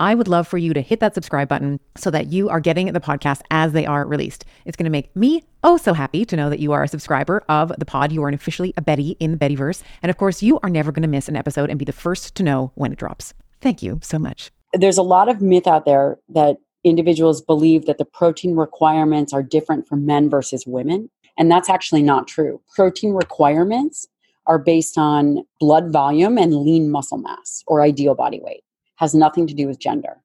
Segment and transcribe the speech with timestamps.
[0.00, 2.90] I would love for you to hit that subscribe button so that you are getting
[2.90, 4.46] the podcast as they are released.
[4.64, 7.44] It's going to make me oh so happy to know that you are a subscriber
[7.50, 8.10] of the pod.
[8.10, 9.82] You are officially a Betty in the Bettyverse.
[10.02, 12.34] And of course, you are never going to miss an episode and be the first
[12.36, 13.34] to know when it drops.
[13.60, 14.50] Thank you so much.
[14.72, 19.42] There's a lot of myth out there that individuals believe that the protein requirements are
[19.42, 21.10] different for men versus women.
[21.36, 22.62] And that's actually not true.
[22.74, 24.08] Protein requirements
[24.46, 28.62] are based on blood volume and lean muscle mass or ideal body weight
[29.00, 30.18] has nothing to do with gender.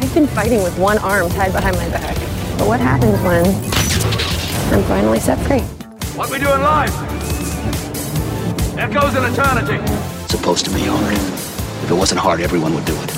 [0.00, 2.16] I've been fighting with one arm tied behind my back.
[2.56, 3.44] But what happens when
[4.72, 5.60] I'm finally set free?
[6.16, 6.88] What we doing live?
[8.78, 9.82] Echoes in eternity.
[10.22, 11.12] It's supposed to be hard.
[11.84, 13.08] If it wasn't hard, everyone would do it.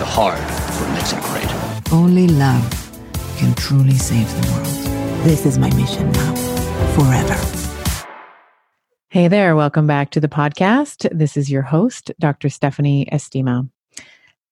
[0.00, 1.92] The hard is what makes it great.
[1.92, 2.68] Only love
[3.36, 4.66] can truly save the world.
[5.24, 6.34] This is my mission now,
[6.96, 7.65] forever.
[9.08, 11.08] Hey there, welcome back to the podcast.
[11.16, 12.48] This is your host, Dr.
[12.48, 13.70] Stephanie Estima.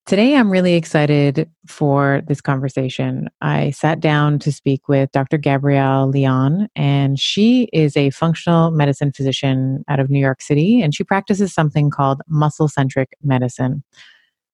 [0.06, 3.28] Today, I'm really excited for this conversation.
[3.40, 5.38] I sat down to speak with Dr.
[5.38, 10.94] Gabrielle Lyon, and she is a functional medicine physician out of New York City, and
[10.94, 13.82] she practices something called muscle centric medicine.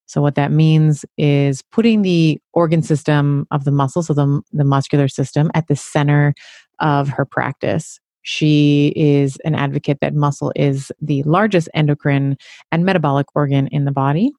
[0.06, 4.64] So, what that means is putting the organ system of the muscle, so the, the
[4.64, 6.32] muscular system, at the center
[6.78, 8.00] of her practice.
[8.22, 12.36] She is an advocate that muscle is the largest endocrine
[12.70, 14.32] and metabolic organ in the body.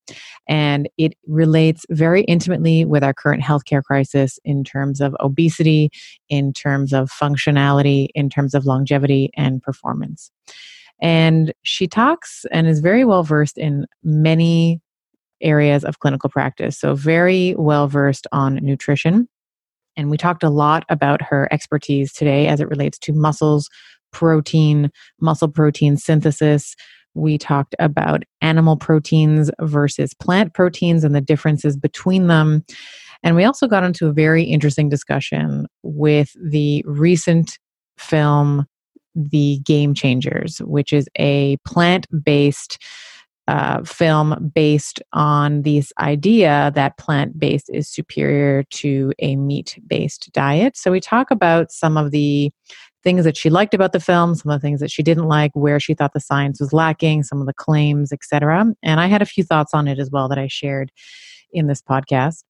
[0.47, 5.89] And it relates very intimately with our current healthcare crisis in terms of obesity,
[6.29, 10.31] in terms of functionality, in terms of longevity and performance.
[11.01, 14.79] And she talks and is very well versed in many
[15.41, 16.77] areas of clinical practice.
[16.77, 19.27] So, very well versed on nutrition
[19.97, 23.69] and we talked a lot about her expertise today as it relates to muscles,
[24.11, 26.75] protein, muscle protein synthesis.
[27.13, 32.63] We talked about animal proteins versus plant proteins and the differences between them.
[33.23, 37.59] And we also got into a very interesting discussion with the recent
[37.97, 38.65] film,
[39.13, 42.81] The Game Changers, which is a plant based
[43.51, 50.31] uh, film based on this idea that plant based is superior to a meat based
[50.31, 50.77] diet.
[50.77, 52.49] So we talk about some of the
[53.03, 55.51] things that she liked about the film, some of the things that she didn't like,
[55.53, 58.67] where she thought the science was lacking, some of the claims, etc.
[58.83, 60.89] And I had a few thoughts on it as well that I shared
[61.51, 62.43] in this podcast.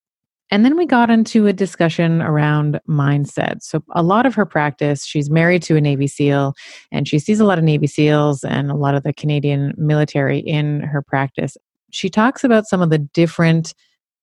[0.51, 3.63] And then we got into a discussion around mindset.
[3.63, 6.53] So, a lot of her practice, she's married to a Navy SEAL,
[6.91, 10.40] and she sees a lot of Navy SEALs and a lot of the Canadian military
[10.40, 11.56] in her practice.
[11.91, 13.73] She talks about some of the different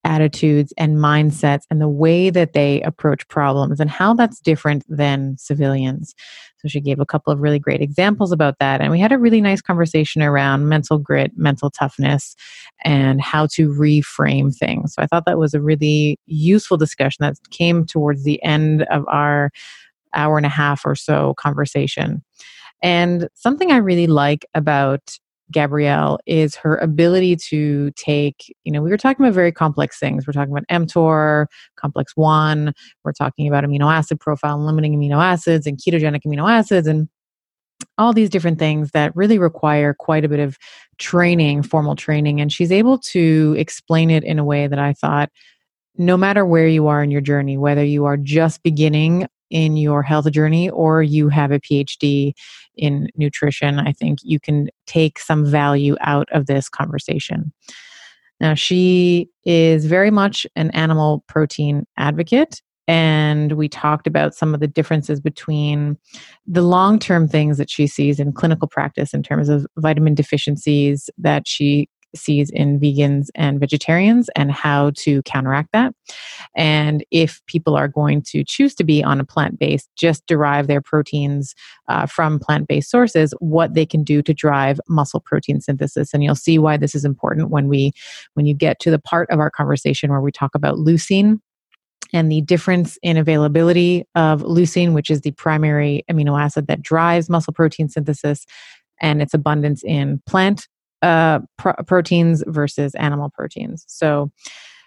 [0.04, 5.36] attitudes and mindsets and the way that they approach problems and how that's different than
[5.38, 6.14] civilians.
[6.58, 8.80] So she gave a couple of really great examples about that.
[8.80, 12.34] And we had a really nice conversation around mental grit, mental toughness,
[12.84, 14.94] and how to reframe things.
[14.94, 19.04] So I thought that was a really useful discussion that came towards the end of
[19.08, 19.50] our
[20.14, 22.22] hour and a half or so conversation.
[22.82, 25.18] And something I really like about
[25.50, 30.26] Gabrielle is her ability to take, you know, we were talking about very complex things.
[30.26, 32.72] We're talking about mTOR, complex one,
[33.04, 37.08] we're talking about amino acid profile and limiting amino acids and ketogenic amino acids and
[37.96, 40.58] all these different things that really require quite a bit of
[40.98, 42.40] training, formal training.
[42.40, 45.30] And she's able to explain it in a way that I thought,
[45.96, 50.02] no matter where you are in your journey, whether you are just beginning in your
[50.02, 52.34] health journey or you have a PhD
[52.78, 57.52] in nutrition, I think you can take some value out of this conversation.
[58.40, 62.62] Now, she is very much an animal protein advocate.
[62.86, 65.98] And we talked about some of the differences between
[66.46, 71.10] the long term things that she sees in clinical practice in terms of vitamin deficiencies
[71.18, 75.94] that she sees in vegans and vegetarians and how to counteract that.
[76.56, 80.66] And if people are going to choose to be on a plant based, just derive
[80.66, 81.54] their proteins
[81.88, 86.14] uh, from plant based sources, what they can do to drive muscle protein synthesis.
[86.14, 87.92] And you'll see why this is important when we
[88.34, 91.40] when you get to the part of our conversation where we talk about leucine
[92.12, 97.28] and the difference in availability of leucine, which is the primary amino acid that drives
[97.28, 98.46] muscle protein synthesis,
[99.00, 100.68] and its abundance in plant
[101.02, 101.40] uh,
[101.86, 103.84] proteins versus animal proteins.
[103.88, 104.30] So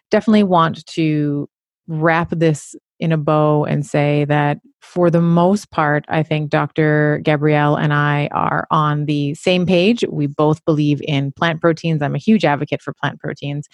[0.09, 1.49] definitely want to
[1.87, 7.19] wrap this in a bow and say that for the most part, I think Dr.
[7.23, 10.03] Gabrielle and I are on the same page.
[10.09, 12.01] We both believe in plant proteins.
[12.01, 13.67] I'm a huge advocate for plant proteins.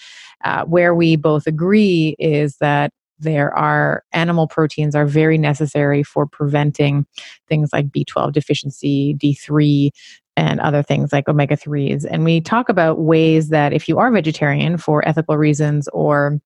[0.46, 6.26] Uh, where we both agree is that there are animal proteins are very necessary for
[6.26, 7.06] preventing
[7.48, 9.90] things like B12 deficiency, D3,
[10.38, 12.06] and other things like omega 3s.
[12.10, 16.40] And we talk about ways that if you are vegetarian for ethical reasons or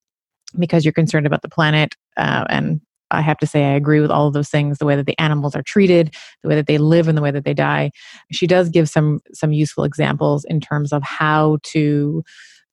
[0.58, 2.80] because you're concerned about the planet uh, and
[3.10, 5.18] I have to say, I agree with all of those things the way that the
[5.18, 7.90] animals are treated, the way that they live, and the way that they die.
[8.32, 12.24] She does give some some useful examples in terms of how to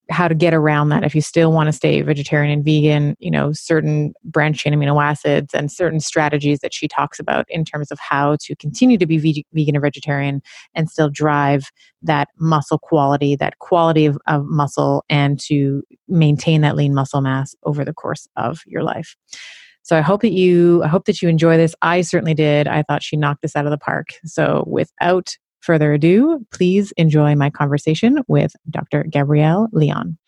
[0.09, 3.29] how to get around that if you still want to stay vegetarian and vegan you
[3.29, 7.99] know certain branched amino acids and certain strategies that she talks about in terms of
[7.99, 10.41] how to continue to be vegan or vegetarian
[10.73, 11.71] and still drive
[12.01, 17.55] that muscle quality that quality of, of muscle and to maintain that lean muscle mass
[17.63, 19.15] over the course of your life
[19.83, 21.73] so I hope that you I hope that you enjoy this.
[21.81, 22.67] I certainly did.
[22.67, 24.09] I thought she knocked this out of the park.
[24.23, 29.03] So without further ado, please enjoy my conversation with Dr.
[29.03, 30.17] Gabrielle Lyon.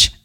[0.00, 0.19] much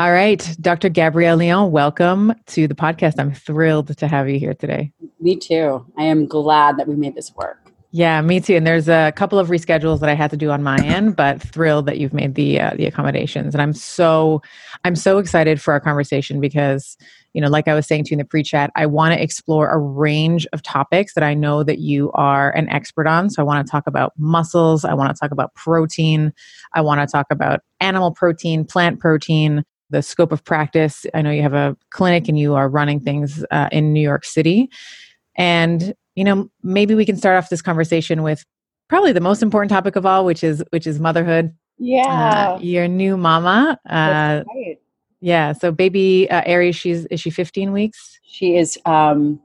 [0.00, 0.88] All right, Dr.
[0.88, 3.18] Gabrielle Lyon, welcome to the podcast.
[3.18, 4.90] I'm thrilled to have you here today.
[5.20, 5.84] Me too.
[5.98, 7.70] I am glad that we made this work.
[7.90, 8.56] Yeah, me too.
[8.56, 11.42] And there's a couple of reschedules that I had to do on my end, but
[11.42, 13.54] thrilled that you've made the uh, the accommodations.
[13.54, 14.40] And I'm so
[14.84, 16.96] I'm so excited for our conversation because
[17.32, 19.70] you know, like I was saying to you in the pre-chat, I want to explore
[19.70, 23.30] a range of topics that I know that you are an expert on.
[23.30, 26.32] So I want to talk about muscles, I want to talk about protein,
[26.74, 31.04] I want to talk about animal protein, plant protein, the scope of practice.
[31.14, 34.24] I know you have a clinic and you are running things uh, in New York
[34.24, 34.70] City.
[35.36, 38.44] And, you know, maybe we can start off this conversation with
[38.88, 41.54] probably the most important topic of all, which is which is motherhood.
[41.78, 42.56] Yeah.
[42.56, 43.78] Uh, your new mama.
[43.88, 44.78] Uh, right.
[45.20, 45.52] Yeah.
[45.52, 48.18] So baby uh, Aries, she's is she 15 weeks?
[48.22, 49.40] She is um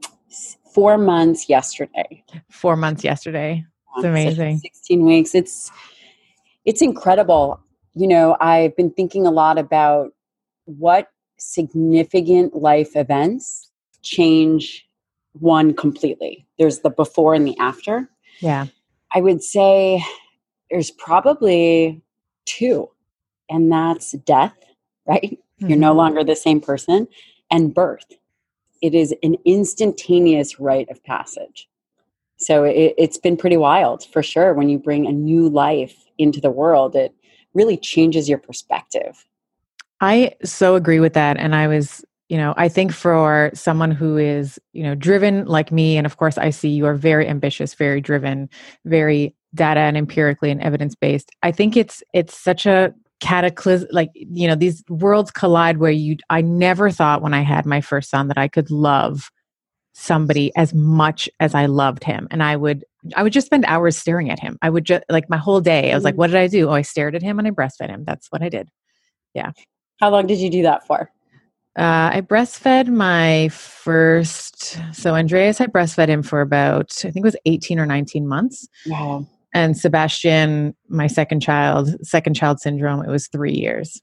[0.73, 2.23] four months yesterday.
[2.49, 3.63] Four months yesterday.
[3.95, 4.59] It's So amazing.
[4.59, 5.33] 16 weeks.
[5.33, 5.71] It's
[6.65, 7.61] it's incredible.
[7.93, 10.11] You know, I've been thinking a lot about
[10.65, 13.69] what significant life events
[14.01, 14.87] change
[15.39, 16.45] one completely.
[16.57, 18.09] There's the before and the after.
[18.39, 18.67] Yeah.
[19.13, 20.03] I would say
[20.69, 22.01] there's probably
[22.45, 22.89] two,
[23.49, 24.55] and that's death,
[25.05, 25.39] right?
[25.59, 25.97] You're no Mhm.
[25.97, 27.07] longer the same person,
[27.51, 28.17] and birth.
[28.81, 31.69] It is an instantaneous rite of passage.
[32.37, 34.53] So it, it's been pretty wild for sure.
[34.53, 37.13] When you bring a new life into the world, it
[37.53, 39.25] really changes your perspective.
[40.05, 41.37] I so agree with that.
[41.37, 45.71] And I was, you know, I think for someone who is, you know, driven like
[45.71, 48.47] me, and of course, I see you are very ambitious, very driven,
[48.85, 51.31] very data and empirically and evidence based.
[51.41, 56.17] I think it's it's such a cataclysm like you know these worlds collide where you
[56.29, 59.31] i never thought when i had my first son that i could love
[59.93, 62.83] somebody as much as i loved him and i would
[63.15, 65.93] i would just spend hours staring at him i would just like my whole day
[65.93, 66.17] i was like Mm.
[66.17, 68.43] what did i do oh i stared at him and i breastfed him that's what
[68.43, 68.67] i did
[69.99, 71.11] How long did you do that for?
[71.77, 74.79] Uh, I breastfed my first.
[74.93, 78.67] So Andreas, I breastfed him for about I think it was eighteen or nineteen months,
[78.85, 79.27] Wow.
[79.53, 84.01] and Sebastian, my second child, second child syndrome, it was three years.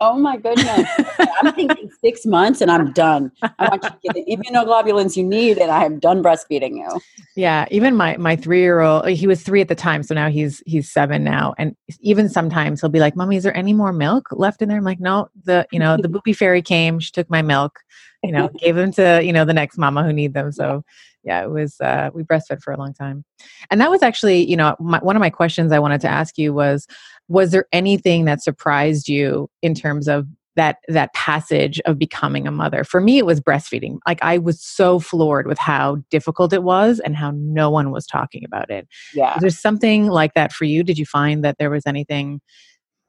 [0.00, 0.88] Oh my goodness.
[1.18, 3.32] I'm thinking six months and I'm done.
[3.42, 7.00] I want you to get the immunoglobulins you need and I'm done breastfeeding you.
[7.34, 10.28] Yeah, even my my three year old, he was three at the time, so now
[10.28, 13.92] he's he's seven now, and even sometimes he'll be like, "Mommy, is there any more
[13.92, 17.12] milk left in there?" I'm like, "No, the you know the booby fairy came, she
[17.12, 17.80] took my milk,
[18.22, 20.82] you know, gave them to you know the next mama who need them." So
[21.26, 23.24] yeah, it was uh, we breastfed for a long time,
[23.70, 26.38] and that was actually you know my, one of my questions I wanted to ask
[26.38, 26.86] you was,
[27.28, 32.50] was there anything that surprised you in terms of that that passage of becoming a
[32.50, 36.62] mother for me it was breastfeeding like i was so floored with how difficult it
[36.62, 39.34] was and how no one was talking about it Yeah.
[39.36, 42.40] is there something like that for you did you find that there was anything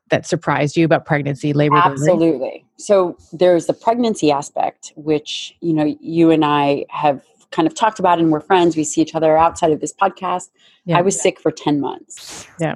[0.10, 2.12] that surprised you about pregnancy labor delivery?
[2.12, 2.66] Absolutely.
[2.78, 7.22] So there's the pregnancy aspect, which, you know, you and I have
[7.52, 8.76] kind of talked about and we're friends.
[8.76, 10.50] We see each other outside of this podcast.
[10.86, 10.98] Yeah.
[10.98, 12.48] I was sick for 10 months.
[12.60, 12.76] Yeah.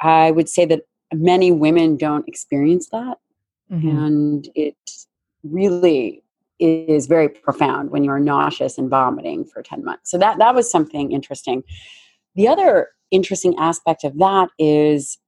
[0.00, 0.82] I would say that
[1.12, 3.18] many women don't experience that.
[3.70, 4.06] Mhm.
[4.06, 4.76] And it
[5.42, 6.22] really
[6.58, 10.10] is very profound when you're nauseous and vomiting for 10 months.
[10.10, 11.62] So that that was something interesting.
[12.34, 15.18] The other interesting aspect of that is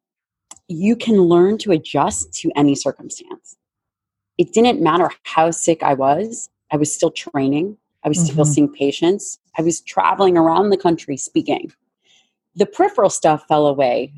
[0.69, 3.57] you can learn to adjust to any circumstance.
[4.39, 8.55] It didn't matter how sick I was, I was still training, I was still Mhm.
[8.55, 11.73] seeing patients, I was traveling around the country speaking.
[12.55, 14.13] The peripheral stuff fell away.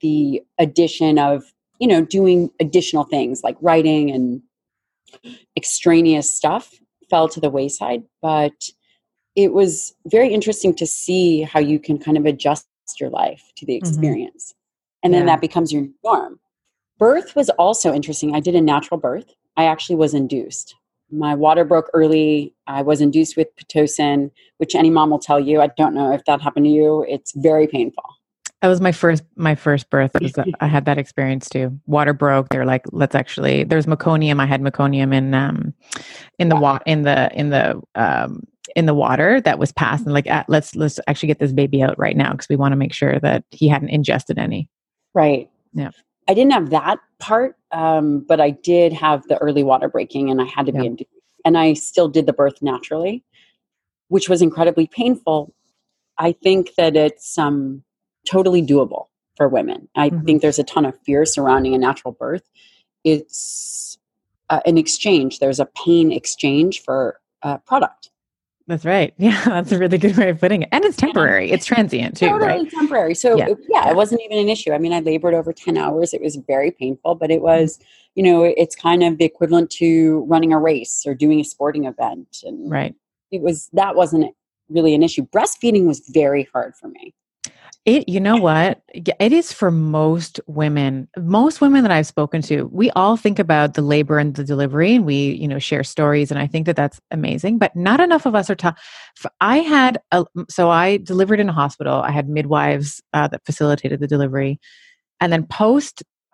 [0.00, 4.42] The addition of, you know, doing additional things like writing and
[5.56, 6.74] extraneous stuff
[7.10, 8.70] fell to the wayside, but
[9.34, 12.66] it was very interesting to see how you can kind of adjust
[13.00, 13.78] your life to the Mhm.
[13.78, 14.54] experience.
[15.02, 15.34] And then Yeah.
[15.34, 16.40] that becomes your norm.
[16.98, 18.34] Birth was also interesting.
[18.34, 19.34] I did a natural birth.
[19.56, 20.74] I actually was induced.
[21.10, 22.54] My water broke early.
[22.66, 25.60] I was induced with Pitocin, which any mom will tell you.
[25.60, 27.04] I don't know if that happened to you.
[27.08, 28.04] It's very painful.
[28.60, 32.48] that was my first my first birth was, i had that experience too water broke
[32.48, 35.72] they're like let's actually there's meconium i had meconium in um
[36.40, 38.42] in the wa- in the in the um
[38.74, 41.82] in the water that was passed and like uh, let's let's actually get this baby
[41.82, 44.68] out right now because we want to make sure that he hadn't ingested any
[45.14, 45.48] Right.
[45.72, 45.90] Yeah.
[46.28, 50.40] I didn't have that part, um, but I did have the early water breaking and
[50.40, 50.80] I had to Yeah.
[50.80, 51.10] be induced.
[51.44, 53.24] And I still did the birth naturally,
[54.08, 55.54] which was incredibly painful.
[56.18, 57.82] I think that it's um,
[58.26, 59.06] totally doable
[59.36, 59.88] for women.
[59.94, 60.26] I Mhm.
[60.26, 62.48] think there's a ton of fear surrounding a natural birth.
[63.04, 63.98] It's
[64.50, 68.10] uh, an exchange, there's a pain exchange for a product.
[68.68, 71.66] That's right yeah that's a really good way of putting it and it's temporary it's
[71.66, 73.14] transient too totally right temporary.
[73.14, 73.48] So Yeah.
[73.48, 73.54] yeah.
[73.68, 74.72] yeah, it wasn't even an issue.
[74.72, 76.14] I mean, I labored over 10 hours.
[76.14, 77.36] It was very painful, but Mm-hmm.
[77.38, 77.78] it was,
[78.14, 81.84] you know, it's kind of the equivalent to running a race or doing a sporting
[81.84, 82.38] event.
[82.44, 82.94] And right
[83.30, 84.34] it was, that wasn't
[84.70, 85.22] really an issue.
[85.26, 87.14] Breastfeeding was very hard for me.
[87.84, 88.82] It, you know what?
[88.92, 91.08] It is for most women.
[91.16, 94.96] Most women that I've spoken to, we all think about the labor and the delivery,
[94.96, 97.56] and we, you know, share stories, and I think that that's amazing.
[97.56, 98.78] But not enough of us are taught.
[99.40, 102.02] I had a, so I delivered in a hospital.
[102.02, 104.60] I had midwives uh, that facilitated the delivery,
[105.18, 105.44] and then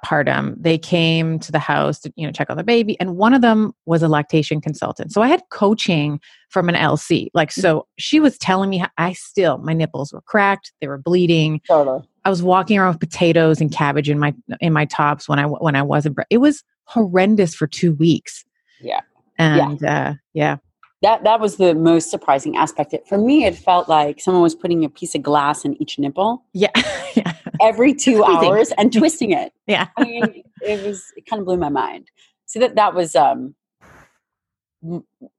[0.04, 3.34] postpartum, they came to the house to, you know, check on the baby, and one
[3.34, 5.12] of them was a lactation consultant.
[5.12, 7.28] So I had coaching from an LC.
[7.34, 10.98] Like, so she was telling me, how, I still, my nipples were cracked, they were
[10.98, 11.60] bleeding.
[11.66, 12.02] Totally.
[12.24, 15.44] I was walking around with potatoes and cabbage in my in my tops when I
[15.44, 16.16] when I wasn't.
[16.30, 18.44] It was horrendous for two weeks.
[18.80, 19.00] Yeah.
[19.36, 20.56] And yeah, uh, yeah,
[21.02, 22.94] that that was the most surprising aspect.
[22.94, 25.98] It for me, it felt like someone was putting a piece of glass in each
[25.98, 26.70] nipple Yeah.
[27.14, 27.34] yeah.
[27.60, 29.52] Every two hours and twisting it.
[29.66, 29.88] Yeah.
[29.96, 32.10] I mean, it was it kind of blew my mind.
[32.46, 33.54] So that that was um,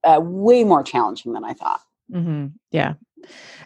[0.04, 1.82] uh, way more challenging than I thought.
[2.12, 2.94] hmm Yeah.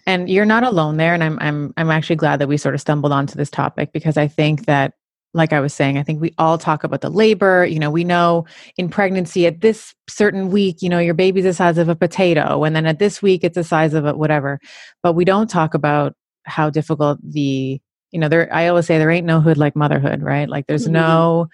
[0.06, 1.13] And you're not alone there.
[1.13, 4.18] And I'm I'm I'm actually glad that we sort of stumbled onto this topic because
[4.18, 4.94] I think that
[5.34, 7.65] like I was saying, I think we all talk about the labor.
[7.65, 8.46] You know, we know
[8.77, 12.63] in pregnancy at this certain week, you know, your baby's the size of a potato,
[12.63, 14.60] and then at this week it's the size of a whatever.
[15.03, 16.15] But we don't talk about
[16.46, 17.79] how difficult the
[18.11, 20.49] you know there i always say there ain't no hood like motherhood right?
[20.49, 20.91] Like there's Mhm.
[20.91, 21.47] no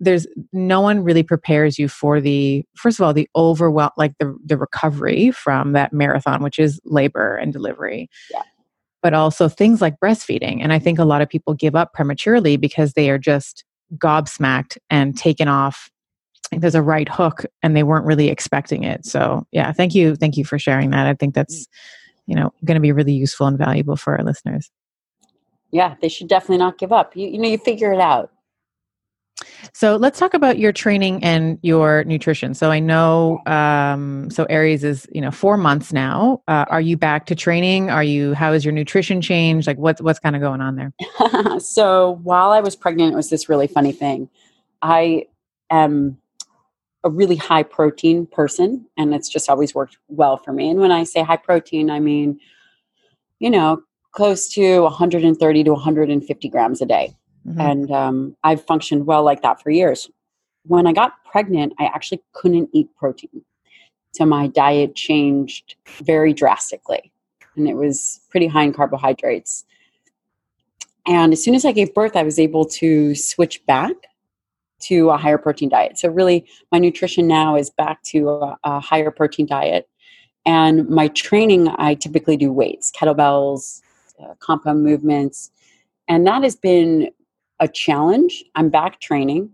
[0.00, 4.34] there's no one really prepares you for the first of all the overwhelm like the
[4.44, 8.42] the recovery from that marathon which is labor and delivery Yeah.
[9.02, 12.56] but also things like breastfeeding and i think a lot of people give up prematurely
[12.56, 13.62] because they are just
[13.98, 15.90] gobsmacked and taken off
[16.50, 19.04] like there's a right hook and they weren't really expecting it.
[19.06, 21.06] So yeah thank you thank you for sharing that.
[21.06, 21.66] I think that's
[22.26, 24.70] you know going to be really useful and valuable for our listeners
[25.74, 27.16] Yeah, they should definitely not give up.
[27.16, 28.30] You you know, you figure it out.
[29.72, 32.54] So let's talk about your training and your nutrition.
[32.54, 36.42] So I know, um, so Aries is you know four months now.
[36.46, 37.90] Uh, are you back to training?
[37.90, 38.34] Are you?
[38.34, 39.66] How is your nutrition changed?
[39.66, 40.92] Like what's what's kind of going on there?
[41.58, 44.28] so while I was pregnant, it was this really funny thing.
[44.80, 45.26] I
[45.70, 46.18] am
[47.02, 50.70] a really high protein person, and it's just always worked well for me.
[50.70, 52.38] And when I say high protein, I mean,
[53.40, 53.82] you know,
[54.14, 57.14] close to 130 to 150 grams a day.
[57.46, 57.60] Mhm.
[57.60, 60.10] And um, I've functioned well like that for years.
[60.66, 63.44] When I got pregnant, I actually couldn't eat protein.
[64.12, 67.12] So my diet changed very drastically.
[67.56, 69.64] And it was pretty high in carbohydrates.
[71.06, 73.92] And as soon as I gave birth, I was able to switch back
[74.82, 75.98] to a higher protein diet.
[75.98, 79.88] So, really, my nutrition now is back to a, a higher protein diet.
[80.46, 83.82] And my training, I typically do weights, kettlebells,
[84.22, 85.50] uh, compound movements.
[86.08, 87.10] And that has been
[87.60, 88.44] a challenge.
[88.54, 89.50] I'm back training,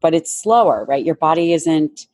[0.00, 1.04] but it's slower, right?
[1.04, 2.06] Your body isn't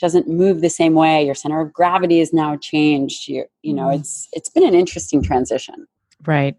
[0.00, 1.24] doesn't move the same way.
[1.24, 3.28] Your center of gravity is now changed.
[3.28, 4.00] You, you know, Mhm.
[4.00, 5.86] it's it's been an interesting transition.
[6.26, 6.56] Right.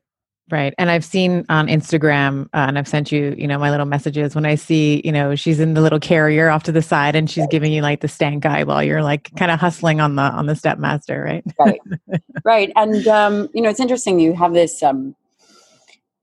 [0.52, 0.76] Right.
[0.78, 4.36] And I've seen on Instagram, uh, and I've sent you, you know, my little messages
[4.36, 7.28] when I see, you know, she's in the little carrier off to the side and
[7.28, 10.22] she's giving you like the stank eye while you're like kind of hustling on the
[10.22, 11.44] on the step master, right?
[11.60, 11.82] right.
[12.44, 12.72] Right.
[12.76, 15.16] And um, you know it's interesting you have this um,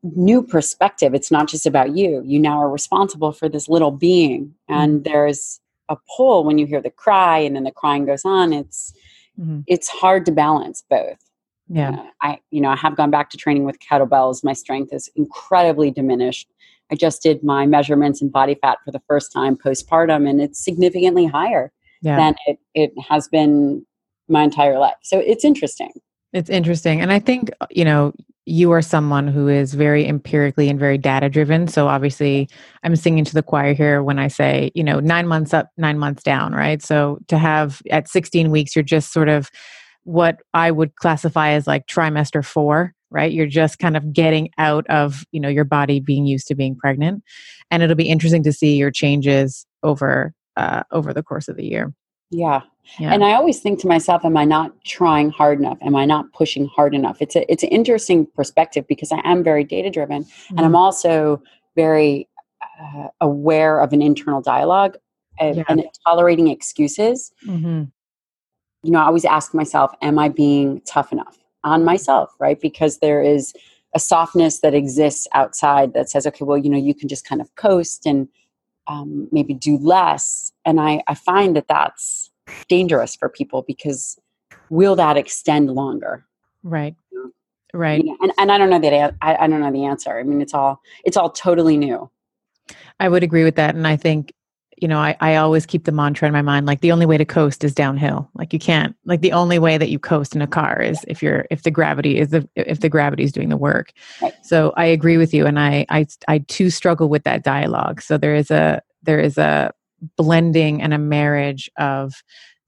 [0.04, 1.14] new perspective.
[1.14, 2.22] It's not just about you.
[2.24, 4.54] You now are responsible for this little being.
[4.68, 5.58] And there's
[5.88, 8.52] a pull when you hear the cry and then the crying goes on.
[8.52, 8.94] It's
[9.40, 9.64] Mhm.
[9.66, 11.18] it's hard to balance both
[11.74, 11.90] Yeah.
[11.90, 15.08] Uh, i you know i have gone back to training with kettlebells my strength is
[15.16, 16.48] incredibly diminished
[16.90, 20.62] i just did my measurements in body fat for the first time postpartum and it's
[20.62, 22.16] significantly higher Yeah.
[22.16, 23.87] than it, it has been
[24.28, 25.92] my entire life so it's interesting
[26.32, 27.02] It's interesting.
[27.02, 28.12] And I think, you know,
[28.46, 31.68] you are someone who is very empirically and very data driven.
[31.68, 32.48] So obviously,
[32.82, 35.98] I'm singing to the choir here when I say, you know, nine months up, nine
[35.98, 36.80] months down, right?
[36.82, 39.50] So to have at 16 weeks, you're just sort of
[40.04, 43.32] what I would classify as like trimester four, right?
[43.32, 46.74] You're just kind of getting out of, you know, your body being used to being
[46.76, 47.22] pregnant.
[47.70, 51.64] And it'll be interesting to see your changes over uh, over the course of the
[51.64, 51.92] year.
[52.30, 52.60] yeah
[52.98, 53.12] Yeah.
[53.14, 55.78] And I always think to myself, am I not trying hard enough?
[55.82, 57.18] Am I not pushing hard enough?
[57.22, 60.64] It's a it's an interesting perspective because I am very data driven and Mm-hmm.
[60.64, 61.42] I'm also
[61.76, 62.28] very
[62.82, 64.96] uh, aware of an internal dialogue
[65.40, 65.64] and, Yeah.
[65.68, 67.32] and tolerating excuses.
[67.46, 67.90] Mhm.
[68.83, 72.35] You know, I always ask myself, am I being tough enough on myself?
[72.38, 72.61] Right?
[72.61, 73.53] Because there is
[73.95, 77.40] a softness that exists outside that says, okay, well, you know, you can just kind
[77.40, 78.29] of coast and
[78.87, 80.53] um, maybe do less.
[80.64, 82.31] And I, I find that that's
[82.68, 84.18] dangerous for people because
[84.71, 86.25] will that extend longer?
[86.62, 86.97] Right.
[87.75, 88.05] Right.
[88.05, 90.18] You know, and, and I don't know that I, I don't know the answer.
[90.18, 92.11] I mean, it's all it's all totally new.
[93.01, 93.75] I would agree with that.
[93.75, 94.33] And I think,
[94.83, 97.16] you know, I, I always keep the mantra in my mind like the only way
[97.16, 98.29] to coast is downhill.
[98.35, 101.23] Like you can't, like the only way that you coast in a car is if
[101.23, 103.92] you're, if the gravity is the, if the gravity is doing the work.
[104.21, 104.35] Right.
[104.42, 105.47] So I agree with you.
[105.47, 108.03] And I, I, I too struggle with that dialogue.
[108.03, 109.73] So there is a, there is a
[110.16, 112.14] blending and a marriage of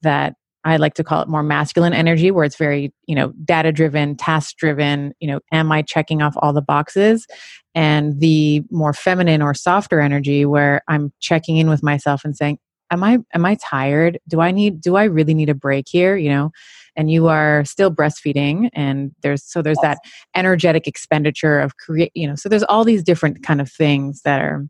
[0.03, 0.37] that.
[0.67, 4.17] I like to call it more masculine energy where it's very, you know, data driven,
[4.17, 7.27] task driven, you know, am I checking off all the boxes?
[7.75, 12.59] And the more feminine or softer energy where i'm checking in with myself and saying
[12.91, 16.17] am i am i tired do i need do i really need a break here
[16.17, 16.51] you know
[16.97, 19.99] and you are still breastfeeding and there's so there's that
[20.37, 24.41] energetic expenditure of create you know so there's all these different kind of things that
[24.41, 24.67] are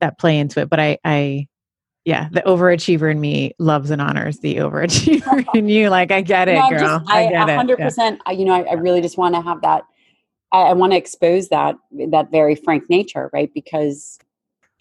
[0.00, 1.46] that play into it but i i
[2.06, 5.88] yeah, the overachiever in me loves and honors the overachiever in you.
[5.88, 6.98] Like, I get it, No, girl.
[6.98, 7.56] just- I, I, get it.
[7.56, 7.86] hundred Yeah.
[7.86, 8.20] percent.
[8.26, 9.84] I, you know, I, I really just want to have that.
[10.54, 11.76] I, I want to expose that
[12.14, 13.50] that very frank nature, right?
[13.52, 14.18] Because,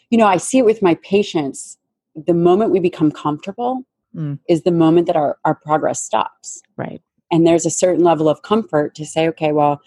[0.10, 1.78] you know, I see it with my patients.
[2.16, 4.38] The moment we become comfortable Mm.
[4.48, 6.62] is the moment that our our progress stops.
[6.78, 7.02] Right.
[7.32, 9.82] and there's a certain level of comfort to say okay well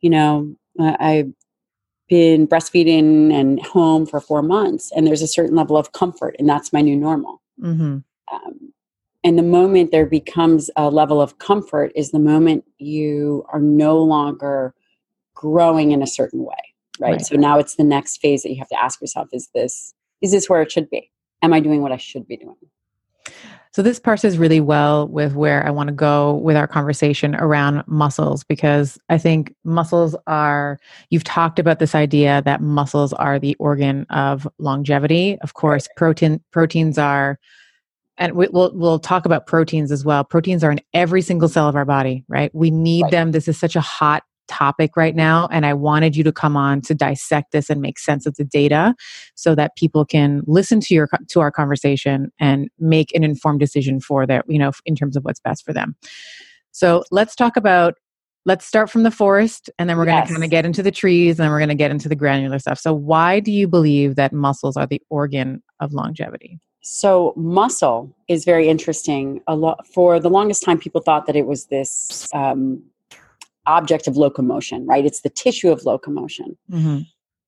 [0.00, 0.32] you know
[0.78, 1.32] i've
[2.08, 6.48] been breastfeeding and home for four months and there's a certain level of comfort and
[6.48, 7.98] that's my new normal hmm
[8.32, 8.72] um,
[9.22, 14.02] and the moment there becomes a level of comfort is the moment you are no
[14.02, 14.74] longer
[15.44, 16.62] growing in a certain way
[17.00, 17.12] right?
[17.12, 17.26] Right.
[17.26, 20.32] so now it's the next phase that you have to ask yourself is this is
[20.32, 21.10] this where it should be
[21.42, 22.56] am i doing what i should be doing
[23.72, 27.84] So this parses really well with where I want to go with our conversation around
[27.86, 30.78] muscles because I think muscles are
[31.10, 35.38] you've talked about this idea that muscles are the organ of longevity.
[35.42, 37.38] Of course, protein proteins are
[38.18, 40.24] and we, we'll we'll talk about proteins as well.
[40.24, 42.50] Proteins are in every single cell of our body, right?
[42.52, 43.12] We need Right.
[43.12, 43.30] them.
[43.32, 46.80] This is such a hot topic right now and I wanted you to come on
[46.82, 48.94] to dissect this and make sense of the data
[49.34, 54.00] so that people can listen to your to our conversation and make an informed decision
[54.00, 55.94] for their you know in terms of what's best for them.
[56.72, 57.94] So let's talk about
[58.46, 60.90] let's start from the forest and then we're going to kind of get into the
[60.90, 62.78] trees and then we're going to get into the granular stuff.
[62.78, 66.58] So why do you believe that muscles are the organ of longevity?
[66.82, 69.42] So muscle is very interesting.
[69.46, 72.82] A lot for the longest time, people thought that it was this um,
[73.66, 75.04] object of locomotion, right?
[75.04, 76.56] It's the tissue of locomotion.
[76.70, 77.00] mm-hmm.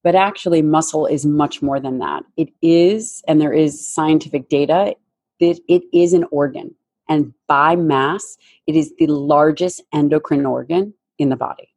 [0.04, 2.24] But actually, muscle is much more than that.
[2.36, 4.96] It is, and there is scientific data
[5.38, 6.74] that it is an organ,
[7.08, 11.68] and by mass, it is the largest endocrine organ in the body.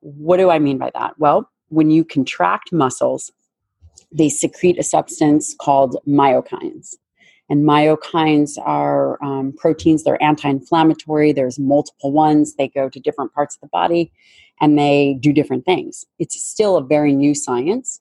[0.00, 1.14] What do I mean by that?
[1.18, 3.32] Well, when you contract muscles,
[4.12, 6.94] they secrete a substance called myokines.
[7.52, 11.32] And myokines are um, proteins, they're anti inflammatory.
[11.32, 14.10] There's multiple ones, they go to different parts of the body
[14.58, 16.06] and they do different things.
[16.18, 18.00] It's still a very new science,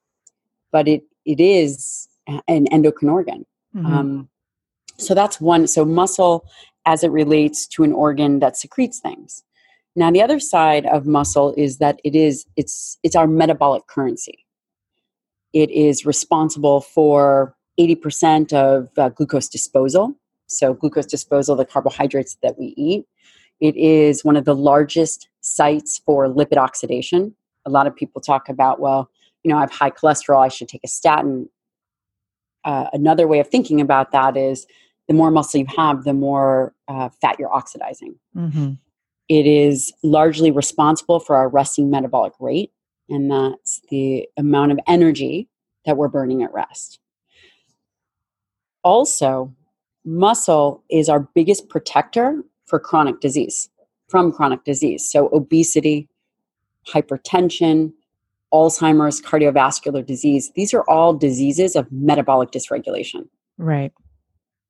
[0.71, 2.07] but it, it is
[2.47, 3.45] an endocrine organ.
[3.75, 3.85] Mhm.
[3.85, 4.29] Um,
[4.97, 5.67] so that's one.
[5.67, 6.45] So muscle
[6.85, 9.43] as it relates to an organ that secretes things.
[9.97, 14.45] Now the other side of muscle is that it is it's it's our metabolic currency.
[15.51, 17.53] It is responsible for
[17.87, 20.15] 80% of uh, glucose disposal.
[20.47, 23.05] So glucose disposal, the carbohydrates that we eat.
[23.59, 27.35] It is one of the largest sites for lipid oxidation.
[27.65, 29.09] A lot of people talk about, well,
[29.43, 31.47] you know, I have high cholesterol, I should take a statin
[32.63, 34.67] uh, another way of thinking about that is
[35.07, 38.15] the more muscle you have, the more uh, fat you're oxidizing.
[38.35, 38.77] Mhm.
[39.27, 42.71] It is largely responsible for our resting metabolic rate,
[43.09, 45.47] and that's the amount of energy
[45.85, 46.99] that we're burning at rest.
[48.83, 49.53] Also,
[50.05, 53.69] muscle is our biggest protector for chronic disease,
[54.09, 55.09] from chronic disease.
[55.09, 56.07] So, obesity,
[56.87, 57.93] hypertension,
[58.53, 63.27] Alzheimer's, cardiovascular disease, these are all diseases of metabolic dysregulation.
[63.57, 63.93] right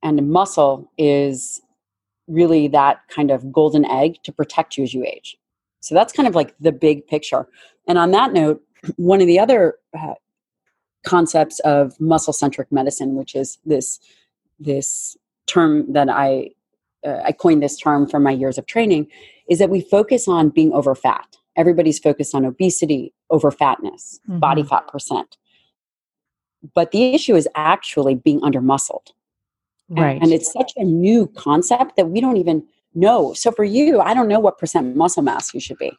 [0.04, 1.62] And muscle is
[2.28, 5.38] really that kind of golden egg to protect you as you age.
[5.82, 7.48] So that's kind of like the big picture.
[7.88, 8.62] And on that note,
[8.98, 10.14] one of the other uh,
[11.04, 14.00] concepts of muscle centric medicine, which is this
[14.60, 16.52] this term that I
[17.06, 19.08] uh, I coined this term from my years of training,
[19.50, 21.38] is that we focus on being over fat.
[21.56, 24.70] Everybody's focused on obesity, over fatness, body Mhm.
[24.70, 25.38] fat percent.
[26.76, 29.14] But the issue is actually being under muscled.
[29.90, 33.34] right And it's such a new concept that we don't even know.
[33.34, 35.92] So for you, I don't know what percent muscle mass you should be.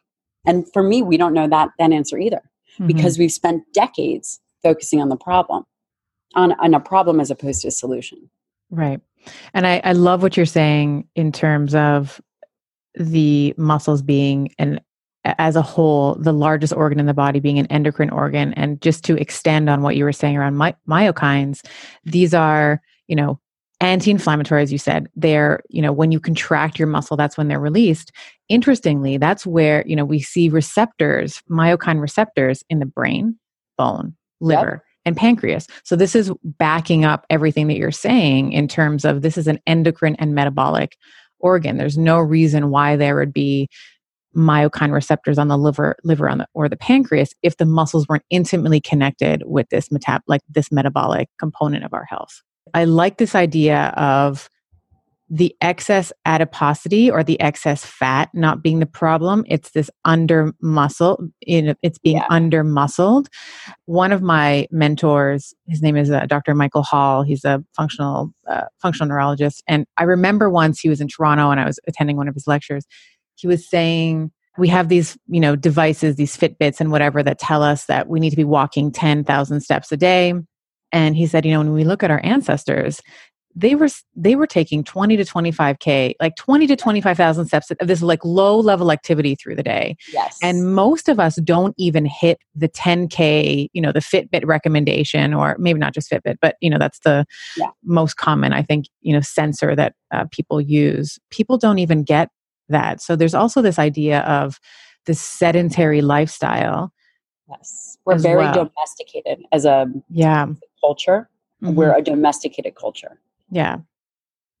[0.47, 2.41] And for me, we don't know that that answer either
[2.79, 2.87] Mhm.
[2.87, 5.65] because we've spent decades focusing on the problem,
[6.35, 8.29] on, on a problem as opposed to a solution.
[8.69, 9.01] Right.
[9.53, 12.19] And I, I love what you're saying in terms of
[12.95, 14.79] the muscles being an
[15.25, 19.03] as a whole the largest organ in the body being an endocrine organ and just
[19.05, 21.65] to extend on what you were saying around my, myokines
[22.03, 23.39] these are you know
[23.79, 27.59] anti-inflammatory as you said they're you know when you contract your muscle that's when they're
[27.59, 28.11] released
[28.49, 33.37] interestingly that's where you know we see receptors myokine receptors in the brain
[33.77, 35.67] bone liver and pancreas.
[35.83, 39.59] So this is backing up everything that you're saying in terms of this is an
[39.67, 40.95] endocrine and metabolic
[41.39, 41.77] organ.
[41.77, 43.69] There's no reason why there would be
[44.35, 48.23] myokine receptors on the liver liver on the, or the pancreas if the muscles weren't
[48.31, 52.41] intimately connected with this metab like this metabolic component of our health.
[52.73, 54.49] I like this idea of
[55.33, 59.43] the excess adiposity or the excess fat not being the problem.
[59.47, 62.27] It's this under muscle, it's being Yeah.
[62.29, 63.29] under muscled.
[63.85, 66.53] One of my mentors, his name is uh, Dr.
[66.53, 67.23] Michael Hall.
[67.23, 71.59] He's a functional uh, functional neurologist, and I remember once he was in Toronto and
[71.59, 72.85] I was attending one of his lectures.
[73.33, 77.63] He was saying we have these you know devices these fitbits and whatever that tell
[77.63, 80.35] us that we need to be walking 10,000 steps a day
[80.91, 83.01] and he said you know when we look at our ancestors
[83.55, 88.01] they were they were taking 20 to 25k like 20 to 25,000 steps of this
[88.01, 90.37] like low level activity through the day Yes.
[90.41, 95.55] and most of us don't even hit the 10k you know the fitbit recommendation or
[95.59, 97.25] maybe not just fitbit but you know that's the
[97.57, 97.69] Yeah.
[97.83, 102.29] most common i think you know sensor that uh, people use people don't even get
[102.69, 104.59] that so there's also this idea of
[105.05, 106.91] the sedentary lifestyle
[107.49, 107.97] yes.
[108.05, 108.53] We're very well.
[108.65, 110.47] domesticated as a yeah
[110.81, 111.29] culture.
[111.61, 111.75] Mhm.
[111.75, 113.19] We're a domesticated culture.
[113.49, 113.77] Yeah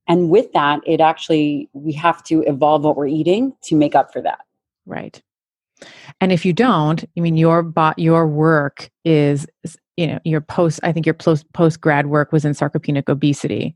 [0.07, 4.11] And with that, it actually, we have to evolve what we're eating to make up
[4.11, 4.39] for that.
[4.85, 5.21] Right.
[6.19, 9.47] And if you don't, I mean, your bot, your work is,
[9.95, 10.79] you know, your post.
[10.83, 13.75] I think your post post grad work was in sarcopenic obesity.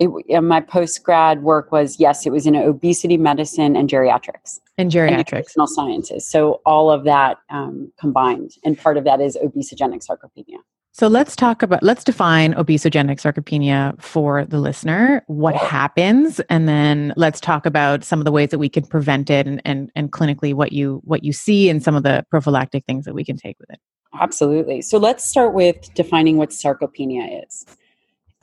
[0.00, 4.60] It, my post grad work was, yes, it was in obesity medicine and geriatrics.
[4.78, 5.32] and and geriatrics.
[5.32, 6.28] nutritional sciences.
[6.28, 10.58] So all of that um, combined, and part of that is obesogenic sarcopenia.
[10.92, 15.22] So let's talk about let's define obesogenic sarcopenia for the listener.
[15.26, 19.30] What happens, and then let's talk about some of the ways that we can prevent
[19.30, 22.84] it, and and, and clinically what you what you see, and some of the prophylactic
[22.84, 23.78] things that we can take with it.
[24.18, 24.82] Absolutely.
[24.82, 27.66] So let's start with defining what sarcopenia is.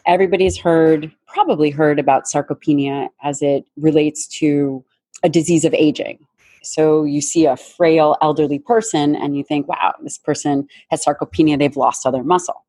[0.06, 4.86] Everybody's heard, probably heard about sarcopenia as it relates to
[5.24, 6.20] a disease of aging.
[6.66, 11.58] So you see a frail elderly person and you think, wow, this person has sarcopenia,
[11.58, 12.66] they've lost all their muscle.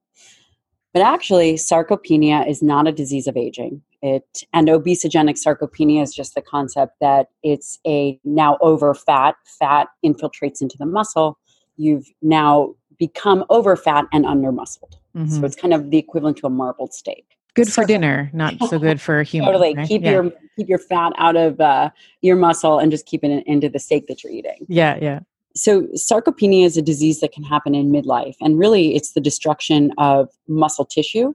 [0.92, 3.82] But actually, sarcopenia is not a disease of aging.
[4.02, 9.88] It and obesogenic sarcopenia is just the concept that it's a now over fat, fat
[10.04, 11.38] infiltrates into the muscle.
[11.76, 14.96] You've now become over fat and under muscled.
[15.14, 15.28] Mhm.
[15.28, 17.35] So it's kind of the equivalent to a marbled steak.
[17.56, 19.48] Good for dinner, not so good for humans.
[19.48, 19.74] Totally.
[19.74, 19.88] right?
[19.88, 20.10] Keep yeah.
[20.12, 21.90] your keep your fat out of uh,
[22.22, 24.66] your muscle and just keep it in, into the steak that you're eating.
[24.68, 25.20] yeah, yeah.
[25.56, 29.90] So sarcopenia is a disease that can happen in midlife, and really, it's the destruction
[29.98, 31.32] of muscle tissue,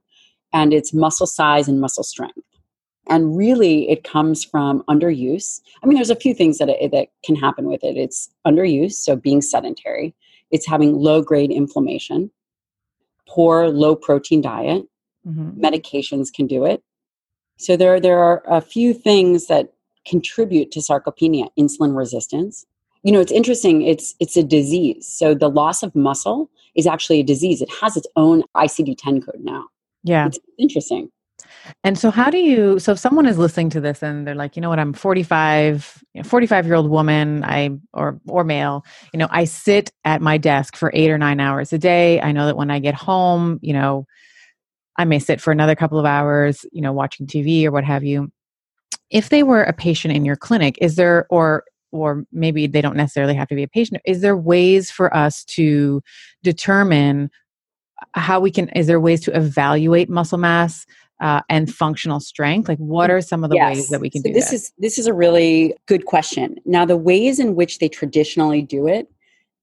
[0.54, 2.40] and it's muscle size and muscle strength.
[3.10, 5.60] And really, it comes from underuse.
[5.82, 7.98] I mean, there's a few things that it, that can happen with it.
[7.98, 10.14] It's underuse, so being sedentary.
[10.52, 12.30] It's having low grade inflammation,
[13.28, 14.86] poor low protein diet,
[15.28, 15.60] Mhm.
[15.60, 16.84] medications can do it.
[17.58, 19.74] So there, there are a few things that
[20.06, 21.48] contribute to sarcopenia.
[21.60, 22.66] Insulin resistance.
[23.04, 23.82] You know, it's interesting.
[23.84, 25.08] It's it's a disease.
[25.08, 27.62] So the loss of muscle is actually a disease.
[27.62, 29.66] It has its own ICD-10 code now.
[30.04, 30.28] Yeah.
[30.28, 31.10] It's interesting.
[31.84, 34.56] And so how do you so if someone is listening to this and they're like,
[34.56, 38.86] you know what, I'm 45, you know, 45 year old woman, I or or male,
[39.14, 42.22] you know, I sit at my desk for 8 or 9 hours a day.
[42.22, 44.06] I know that when I get home, you know,
[44.98, 48.04] I may sit for another couple of hours, you know, watching TV or what have
[48.04, 48.32] you.
[49.10, 52.96] If they were a patient in your clinic, is there or or maybe they don't
[52.96, 54.02] necessarily have to be a patient.
[54.06, 56.02] Is there ways for us to
[56.42, 57.30] determine
[58.14, 60.86] how we can is there ways to evaluate muscle mass
[61.22, 64.30] uh, and functional strength like what are some of the ways that we can so
[64.30, 66.56] do this that is this is a really good question.
[66.66, 69.12] Now, the ways in which they traditionally do it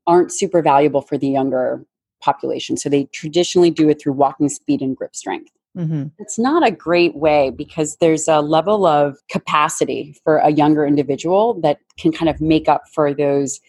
[0.07, 1.85] aren't super valuable for the younger
[2.21, 2.77] population.
[2.77, 5.51] So they traditionally do it through walking speed and grip strength.
[5.75, 10.87] hmm It's not a great way because there's a level of capacity for a younger
[10.87, 13.61] individual that can kind of make up for those,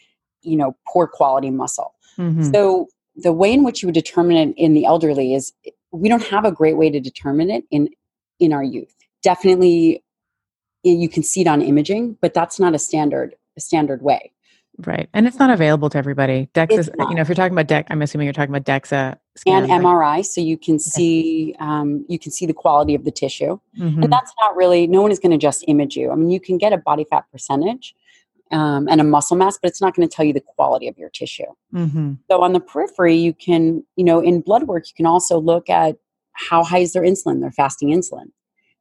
[0.41, 1.93] you know, poor quality muscle.
[2.15, 5.53] hmm So the way in which you would determine it in the elderly is
[5.91, 7.89] we don't have a great way to determine it in
[8.39, 8.95] in our youth.
[9.21, 10.03] Definitely
[10.83, 14.31] you can see it on imaging, but that's not a standard a standard way.
[14.85, 17.67] Right and it's not available to everybody dex is you know if you're talking about
[17.67, 19.83] dex i'm assuming you're talking about dexa And?
[19.83, 23.59] MRI, so you can see um, you can see the quality of the tissue.
[23.79, 24.03] Mhm.
[24.03, 26.11] And that's not really, no one is going to just image you.
[26.11, 27.95] I mean, you can get a body fat percentage
[28.51, 30.97] um, and a muscle mass, but it's not going to tell you the quality of
[30.97, 31.51] your tissue.
[31.73, 32.17] Mhm.
[32.29, 35.69] So on the periphery, you can, you know, in blood work, you can also look
[35.69, 35.97] at
[36.33, 38.31] how high is their insulin, their fasting insulin,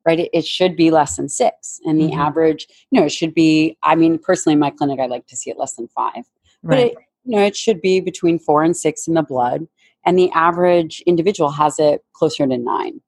[0.09, 0.21] right?
[0.21, 1.81] It, it should be less than six.
[1.85, 2.17] And the Mhm.
[2.17, 5.37] average, you know, it should be, I mean, personally, in my clinic, I like to
[5.37, 6.25] see it less than five.
[6.63, 9.69] But right it, you know, it should be between four and six in the blood.
[10.07, 13.03] And the average individual has it closer to nine,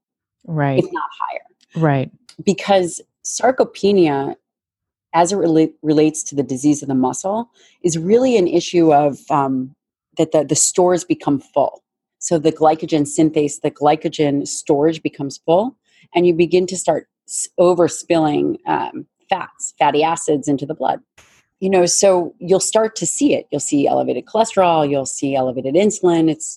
[0.44, 1.46] right if not higher
[1.88, 2.10] right
[2.44, 4.34] because sarcopenia
[5.14, 7.50] as it rela- relates to the disease of the muscle
[7.82, 9.74] is really an issue of um,
[10.18, 11.82] that the, the stores become full
[12.18, 15.76] so the glycogen synthase the glycogen storage becomes full
[16.14, 17.08] and you begin to start
[17.58, 21.00] overspilling um, fats, fatty acids into the blood.
[21.60, 23.46] You know, so you'll start to see it.
[23.50, 24.88] You'll see elevated cholesterol.
[24.88, 26.30] You'll see elevated insulin.
[26.30, 26.56] It's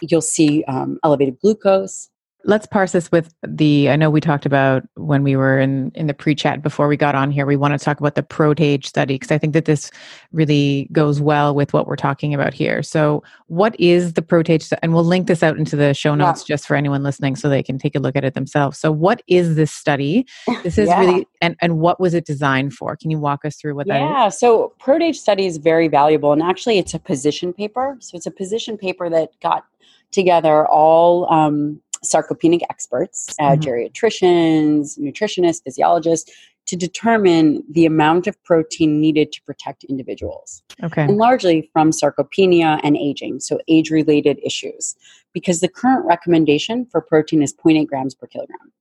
[0.00, 2.10] you'll see um, elevated glucose.
[2.48, 6.06] Let's parse this with the i know we talked about when we were in in
[6.06, 9.14] the pre-chat before we got on here we want to talk about the PROT-AGE study
[9.16, 9.90] because i think that this
[10.32, 14.94] really goes well with what we're talking about here so what is the PROT-AGE and
[14.94, 16.26] we'll link this out into the show Yeah.
[16.26, 18.92] notes just for anyone listening so they can take a look at it themselves so
[18.92, 20.24] what is this study
[20.62, 21.00] this is Yeah.
[21.00, 23.96] really and and what was it designed for can you walk us through what that
[24.02, 27.96] is Yeah, so PROT-AGE study is very valuable, and actually, it's a position paper.
[28.00, 29.64] So it's a position paper that got
[30.12, 33.60] together all um, sarcopenic experts, uh, Mhm.
[33.62, 36.30] geriatricians, nutritionists, physiologists,
[36.66, 41.02] to determine the amount of protein needed to protect individuals, okay.
[41.02, 44.96] And largely from sarcopenia and aging, so age-related issues.
[45.32, 48.72] Because the current recommendation for protein is 0.8 grams per kilogram.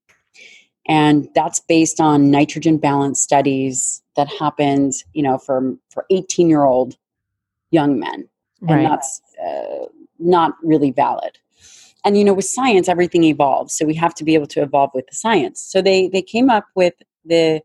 [0.88, 6.64] And that's based on nitrogen balance studies that happened you know for for 18 year
[6.64, 6.96] old
[7.72, 8.30] young men.
[8.62, 8.90] And right.
[8.90, 9.86] that's uh,
[10.18, 11.38] not really valid
[12.06, 14.90] and you know with science everything evolves so we have to be able to evolve
[14.94, 16.94] with the science so they they came up with
[17.26, 17.62] the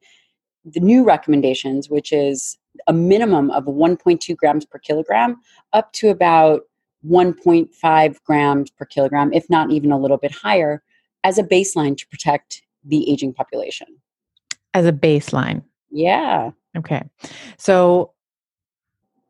[0.65, 5.37] the new recommendations which is a minimum of 1.2 grams per kilogram
[5.73, 6.63] up to about
[7.09, 10.83] 1.5 grams per kilogram if not even a little bit higher
[11.23, 13.87] as a baseline to protect the aging population
[14.75, 17.03] as a baseline yeah Okay.
[17.59, 18.13] So,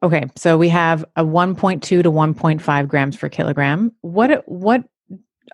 [0.02, 0.24] okay.
[0.36, 3.92] So we have a 1.2 to 1.5 grams per kilogram.
[4.02, 4.84] What, what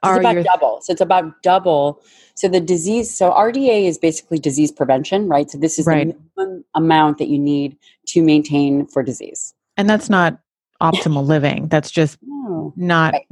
[0.04, 2.02] it's about your, double so it's about double
[2.34, 6.08] so the disease so rda is basically disease prevention right so this is Right.
[6.08, 7.76] the minimum amount that you need
[8.08, 10.38] to maintain for disease and that's not
[10.82, 11.68] optimal living.
[11.68, 13.26] That's just no not, Right.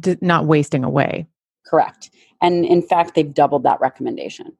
[0.00, 1.26] d- not wasting away.
[1.66, 2.10] correct
[2.40, 4.52] and in fact they've doubled that recommendation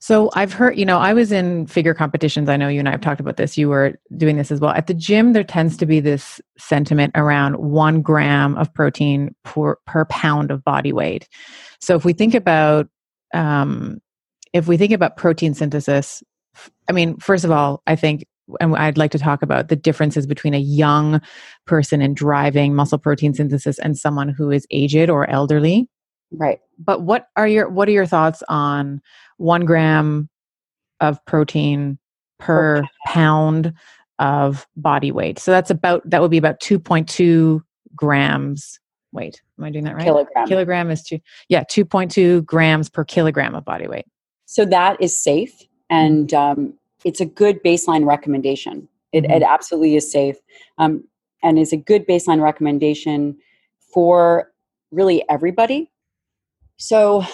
[0.00, 2.48] So I've heard, you know, I was in figure competitions.
[2.48, 3.56] I know you and I have talked about this.
[3.56, 4.72] You were doing this as well.
[4.72, 9.76] At the gym, there tends to be this sentiment around one gram of protein per,
[9.86, 11.28] per pound of body weight.
[11.80, 12.88] So if we think about,
[13.34, 13.98] um,
[14.52, 16.22] if we think about protein synthesis,
[16.88, 18.26] I mean, first of all, I think,
[18.60, 21.20] and I'd like to talk about the differences between a young
[21.66, 25.88] person in driving muscle protein synthesis and someone who is aged or elderly
[26.32, 29.00] right but what are your what are your thoughts on
[29.38, 30.28] one gram
[31.00, 31.98] of protein
[32.38, 33.72] per pound
[34.18, 35.38] of body weight?
[35.38, 37.60] So that's about that would be about 2.2
[37.94, 38.78] grams
[39.12, 40.04] wait am i doing that right?
[40.04, 40.46] Kilogram.
[40.48, 44.06] Kilogram is two yeah 2.2 grams per kilogram of body weight.
[44.46, 48.88] So that is safe and um, it's a good baseline recommendation.
[49.12, 49.36] It, Mhm.
[49.36, 50.36] it absolutely is safe
[50.78, 51.04] um,
[51.42, 53.36] and is a good baseline recommendation
[53.94, 54.52] for
[54.90, 55.90] really everybody
[56.76, 57.24] so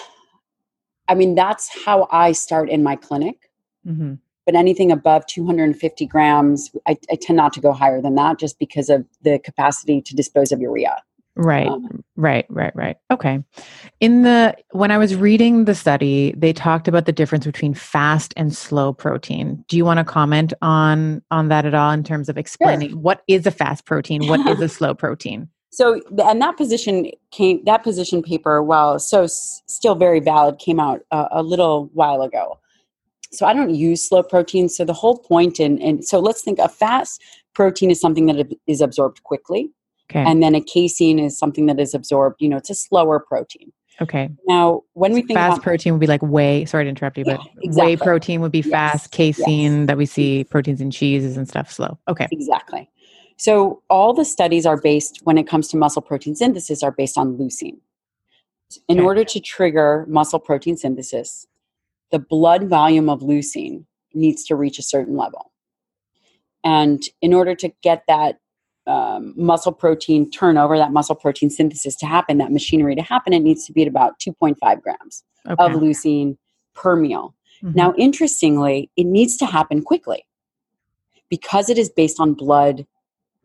[1.09, 3.51] i mean that's how i start in my clinic.
[3.85, 8.39] Hmm but anything above 250 grams I, I tend not to go higher than that
[8.39, 11.03] just because of the capacity to dispose of urea.
[11.35, 11.67] Right.
[11.67, 12.97] Um, right right right.
[13.11, 13.43] Okay.
[14.01, 18.35] In the when i was reading the study they talked about the difference between fast
[18.37, 19.65] and slow protein.
[19.69, 23.23] Do you want to comment on on that at all in terms of explaining what
[23.29, 24.27] is a fast protein?
[24.27, 29.25] What is a slow protein so and that position came that position paper while so
[29.25, 32.59] s- still very valid came out uh, a little while ago.
[33.33, 36.59] So i don't use slow protein so the whole point in and so let's think
[36.59, 37.23] a fast
[37.55, 39.71] protein is something that is absorbed quickly
[40.11, 40.21] okay.
[40.21, 43.73] and then a casein is something that is absorbed you know it's a slower protein.
[44.01, 44.31] Okay.
[44.47, 47.25] Now when we think fast about protein would be like whey sorry to interrupt you
[47.27, 51.39] Yeah, but whey protein would be Yes, fast casein that we see proteins in cheeses
[51.39, 51.99] and stuff slow.
[52.09, 52.29] Okay.
[52.31, 52.91] Exactly.
[53.43, 57.19] So all the studies are based when it comes to muscle protein synthesis are based
[57.19, 57.79] on leucine.
[58.87, 61.45] In order to trigger muscle protein synthesis,
[62.13, 65.51] the blood volume of leucine needs to reach a certain level.
[66.63, 68.39] And in order to get that
[68.87, 73.41] um, muscle protein turnover, that muscle protein synthesis to happen, that machinery to happen, it
[73.41, 76.37] needs to be at about 2.5 grams okay of leucine
[76.77, 77.35] per meal.
[77.61, 77.75] Mhm.
[77.75, 80.25] Now, interestingly, it needs to happen quickly
[81.29, 82.87] because it is based on blood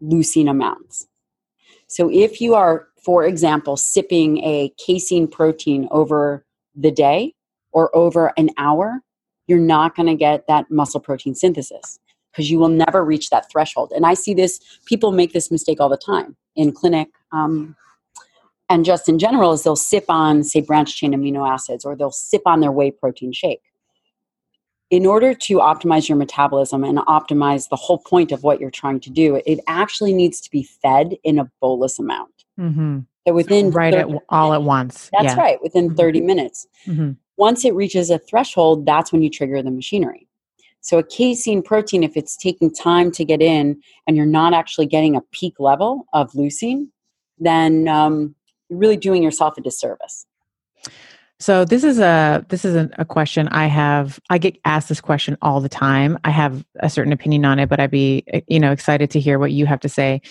[0.01, 1.07] leucine amounts.
[1.87, 7.33] So, if you are, for example, sipping a casein protein over the day
[7.71, 9.01] or over an hour,
[9.47, 11.99] you're not going to get that muscle protein synthesis
[12.31, 13.91] because you will never reach that threshold.
[13.95, 17.07] And I see this, people make this mistake all the time in clinic.
[17.31, 17.75] Um,
[18.69, 22.11] and just in general, is they'll sip on, say, branch chain amino acids or they'll
[22.11, 23.61] sip on their whey protein shake
[24.89, 28.99] in order to optimize your metabolism and optimize the whole point of what you're trying
[29.01, 32.45] to do, it actually needs to be fed in a bolus amount.
[32.57, 33.05] Mhm.
[33.27, 35.97] So within right at, 30 all at once that's yeah right, within Mhm.
[35.97, 36.67] 30 minutes.
[36.85, 37.17] Mhm.
[37.35, 40.27] Once it reaches a threshold, that's when you trigger the machinery.
[40.79, 44.85] So, a casein protein, if it's taking time to get in and you're not actually
[44.85, 46.87] getting a peak level of leucine,
[47.37, 48.35] then um,
[48.69, 50.25] you're really doing yourself a disservice.
[51.39, 54.19] So this is a this is a, a, question I have.
[54.29, 56.17] I get asked this question all the time.
[56.23, 59.19] I have a certain opinion on it, but I'd be eh, you know excited to
[59.19, 60.21] hear what you have to say.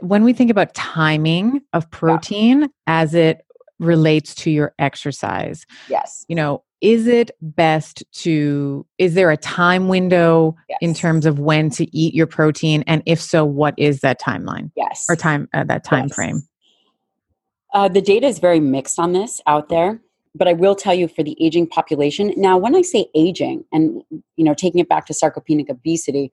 [0.00, 2.66] When we think about timing of protein yeah.
[2.86, 3.44] as it
[3.80, 9.88] relates to your exercise, yes, you know, is it best to is there a time
[9.88, 10.78] window yes.
[10.80, 14.70] in terms of when to eat your protein, and if so, what is that timeline?
[14.76, 16.14] Yes, or time uh, that time yes.
[16.14, 16.42] frame.
[17.72, 20.00] Uh, the data is very mixed on this out there,
[20.34, 22.32] but I will tell you for the aging population.
[22.36, 24.02] Now, when I say aging, and
[24.36, 26.32] you know, taking it back to sarcopenic obesity,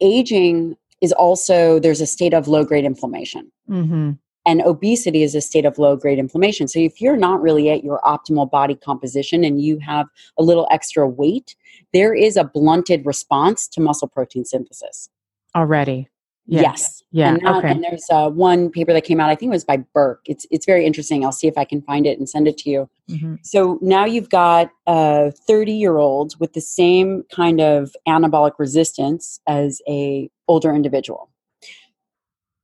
[0.00, 3.50] aging is also there's a state of low grade inflammation.
[3.68, 4.12] Mm-hmm.
[4.46, 6.66] And obesity is a state of low grade inflammation.
[6.66, 10.06] So, if you're not really at your optimal body composition and you have
[10.38, 11.54] a little extra weight,
[11.92, 15.10] there is a blunted response to muscle protein synthesis.
[15.54, 16.08] Already.
[16.50, 16.62] Yes.
[16.62, 17.02] yes.
[17.12, 17.28] Yeah.
[17.28, 17.70] And, okay.
[17.70, 19.30] and there's uh, one paper that came out.
[19.30, 20.22] I think it was by Burke.
[20.26, 21.24] It's it's very interesting.
[21.24, 22.90] I'll see if I can find it and send it to you.
[23.08, 23.36] Mm-hmm.
[23.42, 29.40] So now you've got a 30 year old with the same kind of anabolic resistance
[29.46, 31.30] as a older individual.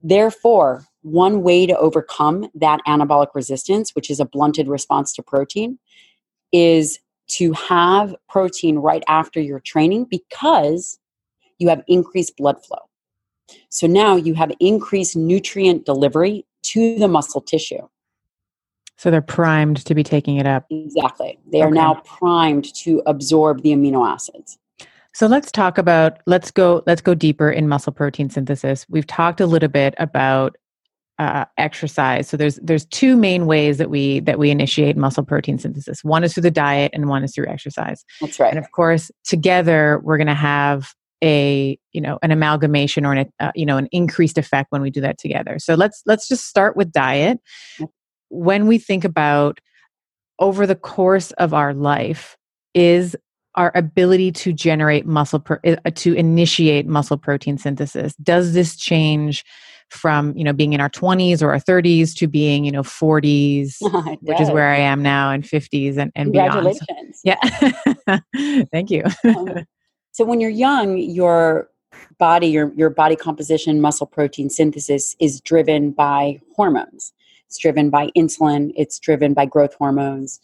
[0.03, 5.79] Therefore, one way to overcome that anabolic resistance, which is a blunted response to protein,
[6.53, 10.99] is to have protein right after your training because
[11.59, 12.86] you have increased blood flow.
[13.69, 17.89] So now you have increased nutrient delivery to the muscle tissue.
[18.97, 20.65] So they're primed to be taking it up.
[20.71, 21.39] Exactly.
[21.53, 24.59] They are now primed to absorb the amino acids.
[25.13, 28.87] So let's talk about let's go let's go deeper in muscle protein synthesis.
[28.89, 30.57] We've talked a little bit about
[31.19, 32.29] uh, exercise.
[32.29, 36.05] So there's there's two main ways that we that we initiate muscle protein synthesis.
[36.05, 38.05] One is through the diet, and one is through exercise.
[38.21, 38.51] That's right.
[38.51, 40.93] And of course, together we're going to have
[41.23, 44.91] a you know an amalgamation or an uh, you know an increased effect when we
[44.91, 45.59] do that together.
[45.59, 47.41] So let's let's just start with diet.
[48.29, 49.61] When we think about
[50.39, 52.37] over the course of our life
[52.75, 53.17] is
[53.55, 59.45] our ability to generate muscle pro- uh, to initiate muscle protein synthesis does this change
[59.89, 63.77] from you know being in our 20s or our 30s to being you know 40s
[64.21, 66.79] which is where i am now and 50s and, and beyond?
[67.25, 67.41] Yeah.
[68.73, 69.05] Thank you.
[69.25, 69.67] Um,
[70.17, 71.69] so when you're young, your
[72.17, 77.13] body, your, your body composition, muscle protein synthesis is driven by hormones.
[77.45, 80.41] It's driven by insulin, it's driven by growth hormones,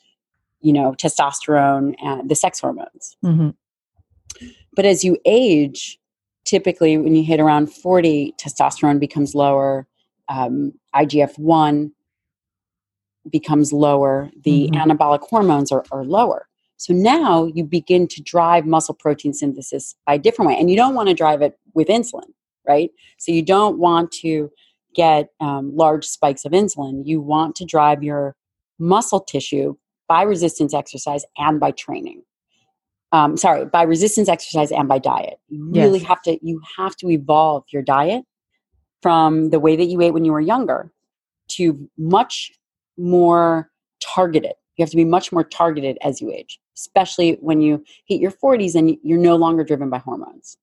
[0.60, 3.16] you know, testosterone and the sex hormones.
[3.24, 4.46] Mm-hmm.
[4.76, 5.98] But as you age,
[6.44, 9.86] typically when you hit around 40, testosterone becomes lower,
[10.28, 11.92] um, IGF 1
[13.30, 14.90] becomes lower, the mm-hmm.
[14.90, 16.46] anabolic hormones are, are lower.
[16.82, 20.58] So now you begin to drive muscle protein synthesis by a different way.
[20.58, 22.26] And you don't want to drive it with insulin,
[22.66, 22.90] right?
[23.18, 24.50] So you don't want to
[24.92, 27.02] get um, large spikes of insulin.
[27.04, 28.34] You want to drive your
[28.80, 29.76] muscle tissue
[30.08, 32.24] by resistance exercise and by training.
[33.12, 35.38] Um, sorry, by resistance exercise and by diet.
[35.50, 36.08] You really yes.
[36.08, 38.24] have to you have to evolve your diet
[39.02, 40.90] from the way that you ate when you were younger
[41.50, 42.50] to much
[42.98, 43.70] more
[44.00, 44.54] targeted.
[44.76, 48.30] You have to be much more targeted as you age especially when you hit your
[48.30, 50.56] 40s and you're no longer driven by hormones.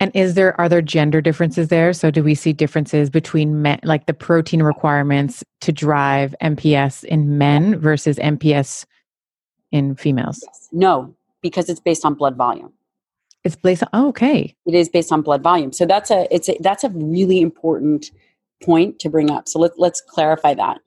[0.00, 1.92] And is there are there gender differences there?
[1.92, 7.36] So do we see differences between men like the protein requirements to drive MPS in
[7.36, 8.86] men versus MPS
[9.70, 10.40] in females?
[10.42, 10.68] Yes.
[10.72, 12.72] No, because it's based on blood volume.
[13.44, 14.54] It's based on oh, okay.
[14.66, 15.72] It is based on blood volume.
[15.72, 18.10] So that's a it's a, that's a really important
[18.62, 19.48] point to bring up.
[19.48, 20.80] So let, let's clarify that.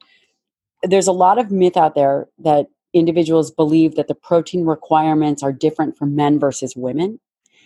[0.84, 5.54] There's a lot of myth out there that individuals believe that the protein requirements are
[5.54, 7.20] different for men versus women.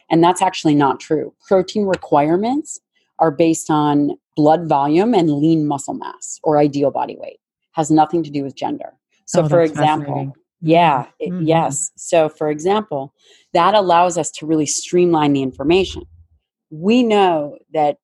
[0.10, 1.34] And that's actually not true.
[1.48, 2.80] Protein requirements
[3.20, 7.40] are based on blood volume and lean muscle mass or ideal body weight.
[7.72, 8.94] Has nothing to do with gender.
[9.26, 11.12] So oh, for example, yeah, mm-hmm.
[11.20, 11.48] it, mm-hmm.
[11.48, 11.92] yes.
[11.98, 13.14] So for example,
[13.54, 16.04] that allows us to really streamline the information.
[16.70, 17.98] We know that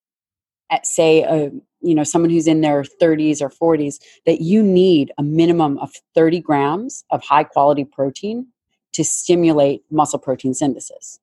[0.72, 1.52] at say a
[1.82, 5.92] you know someone who's in their 30s or 40s that you need a minimum of
[6.16, 8.48] 30 grams of high quality protein
[8.94, 11.20] to stimulate muscle protein synthesis.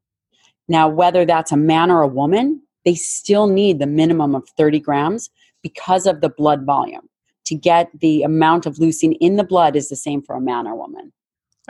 [0.69, 4.81] Now whether that's a man or a woman they still need the minimum of 30
[4.81, 5.29] grams
[5.63, 7.09] because of the blood volume.
[7.47, 10.67] To get the amount of leucine in the blood is the same for a man
[10.67, 11.13] or woman.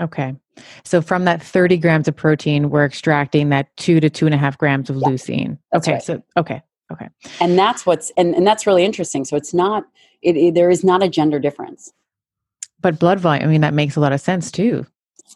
[0.01, 0.37] Okay.
[0.85, 4.39] So from that 30 grams of protein we're extracting that two to two and a
[4.39, 5.59] half grams of yeah, leucine.
[5.75, 6.03] Okay right.
[6.03, 6.63] so okay
[6.93, 7.09] Okay.
[7.41, 9.25] And that's what's and, and that's really interesting.
[9.25, 9.85] So it's not
[10.23, 11.93] it, it there is not a gender difference.
[12.81, 14.87] but blood volume, I mean, that makes a lot of sense too.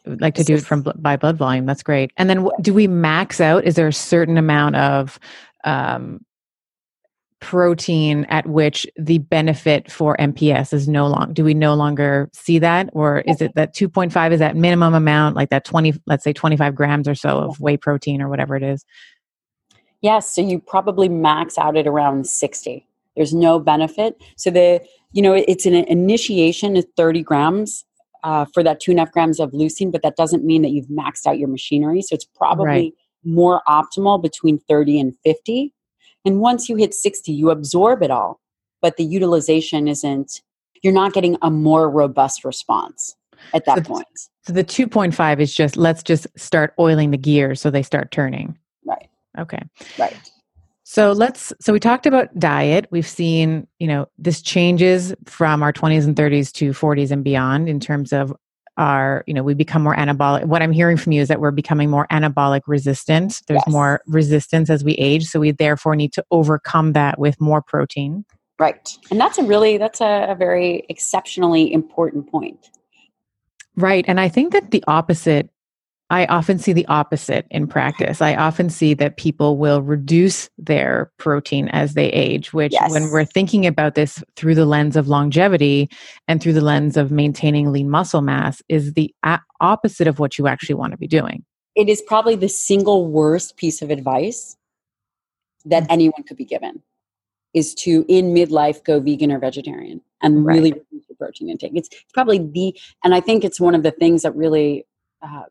[0.06, 1.66] Like to do it from by blood volume.
[1.66, 2.12] That's great.
[2.16, 3.64] And then do we max out?
[3.64, 5.18] Is there a certain amount of
[5.64, 6.24] um,
[7.40, 11.32] protein at which the benefit for MPS is no longer?
[11.34, 14.56] Do we no longer see that, or is it that two point five is that
[14.56, 18.22] minimum amount, like that twenty, let's say twenty five grams or so of whey protein
[18.22, 18.84] or whatever it is?
[20.02, 22.86] Yes, so you probably max out at around 60.
[23.16, 24.20] There's no benefit.
[24.36, 27.84] So the you know it's an initiation of 30 grams
[28.24, 30.70] uh, for that two and a half grams of leucine, but that doesn't mean that
[30.70, 32.02] you've maxed out your machinery.
[32.02, 32.92] So it's probably Right.
[33.24, 35.72] more optimal between 30 and 50.
[36.24, 38.40] And once you hit 60, you absorb it all,
[38.80, 40.40] but the utilization isn't.
[40.82, 43.14] You're not getting a more robust response
[43.52, 44.06] at that So- point.
[44.46, 47.82] So the two point five is just let's just start oiling the gears so they
[47.82, 48.56] start turning.
[49.38, 49.62] Okay.
[49.98, 50.16] Right.
[50.84, 52.86] So let's so we talked about diet.
[52.90, 57.68] We've seen, you know, this changes from our 20s and 30s to 40s and beyond
[57.68, 58.34] in terms of
[58.76, 60.44] our, you know, we become more anabolic.
[60.44, 63.40] What I'm hearing from you is that we're becoming more anabolic resistant.
[63.46, 63.72] There's Yes.
[63.72, 68.24] more resistance as we age, so we therefore need to overcome that with more protein.
[68.58, 68.96] Right.
[69.10, 72.70] And that's a really that's a, a very exceptionally important point.
[73.76, 74.04] Right.
[74.06, 75.48] And I think that the opposite,
[76.12, 78.20] I often see the opposite in practice.
[78.20, 83.24] I often see that people will reduce their protein as they age, which, when we're
[83.24, 85.88] thinking about this through the lens of longevity
[86.28, 90.36] and through the lens of maintaining lean muscle mass, is the a- opposite of what
[90.36, 91.44] you actually want to be doing.
[91.74, 94.56] it is probably the single worst piece of advice
[95.64, 95.92] that Mm-hmm.
[95.92, 96.82] anyone could be given
[97.54, 100.56] is to in midlife go vegan or vegetarian and Right.
[100.56, 103.90] really reduce your protein intake it's probably the and i think it's one of the
[103.92, 104.84] things that really
[105.22, 105.44] uh,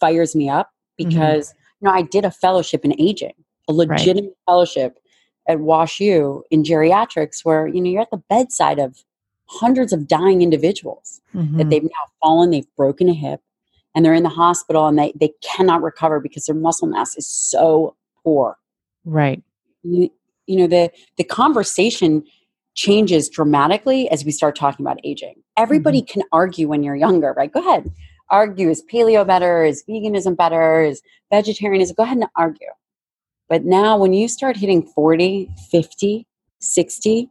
[0.00, 0.70] fires me up
[1.00, 1.10] Mm-hmm.
[1.10, 3.34] because you know i did a fellowship in aging
[3.68, 4.98] a legitimate fellowship
[5.46, 9.04] at wash u in geriatrics where you know you're at the bedside of
[9.46, 11.70] hundreds of dying individuals that Mhm.
[11.70, 13.40] they've now fallen, they've broken a hip,
[13.94, 17.26] and they're in the hospital and they, they cannot recover because their muscle mass is
[17.26, 18.56] so poor.
[19.04, 19.40] Right.
[19.84, 20.10] You,
[20.46, 22.24] you know, the, the conversation
[22.74, 25.36] changes dramatically as we start talking about aging.
[25.56, 27.50] Everybody can argue when you're younger, right?
[27.52, 27.90] Go ahead.
[28.30, 29.64] Argue is paleo better?
[29.64, 30.82] Is veganism better?
[30.82, 31.94] Is vegetarianism?
[31.96, 32.68] Go ahead and argue.
[33.48, 36.26] But now when you start hitting 40, 50,
[36.60, 37.30] 60,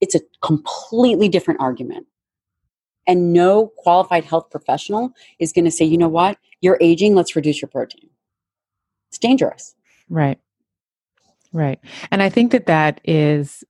[0.00, 2.06] it's a completely different argument.
[3.06, 7.36] And no qualified health professional is going to say, you know what, you're aging, let's
[7.36, 8.08] reduce your protein.
[9.10, 9.74] It's dangerous.
[10.08, 10.38] Right.
[11.52, 11.78] Right.
[12.10, 13.62] And I think that that is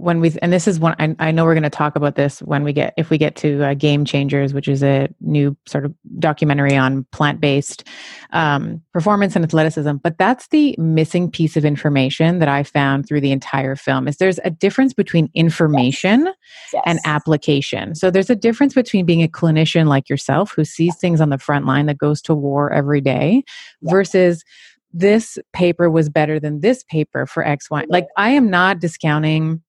[0.00, 2.40] when we, and this is one, I, I know we're going to talk about this
[2.40, 5.84] when we get, if we get to uh, Game Changers, which is a new sort
[5.84, 7.84] of documentary on plant based
[8.32, 9.96] um, performance and athleticism.
[9.96, 14.16] But that's the missing piece of information that I found through the entire film is
[14.16, 16.32] there's a difference between information
[16.72, 16.82] Yes.
[16.86, 17.94] and application.
[17.94, 21.38] So there's a difference between being a clinician like yourself who sees things on the
[21.38, 23.44] front line that goes to war every day
[23.82, 23.92] Yeah.
[23.92, 24.44] versus
[24.92, 27.84] this paper was better than this paper for X, Y.
[27.88, 29.62] Like I am not discounting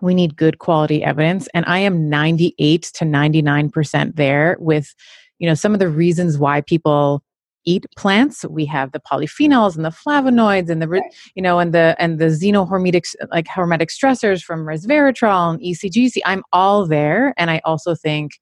[0.00, 4.94] we need good quality evidence and I am 98 to 99% there with
[5.38, 7.22] you know some of the reasons why people
[7.66, 8.44] eat plants.
[8.44, 11.02] We have the polyphenols and the flavonoids and the
[11.34, 16.42] you know and the and the xenohormetic like hormetic stressors from resveratrol and ecgc i'm
[16.52, 18.32] all there and i also think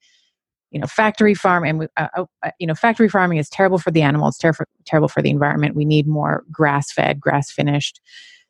[0.72, 2.08] you know factory farm and uh,
[2.42, 5.76] uh, you know factory farming is terrible for the animals terrible for the environment.
[5.76, 8.00] We need more grass fed grass finished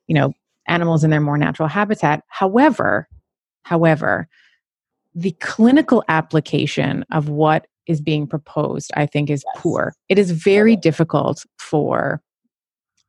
[0.07, 0.33] you know
[0.69, 2.23] animals in their more natural habitat.
[2.29, 3.09] However
[3.65, 4.29] however
[5.15, 9.63] the clinical application of what is being proposed i think is Yes.
[9.63, 9.95] poor.
[10.09, 12.21] It is very difficult for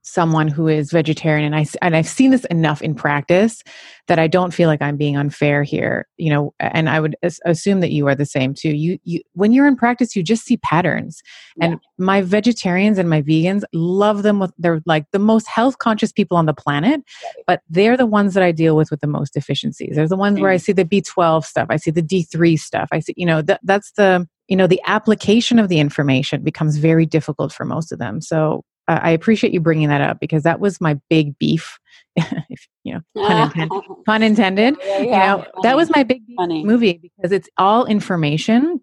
[0.03, 3.63] someone who is vegetarian and I and I've seen this enough in practice
[4.07, 7.39] that I don't feel like I'm being unfair here you know and I would as-
[7.45, 8.75] assume that you are the same too.
[8.75, 11.21] You you when you're in practice you just see patterns.
[11.61, 16.11] And my vegetarians and my vegans love them with they're like the most health conscious
[16.11, 17.01] people on the planet
[17.47, 20.39] but they're the ones that I deal with with the most deficiencies they're the ones
[20.39, 20.61] where I mm.
[20.61, 23.91] see the B12 stuff I see the D3 stuff I see you know that that's
[23.93, 28.19] the you know the application of the information becomes very difficult for most of them.
[28.21, 31.79] So uh, I appreciate you bringing that up because that was my big beef.
[32.15, 34.75] if you know, pun, intended, pun intended.
[34.79, 38.81] Yeah, You yeah, know, that was my big movie because it's all information,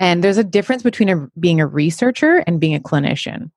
[0.00, 3.50] and there's a difference between a, being a researcher and being a clinician.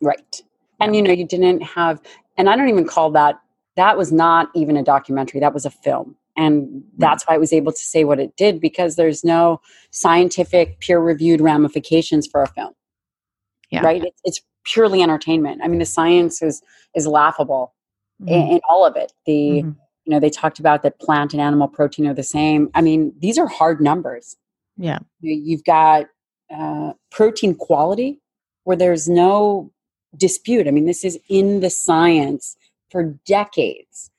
[0.00, 0.42] Right.
[0.80, 2.02] And you know, you didn't have,
[2.36, 3.40] and I don't even call that,
[3.76, 6.16] that was not even a documentary, that was a film.
[6.36, 9.60] And that's why I was able to say what it did because there's no
[9.90, 12.72] scientific peer reviewed ramifications for a film.
[13.70, 13.82] Yeah.
[13.82, 14.02] Right?
[14.02, 15.60] It's, it's purely entertainment.
[15.62, 16.62] I mean, the science is,
[16.94, 17.74] is laughable
[18.26, 19.12] in, in all of it.
[19.26, 19.76] The, Mhm.
[20.04, 22.70] you know, they talked about that plant and animal protein are the same.
[22.74, 24.36] I mean, these are hard numbers.
[24.76, 25.00] Yeah.
[25.20, 26.06] You've got
[26.54, 28.20] uh, protein quality
[28.64, 29.70] where there's no
[30.16, 30.68] dispute.
[30.68, 32.56] I mean, this is in the science
[32.90, 34.10] for decades.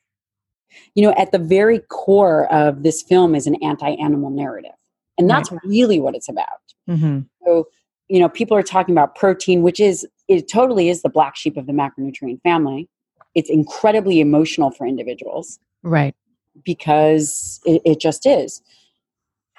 [0.95, 4.71] You know, at the very core of this film is an anti animal narrative.
[5.17, 5.61] And that's right.
[5.63, 6.47] really what it's about.
[6.89, 7.19] Mm-hmm.
[7.45, 7.67] So,
[8.07, 11.57] you know, people are talking about protein, which is, it totally is the black sheep
[11.57, 12.89] of the macronutrient family.
[13.35, 15.59] It's incredibly emotional for individuals.
[15.81, 16.15] Right.
[16.63, 18.61] Because it, it just is.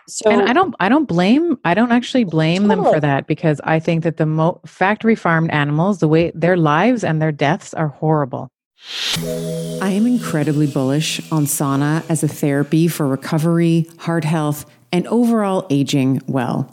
[0.07, 2.85] So, and I don't, I don't blame, I don't actually blame totally.
[2.85, 6.59] them for that because I think that the mo- factory farmed animals, the way their
[6.59, 8.51] lives and their deaths are horrible.
[9.17, 15.67] I am incredibly bullish on sauna as a therapy for recovery, heart health, and overall
[15.71, 16.73] aging well.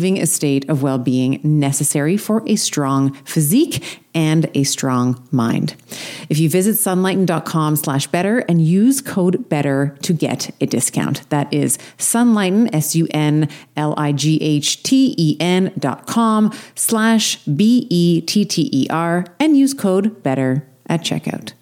[0.01, 5.75] achieving a state of well being necessary for a strong physique and a strong mind.
[6.27, 11.29] If you visit sunlighten.com slash better and use code better to get a discount.
[11.29, 13.47] That is sunlighten, S U N
[13.77, 18.87] L I G H T E N dot com slash B E T T E
[18.89, 21.53] R and use code better at checkout.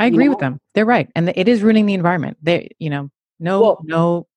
[0.00, 0.58] I agree you know, with them.
[0.74, 1.08] They're right.
[1.14, 2.36] And it is ruining the environment.
[2.42, 4.27] They, you know, no, well, no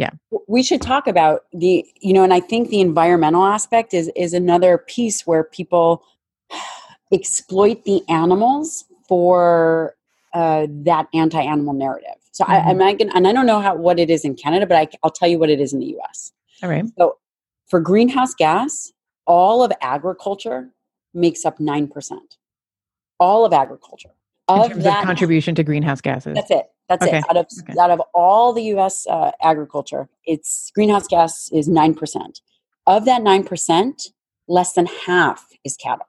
[0.00, 0.10] yeah.
[0.48, 4.32] We should talk about the you know and i think the environmental aspect is is
[4.32, 6.02] another piece where people
[7.12, 9.94] exploit the animals for
[10.32, 12.14] uh, that anti-animal narrative.
[12.30, 12.52] So mm-hmm.
[12.52, 14.78] I, am I gonna, and i don't know how what it is in canada but
[14.78, 16.32] I, i'll tell you what it is in the us
[16.62, 16.84] all right.
[16.96, 17.18] So
[17.68, 18.92] for greenhouse gas
[19.26, 20.70] all of agriculture
[21.12, 22.18] makes up 9%
[23.18, 24.14] all of agriculture
[24.56, 27.18] in terms that, of contribution to greenhouse gases that's it that's okay.
[27.18, 27.24] it.
[27.30, 27.78] Out of okay.
[27.80, 29.06] out of all the U.S.
[29.06, 32.40] Uh, agriculture, its greenhouse gas is nine percent.
[32.84, 34.08] Of that nine percent,
[34.48, 36.06] less than half is cattle.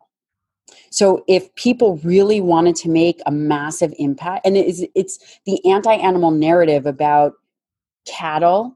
[0.89, 6.31] So if people really wanted to make a massive impact, and it's, it's the anti-animal
[6.31, 7.33] narrative about
[8.07, 8.75] cattle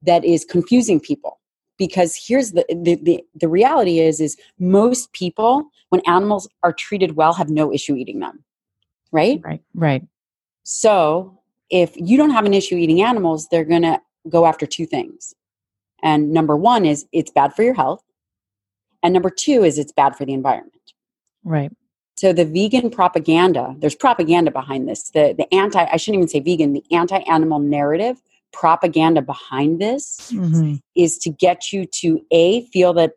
[0.00, 1.38] that is confusing people
[1.76, 7.16] because here's the, the, the the reality is is most people when animals are treated
[7.16, 8.42] well have no issue eating them
[9.12, 10.06] right right right
[10.64, 11.38] so
[11.72, 15.34] if you don't have an issue eating animals, they're going to go after two things.
[16.02, 18.02] And number one is it's bad for your health.
[19.02, 20.92] And number two is it's bad for the environment.
[21.44, 21.72] Right.
[22.16, 25.10] So the vegan propaganda, there's propaganda behind this.
[25.10, 28.20] The the anti I shouldn't even say vegan, the anti-animal narrative
[28.52, 30.74] propaganda behind this mm-hmm.
[30.94, 33.12] is to get you to a feel that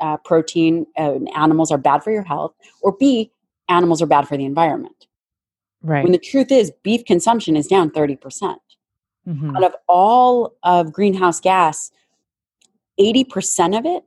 [0.00, 3.30] uh, protein uh, animals are bad for your health, or b
[3.68, 5.07] animals are bad for the environment.
[5.82, 6.02] Right.
[6.02, 8.20] When the truth is, beef consumption is down 30%.
[8.20, 8.60] percent
[9.26, 11.90] mm hmm Out of all of greenhouse gas,
[12.98, 14.04] 80% of it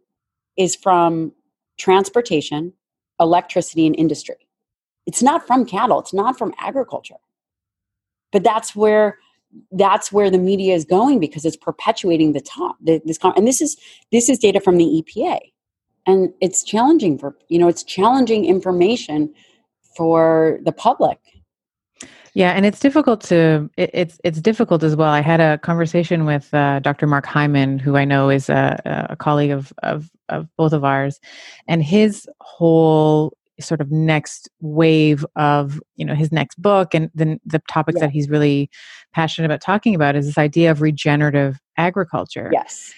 [0.57, 1.31] is from
[1.77, 2.73] transportation,
[3.19, 4.47] electricity, and industry.
[5.05, 7.21] It's not from cattle, it's not from agriculture.
[8.31, 9.17] But that's where
[9.73, 13.75] that's where the media is going because it's perpetuating the top this and this is
[14.11, 15.39] this is data from the EPA
[16.07, 19.33] and it's challenging for you know it's challenging information
[19.97, 21.19] for the public
[22.33, 25.11] yeah, and it's difficult to it, it's it's difficult as well.
[25.11, 27.07] I had a conversation with uh, Dr.
[27.07, 31.19] Mark Hyman, who I know is a, a colleague of, of of both of ours,
[31.67, 37.39] and his whole sort of next wave of you know his next book and then
[37.45, 38.07] the topics yeah.
[38.07, 38.69] that he's really
[39.13, 42.49] passionate about talking about is this idea of regenerative agriculture.
[42.51, 42.93] Yes.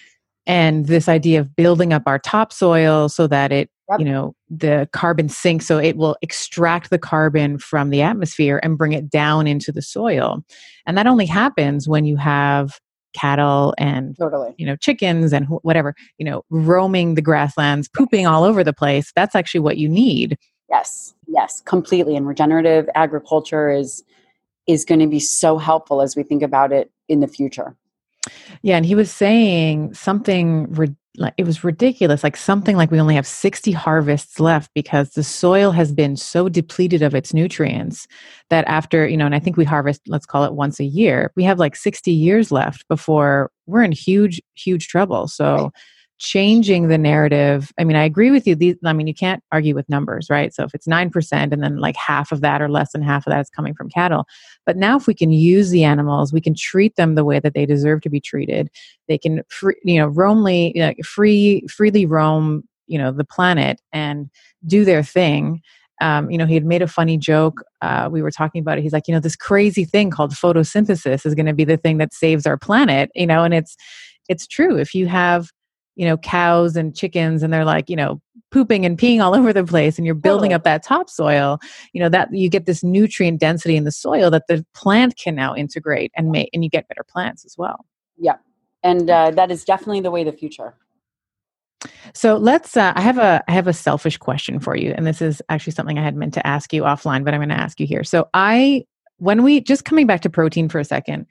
[0.46, 3.98] And this idea of building up our topsoil so that it Yep.
[4.00, 8.78] you know the carbon sink so it will extract the carbon from the atmosphere and
[8.78, 10.42] bring it down into the soil
[10.86, 12.80] and that only happens when you have
[13.14, 14.54] cattle and totally.
[14.56, 19.12] you know chickens and whatever you know roaming the grasslands pooping all over the place
[19.14, 20.38] that's actually what you need
[20.70, 24.02] yes yes completely and regenerative agriculture is
[24.66, 27.76] is going to be so helpful as we think about it in the future
[28.62, 30.64] yeah and he was saying something
[31.16, 35.22] like it was ridiculous like something like we only have 60 harvests left because the
[35.22, 38.06] soil has been so depleted of its nutrients
[38.50, 41.32] that after you know and i think we harvest let's call it once a year
[41.36, 45.28] we have like 60 years left before we're in huge huge trouble.
[45.28, 45.72] So
[46.18, 47.72] changing the narrative.
[47.78, 48.54] I mean, I agree with you.
[48.54, 50.54] These, I mean, you can't argue with numbers, right?
[50.54, 53.32] So if it's 9% and then like half of that or less than half of
[53.32, 54.26] that is coming from cattle.
[54.64, 57.54] But now if we can use the animals, we can treat them the way that
[57.54, 58.70] they deserve to be treated.
[59.08, 63.80] They can, free, you know, roamly, you know, free, freely roam, you know, the planet
[63.92, 64.30] and
[64.66, 65.60] do their thing.
[66.00, 67.62] Um, you know, he had made a funny joke.
[67.80, 68.82] Uh, we were talking about it.
[68.82, 71.98] He's like, you know, this crazy thing called photosynthesis is going to be the thing
[71.98, 73.10] that saves our planet.
[73.14, 73.76] You know, and it's
[74.28, 74.76] it's true.
[74.76, 75.50] If you have
[75.96, 78.20] you know cows and chickens and they're like you know
[78.50, 81.58] pooping and peeing all over the place and you're building up that topsoil
[81.92, 85.34] you know that you get this nutrient density in the soil that the plant can
[85.34, 87.84] now integrate and make and you get better plants as well.
[88.16, 88.36] Yeah
[88.84, 90.74] and uh, that is definitely the way the future.
[92.12, 95.20] So let's uh, i have a i have a selfish question for you and this
[95.20, 97.80] is actually something i had meant to ask you offline but i'm going to ask
[97.80, 98.04] you here.
[98.04, 98.84] So i
[99.18, 101.26] when we just coming back to protein for a second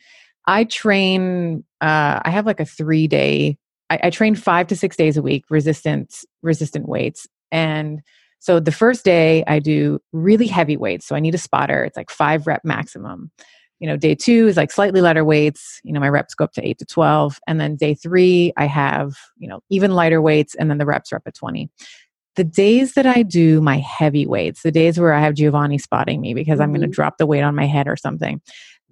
[0.45, 3.57] i train uh, i have like a three day
[3.93, 8.01] I, I train five to six days a week, resistance, resistant weights, and
[8.43, 11.07] so the first day I do really heavy weights.
[11.07, 11.85] So I need a spotter.
[11.85, 13.31] It's like five rep maximum.
[13.79, 15.79] You know, day two is like slightly lighter weights.
[15.85, 17.39] You know, my reps go up to eight to 12.
[17.47, 21.13] And then day three, I have, you know, even lighter weights and then the reps
[21.13, 21.69] are up at 20.
[22.35, 26.19] The days that I do my heavy weights, the days where I have Giovanni spotting
[26.19, 26.63] me because mm-hmm.
[26.63, 28.41] I'm going to drop the weight on my head or something,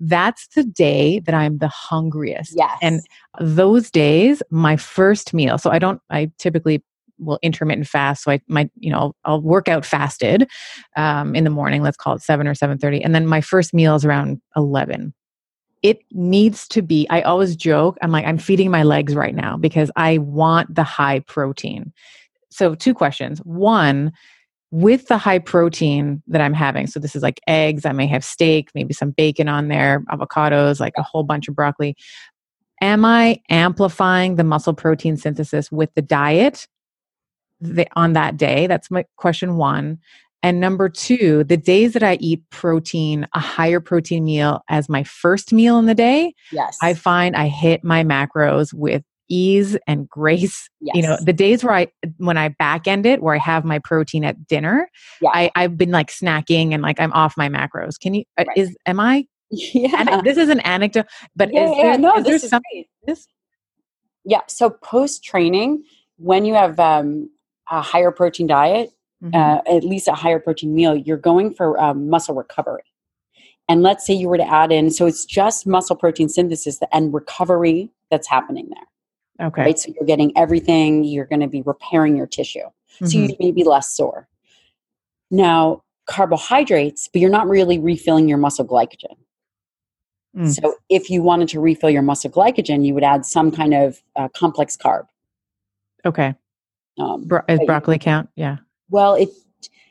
[0.01, 2.53] that's the day that I'm the hungriest.
[2.55, 2.77] Yes.
[2.81, 3.01] And
[3.39, 6.83] those days, my first meal, so I don't, I typically
[7.19, 8.23] will intermittent fast.
[8.23, 10.49] So I might, you know, I'll work out fasted
[10.97, 13.01] um, in the morning, let's call it 7 or 7.30.
[13.05, 15.13] And then my first meal is around 11
[15.83, 19.57] it needs to be i always joke i'm like i'm feeding my legs right now
[19.57, 21.91] because i want the high protein
[22.51, 24.11] so two questions one
[24.72, 26.88] with the high protein that I'm having.
[26.88, 30.80] So this is like eggs, I may have steak, maybe some bacon on there, avocados,
[30.80, 31.95] like a whole bunch of broccoli.
[32.82, 36.67] Am I amplifying the muscle protein synthesis with the diet
[37.59, 38.65] the, on that day?
[38.67, 39.99] That's my question one.
[40.43, 45.03] And number two, the days that I eat protein, a higher protein meal as my
[45.03, 46.78] first meal in the day, yes.
[46.82, 50.69] I find I hit my macros with ease and grace.
[50.82, 50.95] Yes.
[50.95, 53.79] You know, the days where I when I back end it, where I have my
[53.79, 54.89] protein at dinner,
[55.21, 55.29] yeah.
[55.34, 57.99] I, I've been like snacking and like I'm off my macros.
[57.99, 58.57] Can you uh, right.
[58.57, 60.21] is am I yeah.
[60.21, 61.05] this is an anecdote,
[61.36, 63.27] but yeah, is yeah, no, there is something this
[64.25, 64.41] yeah.
[64.47, 65.84] So post training,
[66.17, 67.29] when you have um,
[67.69, 68.91] a higher protein diet,
[69.23, 69.36] mm-hmm.
[69.36, 72.84] uh, at least a higher protein meal, you're going for um, muscle recovery.
[73.69, 77.13] And let's say you were to add in, so it's just muscle protein synthesis and
[77.13, 78.90] recovery that's happening there.
[79.41, 79.61] Okay.
[79.61, 79.79] Right.
[79.79, 82.59] So you're getting everything, you're going to be repairing your tissue.
[82.59, 83.05] Mm-hmm.
[83.05, 83.43] So you mm-hmm.
[83.43, 84.27] may be less sore.
[85.31, 89.15] Now, carbohydrates, but you're not really refilling your muscle glycogen.
[90.35, 90.53] Mm.
[90.53, 94.01] So if you wanted to refill your muscle glycogen, you would add some kind of
[94.15, 95.07] uh, complex carb.
[96.05, 96.35] Okay.
[96.97, 98.29] Um, Bro- is broccoli count?
[98.35, 98.57] Yeah.
[98.89, 99.29] Well, it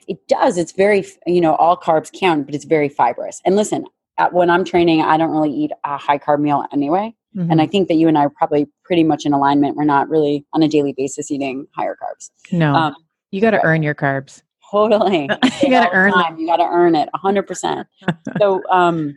[0.08, 0.58] it does.
[0.58, 3.40] It's very you know all carbs count, but it's very fibrous.
[3.44, 3.84] And listen,
[4.18, 7.14] at, when I'm training, I don't really eat a high carb meal anyway.
[7.36, 7.50] Mm-hmm.
[7.50, 9.76] And I think that you and I are probably pretty much in alignment.
[9.76, 12.30] We're not really on a daily basis eating higher carbs.
[12.50, 12.96] No, um,
[13.30, 14.42] you got to earn your carbs.
[14.70, 15.22] Totally,
[15.62, 16.38] you got to earn them.
[16.38, 17.86] You got to earn it, hundred percent.
[18.38, 19.14] So, um,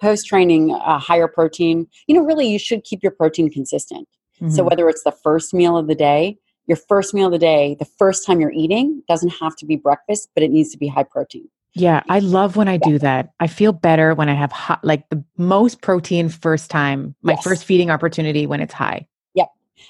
[0.00, 1.86] post training, uh, higher protein.
[2.06, 4.08] You know, really, you should keep your protein consistent.
[4.36, 4.50] Mm-hmm.
[4.50, 7.76] So whether it's the first meal of the day, your first meal of the day,
[7.78, 10.88] the first time you're eating doesn't have to be breakfast, but it needs to be
[10.88, 11.48] high protein.
[11.74, 13.32] Yeah, I love when I do that.
[13.40, 17.42] I feel better when I have hot, like the most protein first time, my yes.
[17.42, 19.06] first feeding opportunity when it's high.
[19.34, 19.48] Yep.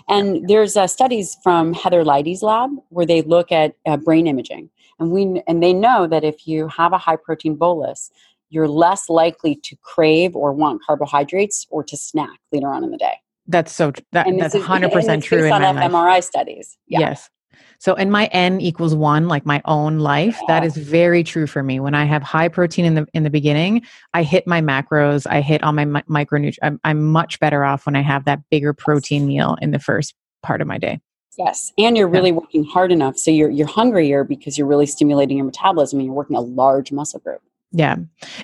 [0.09, 4.71] And there's uh, studies from Heather Leidy's lab where they look at uh, brain imaging,
[5.01, 8.13] and we and they know that if you have a high protein bolus,
[8.49, 12.99] you're less likely to crave or want carbohydrates or to snack later on in the
[12.99, 13.15] day.
[13.49, 13.93] That's so.
[14.13, 15.91] That, that's hundred percent true in my life.
[15.91, 16.79] MRI studies.
[16.87, 17.01] Yeah.
[17.01, 17.29] Yes.
[17.79, 21.63] So, in my n equals one, like my own life, that is very true for
[21.63, 21.81] me.
[21.81, 23.83] When I have high protein in the in the beginning,
[24.15, 26.59] I hit my macros, I hit all my mi- micronutrients.
[26.63, 30.15] I'm, I'm much better off when I have that bigger protein meal in the first
[30.43, 31.01] part of my day.
[31.39, 32.37] Yes, and you're really yeah.
[32.37, 36.15] working hard enough, so you're you're hungrier because you're really stimulating your metabolism and you're
[36.15, 37.41] working a large muscle group.
[37.71, 37.97] Yeah,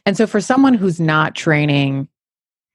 [0.06, 2.08] and so for someone who's not training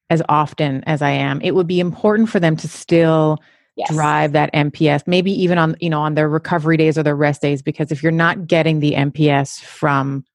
[0.09, 3.39] as often as I am, it would be important for them to still
[3.75, 3.89] yes.
[3.91, 7.41] drive that MPS, maybe even on, you know, on their recovery days or their rest
[7.41, 10.25] days, because if you're not getting the MPS from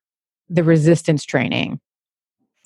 [0.48, 1.80] the resistance training,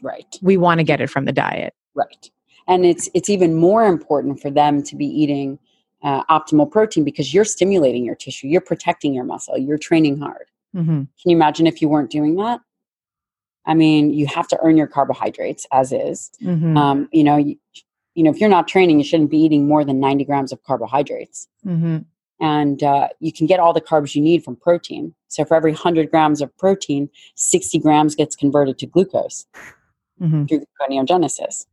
[0.02, 0.38] right.
[0.42, 1.74] We want to get it from the diet.
[1.94, 2.30] Right.
[2.68, 5.58] And it's it's even more important for them to be eating
[6.02, 10.46] uh, optimal protein because you're stimulating your tissue, you're protecting your muscle, you're training hard.
[10.74, 10.90] Mm-hmm.
[10.90, 12.60] Can you imagine if you weren't doing that?
[13.66, 16.32] I mean, you have to earn your carbohydrates as is.
[16.42, 16.76] Mm-hmm.
[16.76, 17.56] Um, you know, you,
[18.14, 20.62] you know, if you're not training, you shouldn't be eating more than 90 grams of
[20.62, 21.48] carbohydrates.
[21.64, 21.98] hmm
[22.40, 25.14] And uh, you can get all the carbs you need from protein.
[25.28, 29.46] So for every 100 grams of protein, 60 grams gets converted to glucose
[30.18, 31.66] hmm through gluconeogenesis.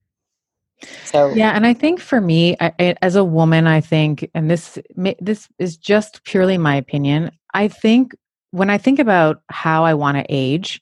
[1.05, 4.49] So Yeah, and I think for me, I, I, as a woman, I think, and
[4.49, 4.77] this
[5.19, 7.31] this is just purely my opinion.
[7.53, 8.15] I think
[8.51, 10.81] when I think about how I want to age,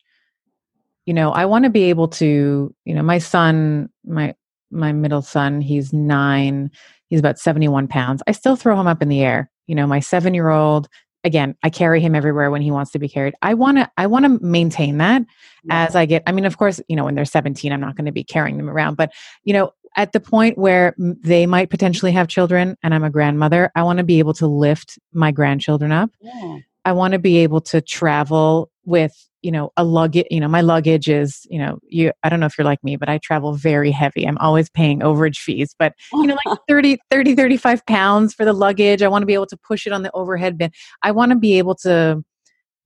[1.05, 4.35] you know, I want to be able to, you know, my son, my
[4.71, 6.71] my middle son, he's nine,
[7.07, 8.21] he's about seventy one pounds.
[8.27, 9.49] I still throw him up in the air.
[9.67, 10.87] You know, my seven year old,
[11.23, 13.33] again, I carry him everywhere when he wants to be carried.
[13.41, 15.23] I want to, I want to maintain that
[15.69, 18.05] as I get, I mean, of course, you know, when they're 17, I'm not going
[18.05, 19.11] to be carrying them around, but,
[19.43, 23.71] you know, at the point where they might potentially have children and I'm a grandmother,
[23.75, 26.11] I want to be able to lift my grandchildren up.
[26.21, 26.59] yeah.
[26.85, 29.13] I want to be able to travel with,
[29.47, 32.47] you know, a luggage, you know, my luggage is, you know, you, I don't know
[32.47, 34.27] if you're like me, but I travel very heavy.
[34.27, 38.51] I'm always paying overage fees, but, you know, like 30, 30, 35 pounds for the
[38.51, 39.01] luggage.
[39.01, 40.71] I want to be able to push it on the overhead bin.
[41.01, 42.25] I want to be able to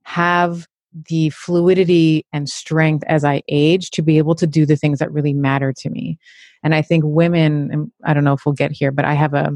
[0.03, 0.67] have
[1.09, 5.11] the fluidity and strength as I age to be able to do the things that
[5.11, 6.19] really matter to me.
[6.63, 9.33] And I think women, and I don't know if we'll get here, but I have
[9.33, 9.49] a,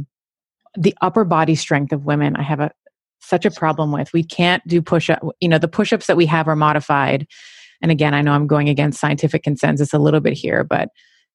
[0.75, 2.71] the upper body strength of women, I have a,
[3.25, 4.11] such a problem with.
[4.13, 7.27] We can't do push up, you know, the push ups that we have are modified.
[7.81, 10.89] And again, I know I'm going against scientific consensus a little bit here, but,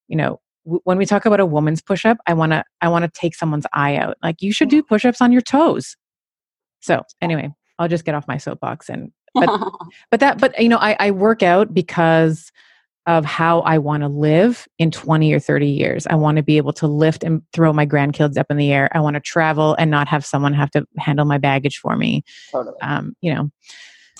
[0.09, 2.88] you know, w- when we talk about a woman's push up, I want to, I
[2.88, 4.16] want to take someone's eye out.
[4.22, 4.88] Like you should do mm-hmm.
[4.88, 5.97] push ups on your toes.
[6.80, 10.97] So anyway, I'll just get off my soapbox and but that but you know I,
[10.99, 12.51] I work out because
[13.16, 16.06] of how i want to live in 20 or 30 years.
[16.06, 18.88] I want to be able to lift and throw my grandkids up in the air.
[18.92, 22.22] I want to travel and not have someone have to handle my baggage for me.
[22.52, 22.80] Totally.
[22.82, 23.50] um, you know.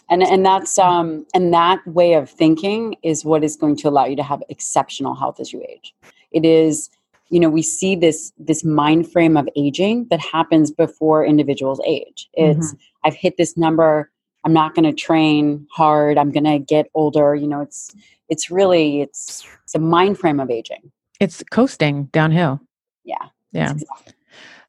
[0.09, 4.07] And and that's um and that way of thinking is what is going to allow
[4.07, 5.95] you to have exceptional health as you age.
[6.32, 6.91] It is
[7.28, 12.28] you know we see this this mind frame of aging that happens before individuals age.
[12.34, 12.74] It's
[13.05, 14.11] i've hit this number
[14.45, 17.95] i'm not going to train hard i'm going to get older you know it's
[18.28, 22.61] it's really it's it's a mind frame of aging it's coasting downhill
[23.05, 23.16] yeah
[23.53, 24.14] yeah exactly-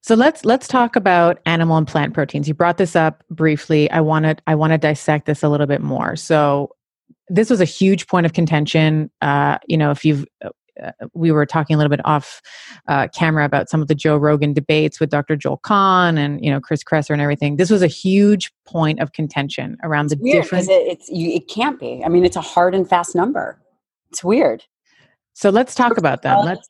[0.04, 2.48] So let's let's talk about animal and plant proteins.
[2.48, 3.90] You brought this up briefly.
[3.92, 6.16] I want to I want to dissect this a little bit more.
[6.16, 6.72] So
[7.30, 9.12] this was a huge point of contention.
[9.22, 10.26] Uh, you know, if you've
[10.84, 12.42] uh, we were talking a little bit off
[12.88, 15.36] uh, camera about some of the Joe Rogan debates with Dr.
[15.36, 17.58] Joel Kahn and you know Chris Kresser and everything.
[17.58, 20.68] This was a huge point of contention around the weird different.
[20.68, 23.60] because it, it's you, it can't be i mean it's a hard and fast number
[24.10, 24.64] it's weird
[25.34, 26.46] so let's talk about them.
[26.46, 26.70] Let's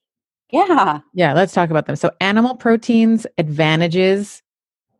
[0.52, 1.96] yeah Yeah, let's talk about them.
[1.96, 4.44] So, animal proteins, advantages,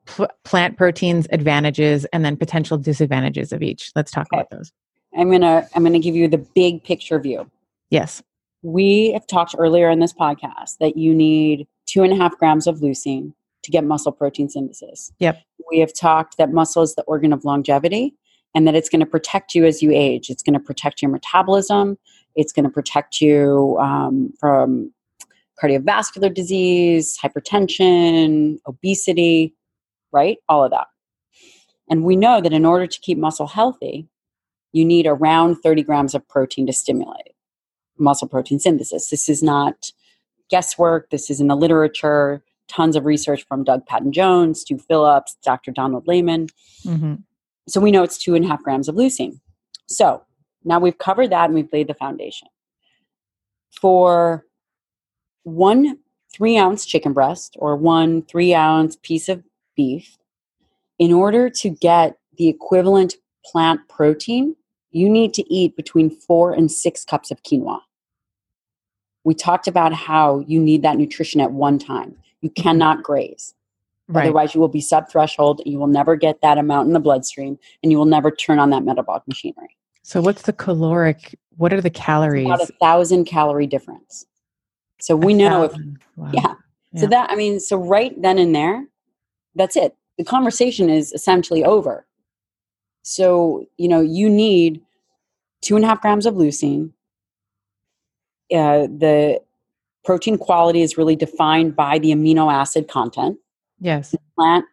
[0.06, 3.92] pl- plant proteins, advantages, and then potential disadvantages of each.
[3.96, 4.40] Let's talk Okay.
[4.42, 4.72] about those.
[5.18, 7.50] i'm gonna i'm gonna give you the big picture view
[7.90, 8.24] Yes.
[8.64, 12.68] We have talked earlier in this podcast that you need two and a half grams
[12.68, 13.34] of leucine
[13.64, 15.12] to get muscle protein synthesis.
[15.20, 15.42] Yep.
[15.70, 18.16] We have talked that muscle is the organ of longevity
[18.54, 20.30] and that it's going to protect you as you age.
[20.30, 21.98] It's going to protect your metabolism.
[22.36, 24.92] It's going to protect you um, from
[25.62, 29.54] cardiovascular disease, hypertension, obesity,
[30.12, 30.38] right?
[30.50, 30.88] All of that.
[31.90, 34.08] And we know that in order to keep muscle healthy,
[34.72, 37.31] you need around 30 grams of protein to stimulate
[38.02, 39.10] muscle protein synthesis.
[39.10, 39.92] This is not
[40.50, 41.10] guesswork.
[41.10, 42.44] This is in the literature.
[42.68, 45.72] Tons of research from Doug Paddon-Jones, Stu Phillips, Dr.
[45.72, 46.48] Donald Layman.
[46.84, 47.16] hmm
[47.68, 49.40] So we know it's two and a half grams of leucine.
[49.88, 50.24] So
[50.64, 52.48] now we've covered that and we've laid the foundation.
[53.82, 54.46] For
[55.44, 55.98] one
[56.34, 59.44] three ounce chicken breast or one three ounce piece of
[59.76, 60.18] beef,
[60.98, 64.56] in order to get the equivalent plant protein,
[64.92, 67.80] you need to eat between four and six cups of quinoa.
[69.24, 72.16] We talked about how you need that nutrition at one time.
[72.42, 72.62] You mm-hmm.
[72.62, 73.54] cannot graze.
[74.08, 74.24] Right.
[74.24, 75.62] Otherwise, you will be sub threshold.
[75.66, 78.70] You will never get that amount in the bloodstream and you will never turn on
[78.72, 79.78] that metabolic machinery.
[80.04, 81.38] So, what's the caloric?
[81.58, 82.48] What are the calories?
[82.48, 84.26] About a thousand calorie difference.
[85.00, 85.74] So A we know if.
[86.16, 86.32] Wow.
[86.34, 86.54] yeah.
[86.98, 88.86] So that, I mean, so right then and there,
[89.56, 89.96] that's it.
[90.18, 92.06] The conversation is essentially over.
[93.02, 94.82] So, you know, you need
[95.62, 96.92] two and a half grams of leucine.
[98.52, 99.42] Uh, the
[100.04, 103.38] protein quality is really defined by the amino acid content.
[103.80, 104.16] Yes.
[104.36, 104.66] Plant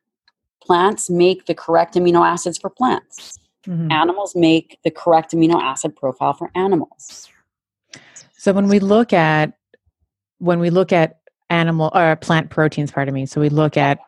[0.63, 3.39] plants make the correct amino acids for plants.
[3.67, 3.91] Mhm.
[3.91, 7.29] Animals make the correct amino acid profile for animals.
[8.37, 9.55] So when we look at
[10.39, 11.19] when we look at
[11.51, 13.27] animal or plant proteins, pardon me.
[13.27, 13.99] So we look at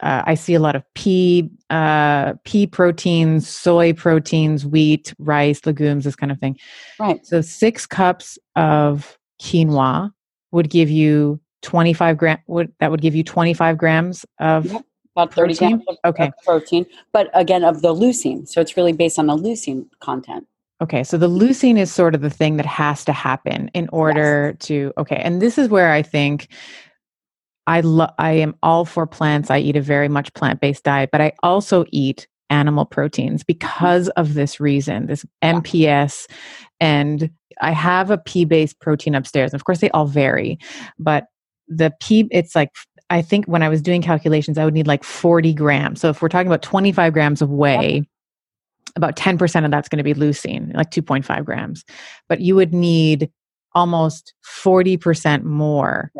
[0.00, 6.04] uh, I see a lot of pea uh, pea proteins, soy proteins, wheat, rice, legumes,
[6.04, 6.58] this kind of thing.
[7.00, 7.24] Right.
[7.26, 10.12] So six cups of quinoa
[10.52, 14.82] would give you 25 gram would that would give you 25 grams of Yep.
[15.16, 15.68] about 30 Protein?
[15.70, 16.26] grams of, Okay.
[16.28, 18.46] of protein, but again, of the leucine.
[18.48, 20.46] So it's really based on the leucine content.
[20.80, 24.54] Okay, so the leucine is sort of the thing that has to happen in order
[24.60, 26.46] to okay, and this is where I think
[27.66, 29.50] I love I am all for plants.
[29.50, 34.34] I eat a very much plant-based diet, but I also eat animal proteins because of
[34.34, 36.26] this reason, this MPS
[36.80, 37.30] and
[37.60, 39.52] I have a pea-based protein upstairs.
[39.52, 40.58] Of course they all vary,
[40.98, 41.26] but
[41.66, 42.70] the pea it's like
[43.10, 46.00] I think when I was doing calculations I would need like 40 grams.
[46.00, 48.02] So if we're talking about 25 grams of whey,
[48.96, 51.84] about 10% of that's going to be leucine, like 2.5 grams.
[52.28, 53.30] But you would need
[53.74, 54.34] almost
[54.64, 56.10] 40% more.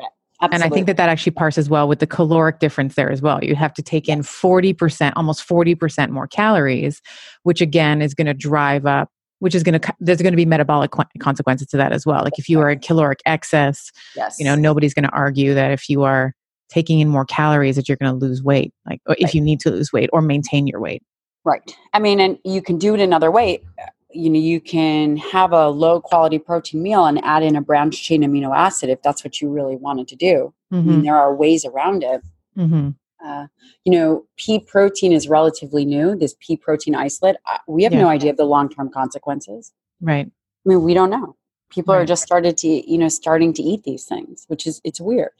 [0.41, 0.65] Absolutely.
[0.65, 3.43] And I think that that actually parses well with the caloric difference there as well.
[3.43, 7.03] You have to take in 40%, almost 40% more calories,
[7.43, 9.11] which again is going to drive up,
[9.41, 12.23] which is going to, there's going to be metabolic consequences to that as well.
[12.23, 14.39] Like if you are in caloric excess, yes.
[14.39, 16.35] you know, nobody's going to argue that if you are
[16.69, 19.35] taking in more calories that you're going to lose weight, like or if Right.
[19.35, 21.03] you need to lose weight or maintain your weight.
[21.45, 21.77] Right.
[21.95, 23.63] I mean, and you can do it another way.
[24.11, 28.03] You know, you can have a low quality protein meal and add in a branched
[28.03, 30.55] chain amino acid if that's what you really wanted to do.
[30.73, 30.89] Mm-hmm.
[30.89, 32.23] mean, there are ways around it.
[32.57, 32.91] Mm-hmm.
[33.25, 33.47] Uh,
[33.85, 36.17] you know, pea protein is relatively new.
[36.17, 37.37] This pea protein isolate,
[37.67, 38.03] we have Yeah.
[38.03, 39.73] no idea of the long term consequences.
[40.01, 40.27] Right.
[40.27, 41.37] I mean, we don't know.
[41.71, 45.01] People are just started to, you know, starting to eat these things, which is it's
[45.01, 45.33] weird.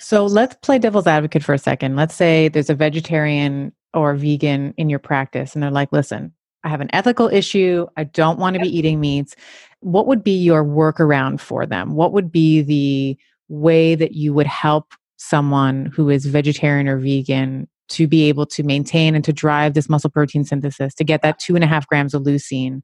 [0.00, 1.94] So let's play devil's advocate for a second.
[1.94, 6.32] Let's say there's a vegetarian or vegan in your practice and they're like, listen,
[6.64, 7.86] I have an ethical issue.
[7.96, 9.34] I don't want to be eating meats.
[9.80, 11.94] What would be your workaround for them?
[11.94, 17.68] What would be the way that you would help someone who is vegetarian or vegan
[17.88, 21.38] to be able to maintain and to drive this muscle protein synthesis to get that
[21.38, 22.82] two and a half grams of leucine?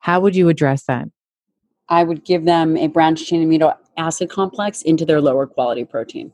[0.00, 1.06] How would you address that?
[1.88, 6.32] I would give them a branched chain amino acid complex into their lower quality protein.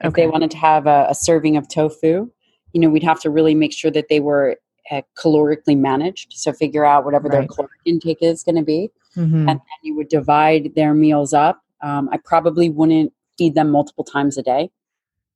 [0.00, 0.22] If Okay.
[0.22, 2.30] they wanted to have a, a serving of tofu,
[2.72, 4.56] you know, we'd have to really make sure that they were
[4.90, 6.32] uh, calorically managed.
[6.32, 7.48] So figure out whatever their Right.
[7.50, 9.38] caloric intake is going to be, Mhm.
[9.40, 11.62] and then you would divide their meals up.
[11.82, 14.70] Um, I probably wouldn't feed them multiple times a day.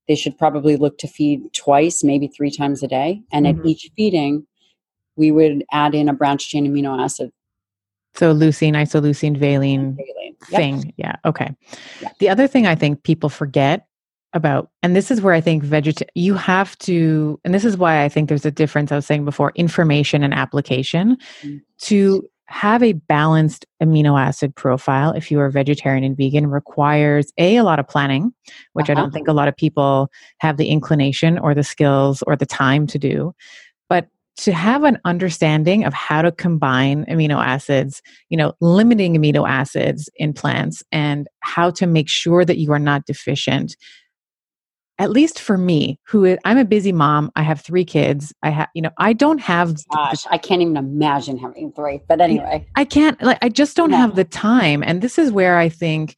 [0.08, 3.22] They should probably look to feed twice, maybe three times a day.
[3.32, 3.60] And Mhm.
[3.60, 4.46] at each feeding,
[5.16, 7.32] we would add in a branched chain amino acid
[8.14, 10.36] So leucine, isoleucine, valine, daily.
[10.50, 10.60] Yep.
[10.60, 10.94] thing.
[10.96, 11.16] Yeah.
[11.24, 11.50] Okay.
[12.00, 12.08] Yeah.
[12.18, 13.86] The other thing I think people forget
[14.32, 18.02] about, and this is where I think veget you have to, and this is why
[18.04, 18.92] I think there's a difference.
[18.92, 21.60] I was saying before, information and application Mm.
[21.82, 27.56] to have a balanced amino acid profile if you are vegetarian and vegan requires a
[27.56, 28.32] a lot of planning
[28.74, 29.02] which i Uh-huh.
[29.02, 30.08] don't think a lot of people
[30.38, 33.32] have the inclination or the skills or the time to do
[33.88, 34.06] but
[34.36, 40.08] to have an understanding of how to combine amino acids you know limiting amino acids
[40.14, 43.76] in plants and how to make sure that you are not deficient
[44.98, 48.50] at least for me who is, i'm a busy mom i have three kids i
[48.50, 52.00] have you know i don't have oh the Gosh, I can't even imagine having three.
[52.08, 53.96] But anyway, I can't like I just don't No.
[53.96, 56.16] have the time and this is where I think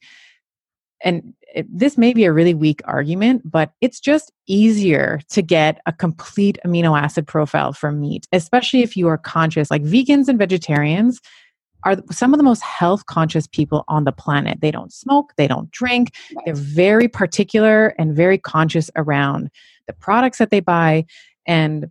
[1.03, 5.81] and it, this may be a really weak argument but it's just easier to get
[5.85, 10.37] a complete amino acid profile from meat especially if you are conscious like vegans and
[10.37, 11.19] vegetarians
[11.83, 14.59] are some of the most health conscious people on the planet.
[14.61, 16.13] They don't smoke they don't drink.
[16.45, 19.49] They're very particular and very conscious around
[19.87, 21.05] the products that they buy.
[21.45, 21.89] And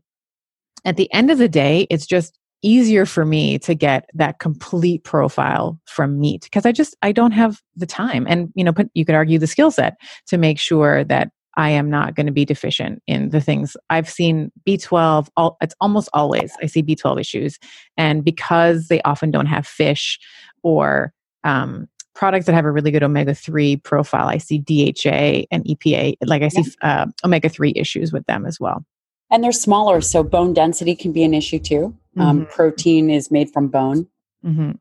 [0.85, 5.05] at the end of the day it's just easier for me to get that complete
[5.05, 8.27] profile from meat because i just i don't have the time.
[8.29, 11.69] And you know put, you could argue the skill set to make sure that i
[11.69, 16.09] am not going to be deficient in the things i've seen b12 all, it's almost
[16.15, 17.59] always i see b12 issues
[17.97, 20.19] and because they often don't have fish
[20.63, 21.13] or
[21.45, 26.43] um, products that have a really good omega-3 profile i see dha and epa like
[26.43, 28.85] i see uh, omega-3 issues with them as well
[29.31, 31.95] and they're smaller, so bone density can be an issue too.
[32.17, 32.51] Um, Mhm.
[32.51, 34.09] protein is made from bone.
[34.43, 34.73] hmm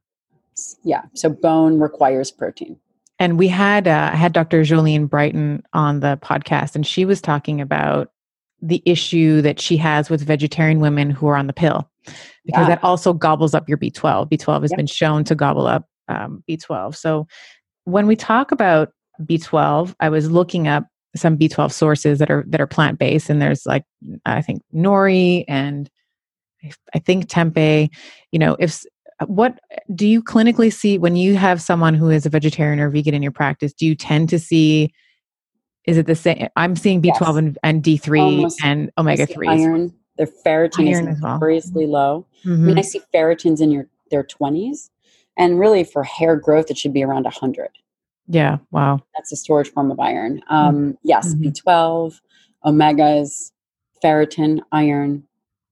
[0.83, 2.77] Yeah, so bone requires protein.
[3.19, 4.61] And we had uh, had Dr.
[4.61, 8.11] Jolene Brighten on the podcast, and she was talking about
[8.61, 11.89] the issue that she has with vegetarian women who are on the pill,
[12.45, 12.67] because Yeah.
[12.69, 14.29] that also gobbles up your B12.
[14.29, 14.77] B12 has Yep.
[14.77, 16.95] been shown to gobble up um, B12.
[16.95, 17.27] So
[17.85, 18.89] when we talk about
[19.23, 23.41] B12, I was looking up some B12 sources that are that are plant based, and
[23.41, 23.83] there's like
[24.25, 25.89] I think nori and
[26.63, 27.89] I- I think tempeh.
[28.31, 28.83] You know, if
[29.25, 29.59] what
[29.95, 33.23] do you clinically see when you have someone who is a vegetarian or vegan in
[33.23, 33.73] your practice?
[33.73, 34.93] Do you tend to see?
[35.85, 36.47] Is it the same?
[36.55, 37.35] I'm seeing B12 Yes.
[37.37, 39.47] and, and D3 Almost- and omega see 3s.
[39.61, 41.33] Iron, their ferritin Iron is as well.
[41.35, 42.25] notoriously low.
[42.45, 42.59] I Mhm.
[42.59, 44.89] mean, I see ferritins in your their twenties,
[45.37, 47.69] and really for hair growth, it should be around hundred.
[48.27, 48.57] Yeah.
[48.71, 48.99] Wow.
[49.15, 50.41] That's a storage form of iron.
[50.49, 51.41] Um, Yes, Mhm.
[51.53, 52.21] B12,
[52.65, 53.51] omegas,
[54.03, 55.23] ferritin, iron.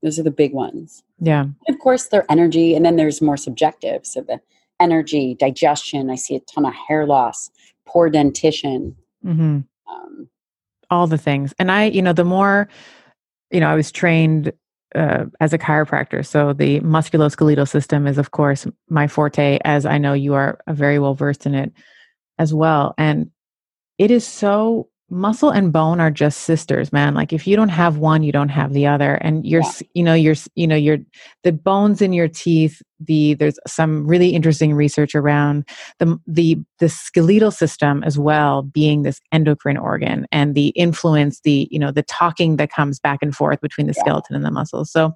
[0.01, 1.03] Those are the big ones.
[1.20, 1.41] Yeah.
[1.41, 4.05] And of course, their energy, and then there's more subjective.
[4.05, 4.39] So the
[4.80, 6.09] energy, digestion.
[6.09, 7.49] I see a ton of hair loss,
[7.88, 8.95] poor dentition.
[9.24, 10.30] hmm Um,
[10.91, 12.68] all the things and i you know the more
[13.51, 14.51] you know i was trained
[14.93, 19.97] uh, as a chiropractor so the musculoskeletal system is of course my forte as i
[19.97, 21.72] know you are uh, very well versed in it
[22.38, 23.32] as well and
[23.97, 27.97] it is so muscle and bone are just sisters man like if you don't have
[27.97, 29.72] one you don't have the other and you're Yeah.
[29.93, 30.97] you know you're you know you're
[31.43, 35.68] the bones in your teeth the there's some really interesting research around
[35.99, 41.68] the the the skeletal system as well being this endocrine organ and the influence the
[41.70, 44.01] you know the talking that comes back and forth between the Yeah.
[44.01, 45.14] skeleton and the muscles so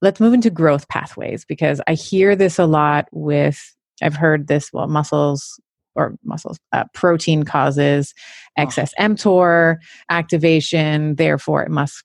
[0.00, 4.72] let's move into growth pathways because i hear this a lot with i've heard this
[4.72, 5.58] well muscles
[5.94, 8.14] or muscles uh, protein causes
[8.56, 9.76] excess mtor
[10.10, 12.04] activation therefore it must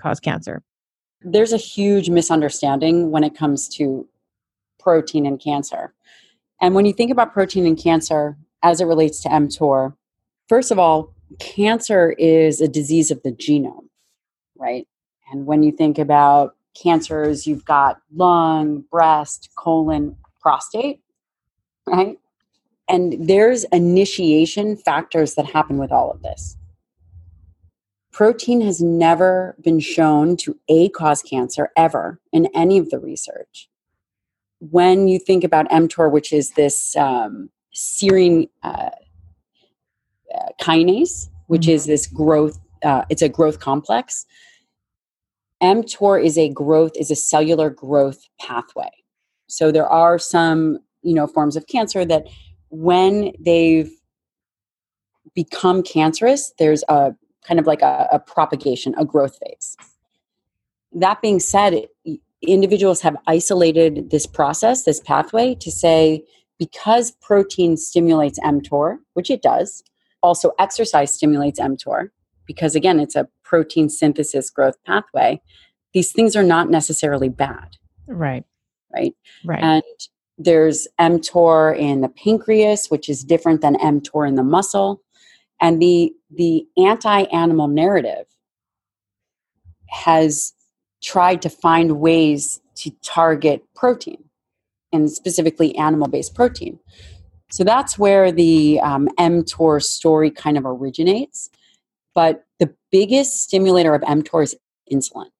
[0.00, 0.62] cause cancer
[1.24, 4.06] there's a huge misunderstanding when it comes to
[4.78, 5.94] protein and cancer.
[6.60, 9.94] And when you think about protein and cancer as it relates to mTOR,
[10.48, 13.88] first of all, cancer is a disease of the genome,
[14.56, 14.86] right?
[15.32, 21.00] And when you think about cancers, you've got lung, breast, colon, prostate,
[21.86, 22.18] right?
[22.88, 26.56] And there's initiation factors that happen with all of this.
[28.12, 33.68] Protein has never been shown to A, cause cancer ever in any of the research.
[34.60, 38.90] When you think about mTOR, which is this um, serine uh,
[40.32, 44.26] uh, kinase, which is this growth, uh, it's a growth complex.
[45.62, 48.90] mTOR is a growth, is a cellular growth pathway.
[49.48, 52.28] So there are some, you know, forms of cancer that
[52.74, 53.90] when they've
[55.34, 57.14] become cancerous, there's a
[57.46, 59.76] kind of like a, a propagation, a growth phase.
[60.92, 61.86] That being said,
[62.42, 66.24] individuals have isolated this process, this pathway, to say
[66.58, 69.82] because protein stimulates mTOR, which it does,
[70.22, 72.10] also exercise stimulates mTOR,
[72.46, 75.40] because again, it's a protein synthesis growth pathway.
[75.92, 78.44] These things are not necessarily bad, right
[78.94, 79.14] right?
[79.44, 79.82] right And
[80.36, 85.00] there's mTOR in the pancreas, which is different than mTOR in the muscle.
[85.60, 88.26] And the the anti-animal narrative
[89.88, 90.52] has
[91.02, 94.24] tried to find ways to target protein,
[94.92, 96.80] and specifically animal-based protein.
[97.50, 101.50] So that's where the um, mTOR story kind of originates.
[102.14, 104.56] But the biggest stimulator of mTOR is
[104.92, 105.30] insulin,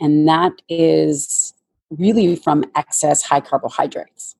[0.00, 1.52] and that is
[1.90, 4.36] really from excess high carbohydrates.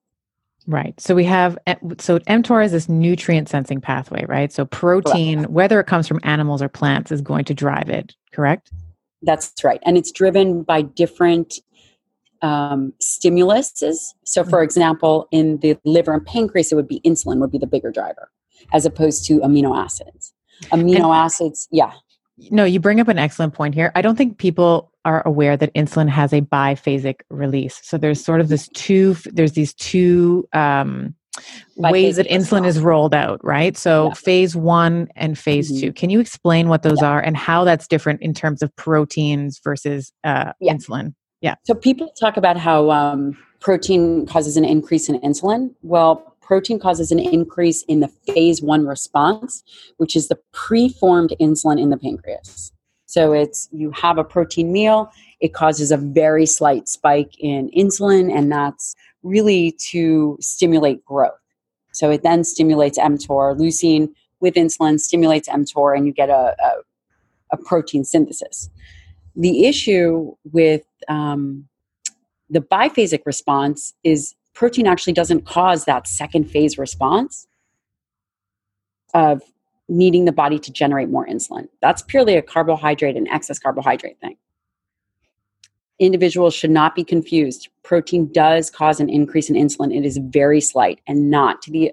[0.66, 1.00] Right.
[1.00, 4.52] So we have eh, so mTOR is this nutrient sensing pathway, right?
[4.52, 8.14] So protein, whether it comes from animals or plants, is going to drive it.
[8.32, 8.70] Correct.
[9.22, 9.80] That's right.
[9.86, 11.54] And it's driven by different
[12.42, 13.96] um, stimuluses.
[14.24, 17.66] So, for example, in the liver and pancreas, it would be insulin would be the
[17.66, 18.30] bigger driver,
[18.72, 20.34] as opposed to amino acids.
[20.64, 21.92] Amino And- acids, yeah,
[22.50, 23.90] No, you bring up an excellent point here.
[23.94, 27.80] I don't think people are aware that insulin has a biphasic release.
[27.82, 29.14] So there's sort of this two.
[29.26, 31.14] There's these two um,
[31.76, 33.76] ways that insulin is rolled out, right?
[33.76, 34.14] So Yeah.
[34.14, 35.80] phase one and phase Mhm.
[35.80, 35.92] two.
[35.92, 40.12] Can you explain what those are and how that's different in terms of proteins versus
[40.24, 40.74] uh, Yeah.
[40.74, 41.14] insulin?
[41.40, 41.54] Yeah.
[41.64, 45.70] So people talk about how um, protein causes an increase in insulin.
[45.82, 49.62] Well, protein causes an increase in the phase one response,
[49.98, 52.72] which is the preformed insulin in the pancreas.
[53.04, 58.34] So it's you have a protein meal, it causes a very slight spike in insulin,
[58.34, 61.38] and that's really to stimulate growth.
[61.92, 64.08] So it then stimulates mTOR, leucine
[64.40, 66.70] with insulin stimulates mTOR, and you get a, a,
[67.52, 68.70] a protein synthesis.
[69.36, 71.68] The issue with um,
[72.48, 77.46] the biphasic response is protein actually doesn't cause that second phase response
[79.14, 79.40] of
[79.88, 81.68] needing the body to generate more insulin.
[81.80, 84.36] That's purely a carbohydrate and excess carbohydrate thing.
[86.00, 87.68] Individuals should not be confused.
[87.84, 89.96] Protein does cause an increase in insulin.
[89.96, 91.92] It is very slight and not to the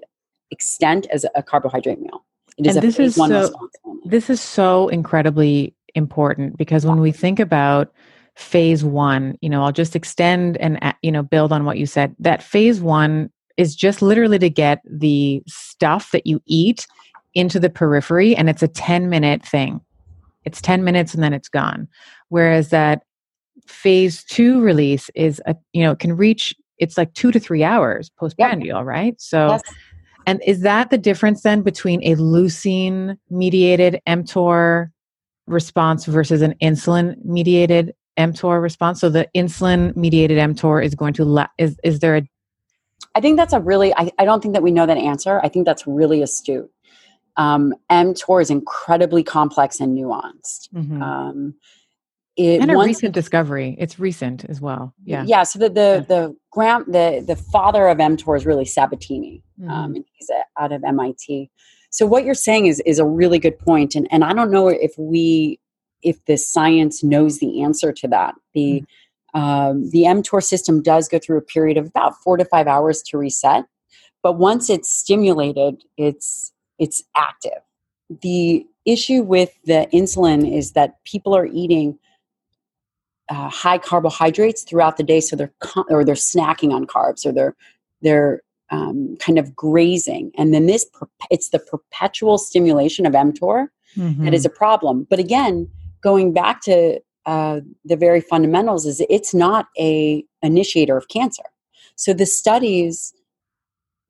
[0.50, 2.24] extent as a carbohydrate meal.
[2.58, 4.02] It is And a this phase is one so- response only.
[4.06, 7.92] This is so incredibly important because when we think about
[8.36, 11.86] phase one, you know, I'll just extend and, uh, you know, build on what you
[11.86, 12.14] said.
[12.18, 16.86] That phase one is just literally to get the stuff that you eat
[17.34, 19.80] into the periphery and it's a 10 minute thing.
[20.44, 21.88] It's 10 minutes and then it's gone.
[22.28, 23.02] Whereas that
[23.66, 28.10] phase two release is, a, you know, can reach, it's like two to three hours
[28.18, 29.18] postprandial, right?
[29.20, 29.62] So, Yes.
[30.28, 34.90] And is that the difference then between a leucine mediated mTOR
[35.46, 39.00] response versus an insulin mediated mTOR response?
[39.00, 42.22] So the insulin mediated mTOR is going to la- is is there a
[43.14, 45.40] I think that's a really, I, I don't think that we know that answer.
[45.42, 46.70] I think that's really astute.
[47.38, 50.68] Um, mTOR is incredibly complex and nuanced.
[50.74, 51.00] Mhm.
[51.02, 51.54] Um,
[52.36, 53.74] it, and a once- recent discovery?
[53.78, 54.92] It's recent as well.
[55.04, 55.24] Yeah.
[55.26, 55.42] yeah.
[55.44, 56.00] So the the Yeah.
[56.00, 59.70] the grand the the father of mTOR is really Sabatini, Mhm.
[59.70, 61.50] um, and he's uh, out of MIT.
[61.90, 64.68] So what you're saying is is a really good point, and and I don't know
[64.68, 65.58] if we
[66.02, 68.34] if the science knows the answer to that.
[68.54, 68.84] The
[69.34, 73.02] um, the mTOR system does go through a period of about four to five hours
[73.02, 73.64] to reset,
[74.22, 77.60] but once it's stimulated, it's it's active.
[78.22, 81.98] The issue with the insulin is that people are eating
[83.28, 87.32] uh, high carbohydrates throughout the day, so they're con- or they're snacking on carbs, or
[87.32, 87.56] they're
[88.00, 93.68] they're um, kind of grazing, and then this per- it's the perpetual stimulation of mTOR
[94.24, 95.06] that is a problem.
[95.08, 95.70] But again,
[96.06, 97.00] going back to
[97.32, 101.42] uh, the very fundamentals, is it's not a initiator of cancer.
[101.96, 103.12] So the studies,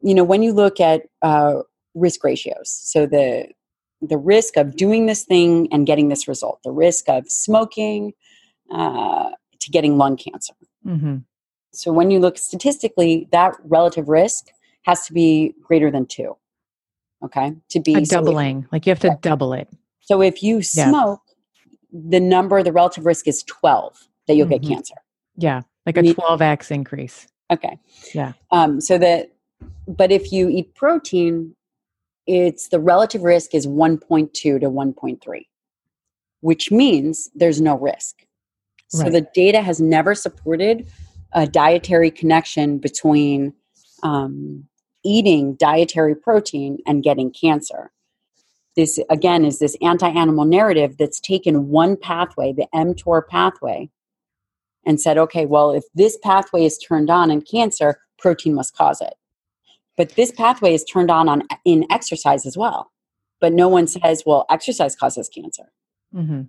[0.09, 1.55] you know, when you look at uh,
[1.94, 3.48] risk ratios, so the
[4.12, 8.12] the risk of doing this thing and getting this result, the risk of smoking
[8.78, 9.31] uh,
[9.62, 10.55] to getting lung cancer.
[10.85, 11.16] hmm
[11.73, 14.43] So when you look statistically, that relative risk
[14.89, 16.31] has to be greater than two.
[17.27, 18.59] Okay, to be A so if- doubling.
[18.73, 19.23] like you have to Right.
[19.31, 19.68] double it.
[20.09, 21.23] so if you smoke,
[22.09, 24.51] the number, the relative risk is 12 that you'll Mhm.
[24.51, 24.94] get cancer.
[25.36, 25.62] Yeah.
[25.86, 27.27] Like a Me- 12x increase.
[27.51, 27.78] Okay.
[28.14, 28.32] Yeah.
[28.51, 29.32] Um, so that,
[29.86, 31.55] but if you eat protein,
[32.27, 35.47] it's the relative risk is 1.2 to 1.3,
[36.40, 38.27] which means there's no risk.
[38.89, 39.12] So Right.
[39.12, 40.86] the data has never supported
[41.32, 43.52] a dietary connection between
[44.02, 44.68] um,
[45.05, 47.93] eating dietary protein and getting cancer.
[48.77, 53.89] This again is this anti-animal narrative that's taken one pathway, the mTOR pathway,
[54.85, 59.01] and said, okay, well, if this pathway is turned on in cancer, protein must cause
[59.01, 59.15] it.
[59.97, 62.93] But this pathway is turned on, on in exercise as well.
[63.40, 65.73] But no one says, well, exercise causes cancer.
[66.12, 66.43] hmm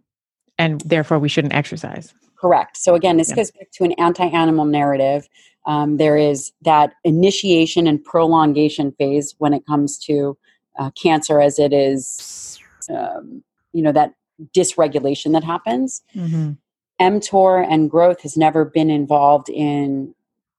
[0.57, 2.13] And therefore, we shouldn't exercise.
[2.39, 2.77] Correct.
[2.77, 3.35] So again, this Yeah.
[3.37, 5.27] goes back to an anti-animal narrative.
[5.65, 10.37] Um, there is that initiation and prolongation phase when it comes to
[10.77, 12.59] uh, cancer, as it is,
[12.89, 13.43] um,
[13.73, 14.13] you know, that
[14.55, 16.01] dysregulation that happens.
[16.13, 16.53] hmm
[16.99, 20.13] mTOR and growth has never been involved in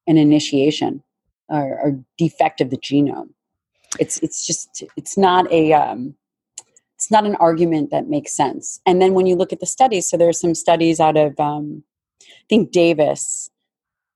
[0.07, 1.03] an initiation
[1.49, 3.31] or, or defect of the genome.
[3.99, 6.15] It's it's just it's not a um,
[6.95, 8.81] it's not an argument that makes sense.
[8.85, 11.39] And then when you look at the studies, so there are some studies out of
[11.41, 11.83] um,
[12.23, 13.51] I think Davis,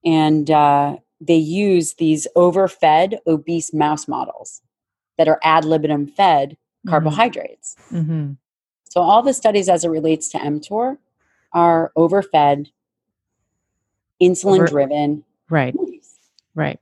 [0.05, 4.61] and uh, they use these overfed obese mouse models
[5.19, 6.57] that are ad libitum fed
[6.89, 7.77] carbohydrates.
[7.91, 8.33] hmm
[8.89, 10.99] So all the studies as it relates to mTOR
[11.53, 12.71] are overfed,
[14.23, 15.25] insulin driven.
[15.51, 15.75] Right.
[16.55, 16.79] Right.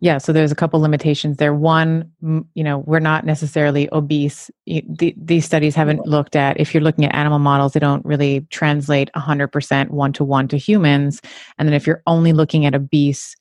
[0.00, 1.54] Yeah, so there's a couple limitations there.
[1.54, 2.10] One,
[2.54, 4.50] you know, we're not necessarily obese.
[4.66, 8.46] The- These studies haven't looked at, if you're looking at animal models, they don't really
[8.50, 11.22] translate 100% one to one to humans.
[11.58, 13.34] And then if you're only looking at obese,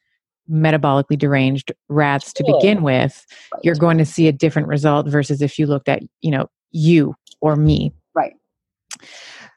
[0.52, 3.26] metabolically deranged rats to begin with,
[3.64, 7.16] you're going to see a different result versus if you looked at, you know, you
[7.42, 7.94] or me.
[8.16, 8.34] Right.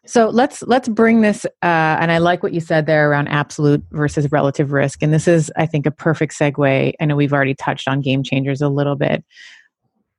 [0.07, 3.85] So let's let's bring this, uh, and I like what you said there around absolute
[3.91, 5.03] versus relative risk.
[5.03, 6.93] And this is, I think, a perfect segue.
[7.01, 9.25] I know we've already touched on game changers a little bit.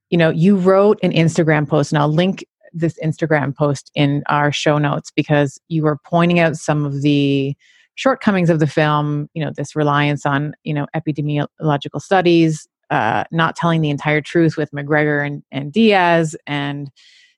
[0.10, 4.52] You know, you wrote an Instagram post, and I'll link this Instagram post in our
[4.52, 7.56] show notes because you were pointing out some of the
[7.97, 9.29] shortcomings of the film.
[9.33, 14.55] You know, this reliance on you know epidemiological studies, uh, not telling the entire truth
[14.55, 16.89] with McGregor and, and Diaz, and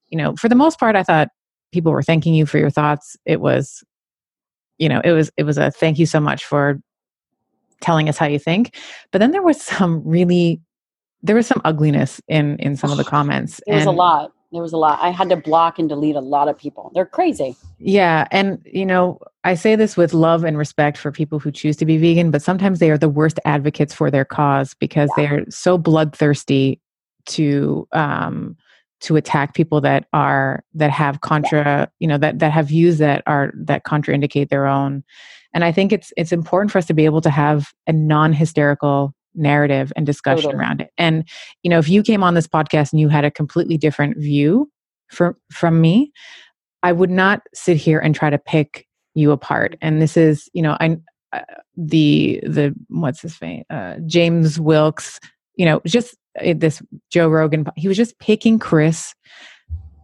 [0.09, 1.29] you know, for the most part, I thought
[1.71, 3.83] people were thanking you for your thoughts it was
[4.77, 6.79] you know it was it was a thank you so much for
[7.81, 8.75] telling us how you think
[9.11, 10.59] but then there was some really
[11.21, 14.31] there was some ugliness in in some of the comments There was a lot.
[14.51, 14.99] There was a lot.
[15.01, 16.91] I had to block and delete a lot of people.
[16.95, 17.55] They're crazy.
[17.79, 21.77] yeah and you know i say this with love and respect for people who choose
[21.77, 25.45] to be vegan but sometimes they are the worst advocates for their cause because they're
[25.49, 26.81] so bloodthirsty
[27.25, 28.57] to um
[28.99, 33.23] to attack people that are that have contra you know that that have views that
[33.27, 35.03] are that contraindicate their own
[35.53, 39.13] and i think it's it's important for us to be able to have a non-hysterical
[39.35, 40.61] narrative and discussion Totally.
[40.61, 41.27] around it and
[41.63, 44.69] you know if you came on this podcast and you had a completely different view
[45.09, 46.11] from from me
[46.83, 50.61] i would not sit here and try to pick you apart and this is you
[50.61, 50.97] know i
[51.31, 51.41] uh,
[51.77, 55.19] the the what's his name uh, james wilks
[55.59, 56.81] you know, just uh, this
[57.11, 59.13] Joe Rogan, he was just picking Chris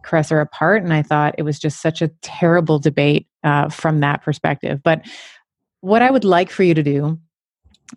[0.04, 0.82] Kresser apart.
[0.82, 4.82] And I thought it was just such a terrible debate uh, from that perspective.
[4.84, 5.06] But
[5.80, 7.18] what I would like for you to do,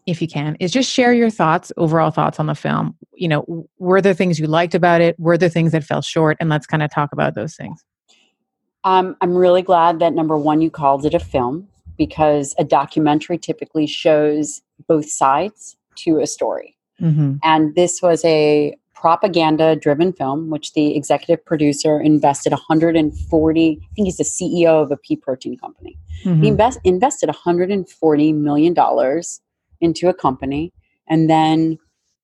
[0.05, 2.95] if you can, is just share your thoughts, overall thoughts on the film.
[3.13, 5.19] You know, were there things you liked about it?
[5.19, 6.37] Were there things that fell short?
[6.39, 7.83] And let's kind of talk about those things.
[8.83, 11.67] Um, I'm really glad that number one, you called it a film
[11.97, 16.77] because a documentary typically shows both sides to a story.
[17.01, 17.35] Mm-hmm.
[17.43, 24.05] And this was a propaganda driven film, which the executive producer invested 140, I think
[24.05, 25.97] he's the CEO of a pea protein company.
[26.25, 26.41] Mm-hmm.
[26.41, 29.41] He invest, invested 140 million dollars
[29.81, 30.73] into a company,
[31.07, 31.77] and then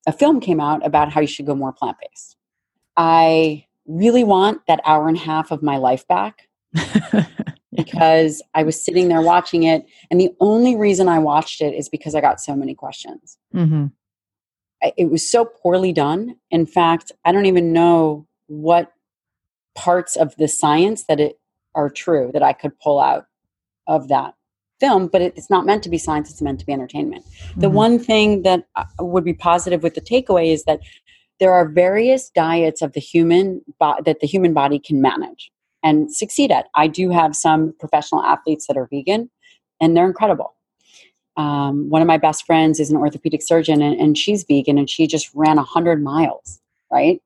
[0.08, 2.38] a film came out about how you should go more plant based.
[2.98, 6.48] I really want that hour and a half of my life back
[7.76, 11.90] because I was sitting there watching it, and the only reason I watched it is
[11.90, 13.38] because I got so many questions.
[13.54, 13.88] mm-hmm.
[14.98, 16.36] It was so poorly done.
[16.52, 18.92] In fact, I don't even know what
[19.74, 21.40] parts of the science that it
[21.74, 23.26] are true that I could pull out
[23.88, 24.34] of that
[24.80, 25.08] film.
[25.08, 27.26] But it's not meant to be science; it's meant to be entertainment.
[27.58, 27.74] The Mhm.
[27.74, 30.80] one thing that uh, would be positive with the takeaway is that
[31.40, 35.52] there are various diets of the human bo- that the human body can manage
[35.84, 36.68] and succeed at.
[36.76, 39.30] I do have some professional athletes that are vegan,
[39.82, 40.54] and they're incredible.
[41.38, 44.90] Um, one of my best friends is an orthopedic surgeon, and, and she's vegan, and
[44.90, 46.62] she just ran hundred miles.
[46.92, 47.22] Right?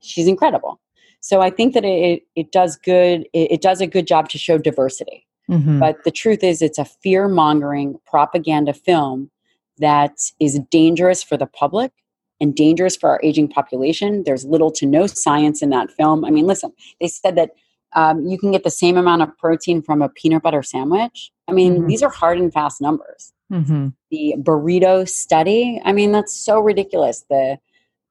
[0.00, 0.80] She's incredible.
[1.20, 3.28] So I think that it it does good.
[3.34, 5.26] It, it does a good job to show diversity.
[5.50, 5.80] Mhm.
[5.80, 9.30] But the truth is, it's a fear mongering propaganda film
[9.78, 11.92] that is dangerous for the public
[12.40, 14.22] and dangerous for our aging population.
[14.24, 16.24] There's little to no science in that film.
[16.24, 17.50] I mean, listen, they said that
[17.94, 21.32] um, you can get the same amount of protein from a peanut butter sandwich.
[21.48, 21.88] I mean, Mhm.
[21.88, 23.32] these are hard and fast numbers.
[23.50, 23.94] Mhm.
[24.12, 27.24] The burrito study, I mean, that's so ridiculous.
[27.28, 27.58] The,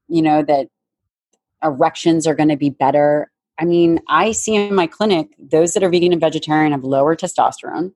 [0.10, 0.68] you know, that
[1.64, 3.32] erections are going to be better.
[3.60, 7.16] I mean, I see in my clinic those that are vegan and vegetarian have lower
[7.16, 7.94] testosterone,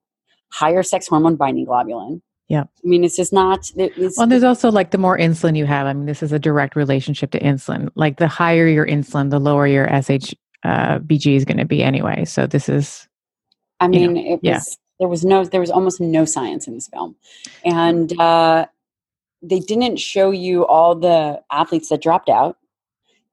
[0.51, 2.21] higher sex hormone binding globulin.
[2.49, 2.63] Yeah.
[2.63, 3.71] I mean, it's just not.
[3.75, 5.87] It's, Well, there's also like the more insulin you have.
[5.87, 7.89] I mean, this is a direct relationship to insulin.
[7.95, 10.33] Like the higher your insulin, the lower your SH
[10.63, 12.25] uh, BG is going to be anyway.
[12.25, 13.07] So this is
[13.79, 14.59] I mean, know, it was yeah.
[14.99, 17.15] there was no there was almost no science in this film,
[17.65, 18.65] and uh,
[19.41, 22.57] they didn't show you all the athletes that dropped out.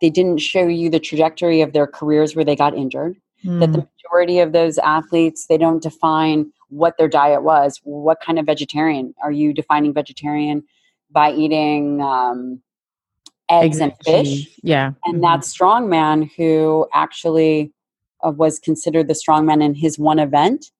[0.01, 3.16] They didn't show you the trajectory of their careers where they got injured.
[3.44, 7.81] That the Mm, majority of those athletes they don't define what their diet was.
[7.85, 10.62] What kind of vegetarian are you defining vegetarian
[11.10, 12.60] by eating um,
[13.51, 14.59] eggs and fish?
[14.62, 14.93] Yeah.
[15.06, 15.22] and Mhm.
[15.22, 17.72] that strongman who actually
[18.22, 20.70] uh, was considered the strongman in his one event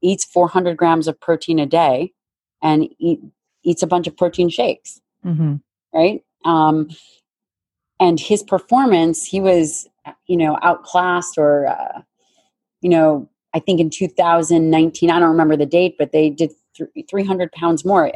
[0.00, 2.12] eats 400 grams of protein a day
[2.62, 3.20] and eat,
[3.64, 5.60] eats a bunch of protein shakes Mhm.
[5.92, 6.88] right um,
[8.00, 9.88] and his performance he was
[10.26, 12.00] you know outclassed or uh,
[12.80, 17.06] you know i think in 2019 i don't remember the date but they did th-
[17.08, 18.12] 300 pounds more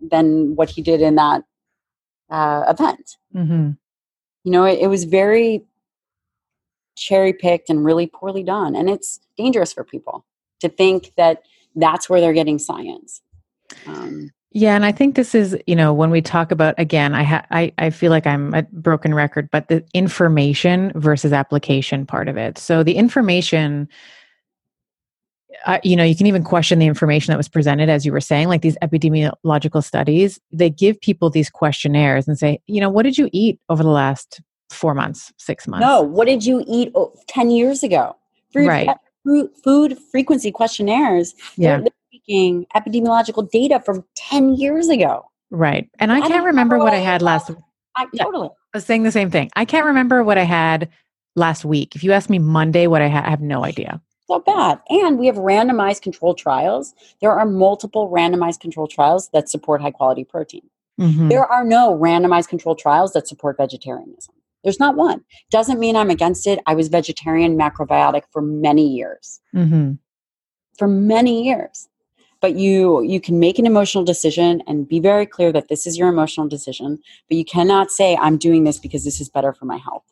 [0.00, 1.42] than what he did in that
[2.30, 3.76] uh, event Mhm.
[4.44, 5.64] you know it, it was very
[6.96, 10.24] cherry picked and really poorly done and it's dangerous for people
[10.60, 11.42] to think that
[11.74, 13.20] that's where they're getting science
[13.86, 17.24] um, Yeah, and I think this is, you know, when we talk about again, I
[17.24, 22.28] ha- I I feel like I'm a broken record, but the information versus application part
[22.28, 22.56] of it.
[22.56, 23.88] So the information
[25.66, 28.20] uh, you know, you can even question the information that was presented, as you were
[28.20, 30.38] saying, like these epidemiological studies.
[30.52, 33.88] They give people these questionnaires and say, you know, what did you eat over the
[33.88, 34.40] last
[34.70, 35.82] four months, six months?
[35.84, 38.16] no what did you eat oh, 10 years ago
[38.52, 38.88] food, Right.
[39.24, 41.76] food, food frequency questionnaires Yeah.
[41.76, 41.90] they're, they're
[42.28, 45.88] taking epidemiological data from 10 years ago Right.
[46.00, 47.50] And I I can't remember what I I had last.
[47.96, 48.24] I, Yeah.
[48.24, 49.50] totally I was saying the same thing.
[49.54, 50.88] I can't remember what I had
[51.36, 51.94] last week.
[51.94, 54.00] If you ask me Monday what I had, I have no idea.
[54.26, 54.80] so bad.
[54.88, 56.94] And we have randomized control trials.
[57.20, 60.62] There are multiple randomized control trials that support high quality protein.
[61.00, 61.28] Mhm.
[61.28, 64.34] There are no randomized control trials that support vegetarianism.
[64.64, 65.24] There's not one.
[65.50, 66.58] Doesn't mean I'm against it.
[66.66, 69.40] I was vegetarian macrobiotic for many years.
[69.54, 69.98] Mhm.
[70.78, 71.88] For many years.
[72.44, 75.96] But you you can make an emotional decision and be very clear that this is
[75.96, 79.64] your emotional decision, but you cannot say I'm doing this because this is better for
[79.64, 80.04] my health.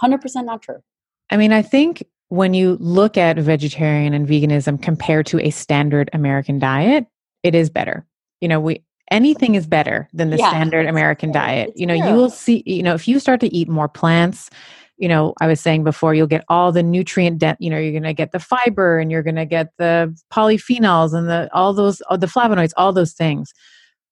[0.00, 0.84] 100% not true.
[1.30, 6.08] I mean, I think when you look at vegetarian and veganism compared to a standard
[6.12, 7.08] American diet,
[7.42, 8.06] it is better.
[8.40, 11.72] You know, we anything is better than the Yeah, standard American diet.
[11.74, 14.48] You know, you will see, you know, if you start to eat more plants,
[15.00, 17.90] you know, I was saying before, you'll get all the nutrient, de- you know, you're
[17.90, 21.72] going to get the fiber and you're going to get the polyphenols and the all
[21.72, 23.52] those all the flavonoids, all those things.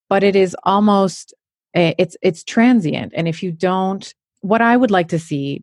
[0.08, 1.34] But it is almost
[1.74, 5.62] Eh, It's it's transient, and if you don't, what I would like to see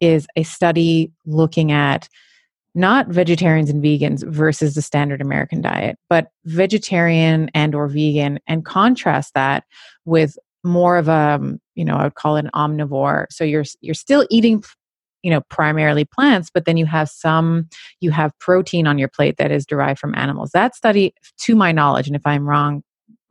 [0.00, 2.08] is a study looking at
[2.74, 8.64] not vegetarians and vegans versus the standard American diet, but vegetarian and or vegan, and
[8.64, 9.64] contrast that
[10.04, 13.26] with more of a um, you know I would call it an omnivore.
[13.30, 14.62] So you're you're still eating
[15.22, 17.68] you know primarily plants but then you have some
[18.00, 21.72] you have protein on your plate that is derived from animals that study to my
[21.72, 22.82] knowledge and if i'm wrong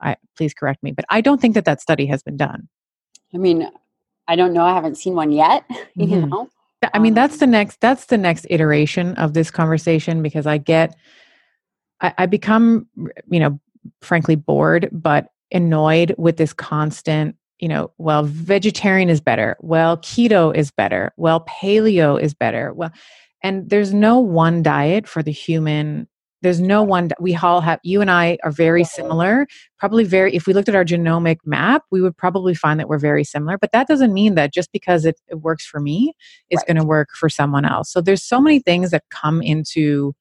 [0.02, 2.68] I, please correct me but i don't think that that study has been done
[3.34, 3.70] I mean,
[4.28, 4.64] I don't know.
[4.64, 5.66] I haven't seen one yet.
[5.96, 6.30] You Mhm.
[6.30, 6.50] know,
[6.94, 10.58] i mean Um, that's the next that's the next iteration of this conversation because i
[10.58, 10.96] get
[12.02, 12.88] I, I become
[13.30, 13.60] you know
[14.02, 20.56] frankly bored but annoyed with this constant you know well vegetarian is better well keto
[20.56, 22.92] is better well paleo is better well
[23.44, 26.08] and there's no one diet for the human
[26.42, 29.02] there's no one we all have you and i are very mm-hmm.
[29.02, 29.48] similar
[29.80, 32.98] probably very if we looked at our genomic map we would probably find that we're
[32.98, 36.14] very similar but that doesn't mean that just because it, it works for me
[36.50, 36.68] it's Right.
[36.68, 40.14] going to work for someone else so there's so many things that come into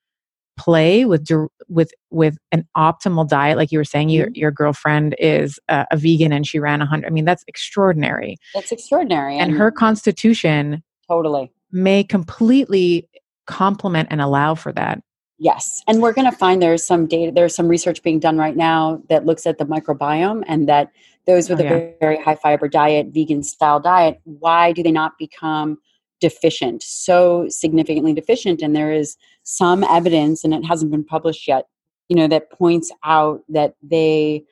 [0.56, 1.28] play with
[1.68, 4.34] with with an optimal diet like you were saying your mm-hmm.
[4.36, 8.36] your girlfriend is a, a vegan and she ran a 100 i mean that's extraordinary
[8.54, 9.36] that's extraordinary.
[9.36, 11.50] and her constitution totally.
[11.72, 13.08] may completely
[13.46, 15.00] complement and allow for that
[15.36, 15.82] Yes.
[15.88, 19.02] And we're going to find there's some data, there's some research being done right now
[19.08, 20.92] that looks at the microbiome and that
[21.26, 21.70] those with Oh, a yeah.
[21.70, 25.78] very, very high fiber diet, vegan style diet, why do they not become
[26.20, 28.62] deficient, so significantly deficient?
[28.62, 31.66] And there is some evidence, and it hasn't been published yet,
[32.08, 34.44] you know, that points out that they,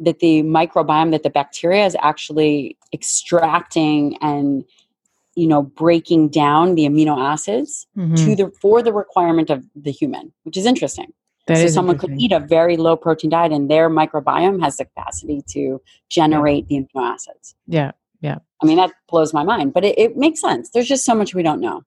[0.00, 4.64] that the microbiome, that the bacteria is actually extracting and,
[5.34, 8.16] you know, breaking down the amino acids Mhm.
[8.24, 11.12] to the for the requirement of the human, which is interesting.
[11.46, 14.76] That so is someone could eat a very low protein diet and their microbiome has
[14.76, 15.80] the capacity to
[16.10, 17.54] generate the amino acids.
[17.66, 17.92] yeah
[18.62, 20.70] I mean, that blows my mind, but it, it makes sense.
[20.70, 21.82] There's just so much we don't know.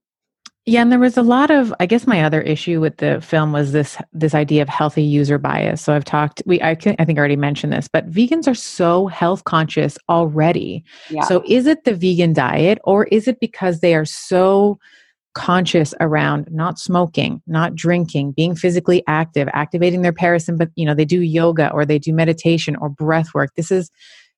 [0.67, 3.51] Yeah, and there was a lot of I guess my other issue with the film
[3.51, 5.81] was this this idea of healthy user bias.
[5.81, 8.53] So I've talked we I, can, I think I already mentioned this, but vegans are
[8.53, 10.83] so health conscious already.
[11.09, 11.23] Yeah.
[11.23, 14.77] So is it the vegan diet or is it because they are so
[15.33, 21.05] conscious around not smoking, not drinking, being physically active, activating their parasympath, you know, they
[21.05, 23.49] do yoga or they do meditation or breath work.
[23.55, 23.89] This is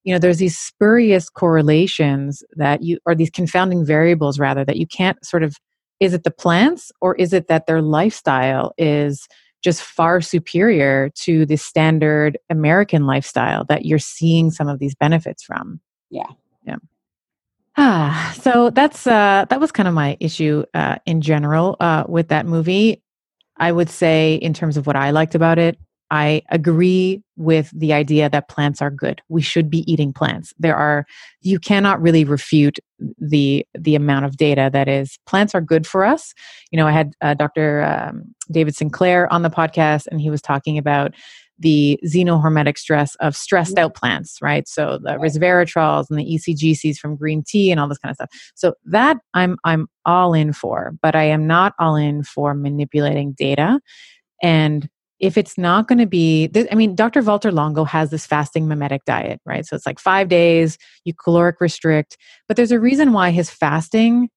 [0.03, 4.87] you know there's these spurious correlations that you or these confounding variables rather that you
[4.87, 5.55] can't sort of
[5.99, 9.27] is it the plants or is it that their lifestyle is
[9.63, 15.41] just far superior to the standard American lifestyle that you're seeing some of these benefits
[15.41, 15.79] from?
[16.09, 16.27] Yeah.
[16.65, 16.75] Yeah.
[17.77, 22.27] Ah, so that's uh that was kind of my issue uh in general uh with
[22.27, 23.01] that movie.
[23.57, 25.77] I would say in terms of what I liked about it,
[26.13, 29.23] I agree with the idea that plants are good.
[29.29, 30.53] We should be eating plants.
[30.59, 31.07] There are
[31.41, 32.77] you cannot really refute
[33.17, 36.35] the the amount of data that is plants are good for us.
[36.69, 37.81] You know, I had uh, Dr.
[37.81, 41.15] Um, David Sinclair on the podcast, and he was talking about
[41.57, 44.67] the xenohormetic stress of stressed out plants, right?
[44.67, 48.29] So the resveratrols and the ECGCs from green tea and all this kind of stuff.
[48.53, 53.33] So that I'm I'm all in for, but I am not all in for manipulating
[53.35, 53.79] data.
[54.43, 54.87] And
[55.19, 57.21] if it's not going to be, I mean, Dr.
[57.21, 59.65] Walter Longo has this fasting mimetic diet, right?
[59.65, 62.17] So it's like five days, you caloric restrict,
[62.47, 64.29] but there's a reason why his fasting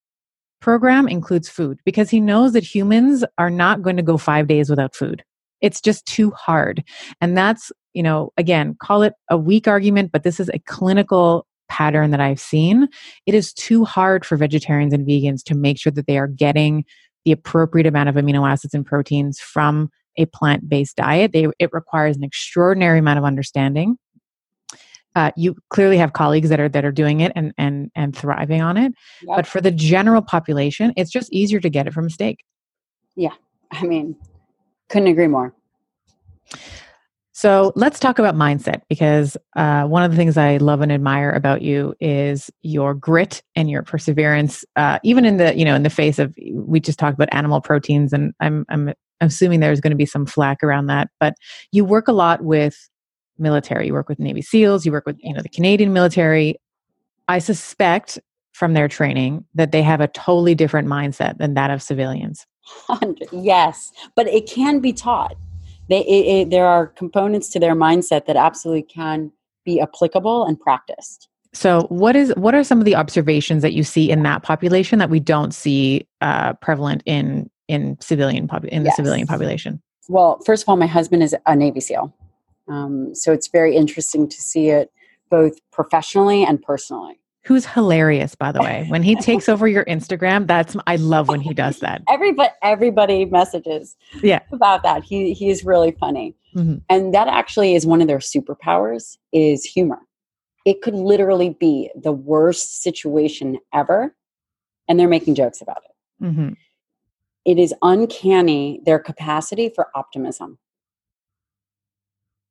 [0.60, 4.70] program includes food because he knows that humans are not going to go five days
[4.70, 5.24] without food.
[5.60, 6.84] It's just too hard.
[7.20, 11.46] And that's, you know, again, call it a weak argument, but this is a clinical
[11.68, 12.88] pattern that I've seen.
[13.26, 16.84] It is too hard for vegetarians and vegans to make sure that they are getting
[17.24, 21.32] the appropriate amount of amino acids and proteins from a plant-based diet.
[21.32, 23.96] They, it requires an extraordinary amount of understanding.
[25.14, 28.60] Uh, you clearly have colleagues that are that are doing it and and and thriving
[28.60, 28.92] on it.
[29.22, 29.36] Yep.
[29.36, 32.44] But for the general population, it's just easier to get it from a steak.
[33.14, 33.32] Yeah.
[33.70, 34.14] I mean,
[34.90, 35.54] couldn't agree more.
[37.32, 41.30] So let's talk about mindset because uh, one of the things I love and admire
[41.30, 45.82] about you is your grit and your perseverance, uh, even in the you know in
[45.82, 49.90] the face of we just talked about animal proteins, and I'm I'm assuming there's going
[49.90, 51.34] to be some flack around that, but
[51.72, 52.88] you work a lot with
[53.38, 53.86] military.
[53.86, 54.86] You work with Navy SEALs.
[54.86, 56.56] You work with you know the Canadian military.
[57.28, 58.18] I suspect
[58.52, 62.46] from their training that they have a totally different mindset than that of civilians.
[63.32, 65.36] Yes, but it can be taught.
[65.88, 69.30] They, it, it, there are components to their mindset that absolutely can
[69.64, 71.28] be applicable and practiced.
[71.52, 74.98] So, what is what are some of the observations that you see in that population
[74.98, 78.96] that we don't see uh, prevalent in in civilian popu- in the Yes.
[78.96, 79.82] civilian population?
[80.08, 82.14] Well, first of all, my husband is a Navy SEAL,
[82.68, 84.92] um, so it's very interesting to see it
[85.30, 87.18] both professionally and personally.
[87.44, 88.84] Who's hilarious, by the way.
[88.88, 92.02] When he takes over your Instagram, that's I love when he does that.
[92.08, 94.40] Everybody, everybody messages Yeah.
[94.52, 95.02] about that.
[95.04, 96.82] He he is really funny, Mhm.
[96.88, 99.98] and that actually is one of their superpowers is humor.
[100.64, 104.14] It could literally be the worst situation ever,
[104.88, 106.24] and they're making jokes about it.
[106.24, 106.48] hmm
[107.46, 110.58] It is uncanny their capacity for optimism.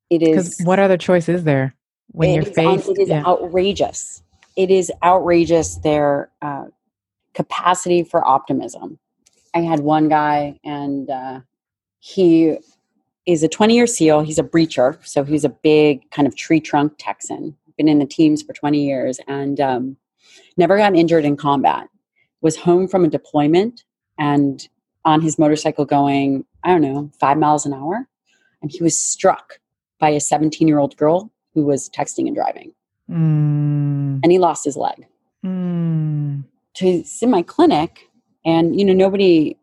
[0.09, 1.75] It Because what other choice is there
[2.07, 2.89] when you're is faced?
[2.89, 3.23] it is yeah.
[3.25, 4.23] outrageous.
[4.55, 6.65] It is outrageous their uh,
[7.33, 8.97] capacity for optimism.
[9.53, 11.41] I had one guy, and uh,
[11.99, 12.57] he
[13.25, 14.21] is a 20 year SEAL.
[14.21, 17.57] He's a breacher, so he's a big kind of tree trunk Texan.
[17.77, 19.97] Been in the teams for 20 years, and um,
[20.55, 21.89] never got injured in combat.
[22.39, 23.83] Was home from a deployment
[24.17, 24.65] and
[25.05, 28.07] on his motorcycle going, I don't know, five miles an hour,
[28.61, 29.59] and he was struck
[29.99, 32.73] by a 17 year old girl who was texting and driving
[33.09, 35.05] Mm, and he lost his leg.
[35.45, 36.43] mm,
[36.75, 38.09] So he's in my clinic,
[38.43, 39.57] and you know nobody,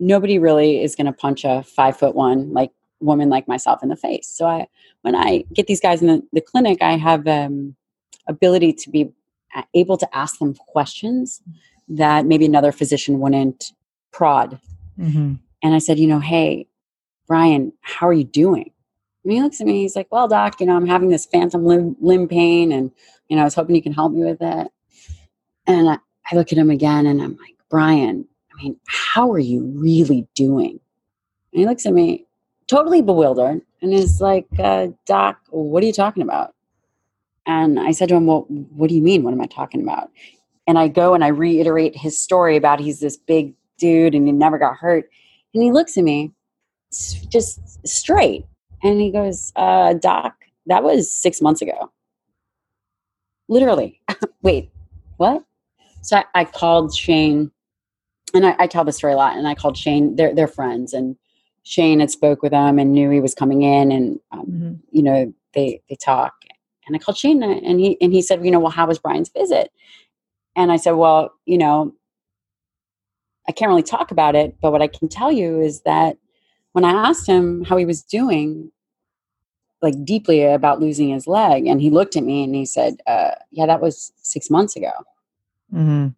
[0.00, 2.70] nobody really is going to punch a five foot one like
[3.00, 4.26] woman like myself in the face.
[4.26, 4.68] So I,
[5.02, 7.76] when I get these guys in the, the clinic, I have um,
[8.26, 9.12] ability to be
[9.74, 11.42] able to ask them questions
[11.88, 13.72] that maybe another physician wouldn't
[14.12, 14.60] prod.
[14.98, 15.38] mhm.
[15.62, 16.66] And I said, you know, hey,
[17.28, 18.70] Brian, how are you doing?
[19.24, 21.64] And he looks at me, he's like, well, doc, you know, I'm having this phantom
[21.64, 22.90] limb, limb pain and,
[23.28, 24.68] you know, I was hoping you can help me with it.
[25.66, 25.98] And I,
[26.30, 30.26] I look at him again and I'm like, Brian, I mean, how are you really
[30.34, 30.80] doing?
[31.52, 32.26] And he looks at me
[32.66, 36.54] totally bewildered and is like, uh, doc, what are you talking about?
[37.46, 39.22] And I said to him, well, what do you mean?
[39.22, 40.10] What am I talking about?
[40.66, 44.32] And I go and I reiterate his story about he's this big dude and he
[44.32, 45.10] never got hurt.
[45.52, 46.30] And he looks at me
[47.28, 48.46] just straight
[48.82, 50.36] and he goes, uh, Doc,
[50.66, 51.90] that was six months ago.
[53.48, 54.00] Literally.
[54.42, 54.70] Wait,
[55.16, 55.44] what?
[56.00, 57.50] So I, I called Shane
[58.34, 59.36] and I, I tell the story a lot.
[59.36, 60.92] And I called Shane, they're, they're friends.
[60.92, 61.16] And
[61.64, 64.80] Shane had spoke with him and knew he was coming in and, um, Mhm.
[64.90, 66.34] you know, they, they talk.
[66.86, 69.28] And I called Shane and he, and he said, you know, well, how was Brian's
[69.30, 69.70] visit?
[70.56, 71.92] And I said, well, you know,
[73.48, 76.16] I can't really talk about it, but what I can tell you is that
[76.72, 78.70] when I asked him how he was doing,
[79.82, 83.32] like deeply about losing his leg, and he looked at me and he said, uh,
[83.50, 84.92] "Yeah, that was six months ago."
[85.74, 86.14] Mhm.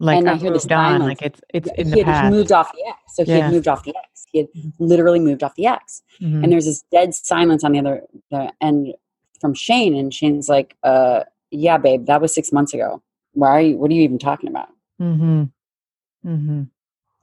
[0.00, 1.96] Like And I hear this on, like it's it's in the past.
[1.96, 2.32] he the had past.
[2.32, 4.26] moved off the X, so he had moved off the X.
[4.32, 4.72] He had Mhm.
[4.78, 6.42] literally moved off the X, Mhm.
[6.44, 8.94] and there's this dead silence on the other the end
[9.40, 13.02] from Shane, and Shane's like, uh, "Yeah, babe, that was six months ago.
[13.32, 13.76] Why are you?
[13.76, 14.68] What are you even talking about?"
[16.24, 16.46] Mhm.
[16.46, 16.68] Mhm.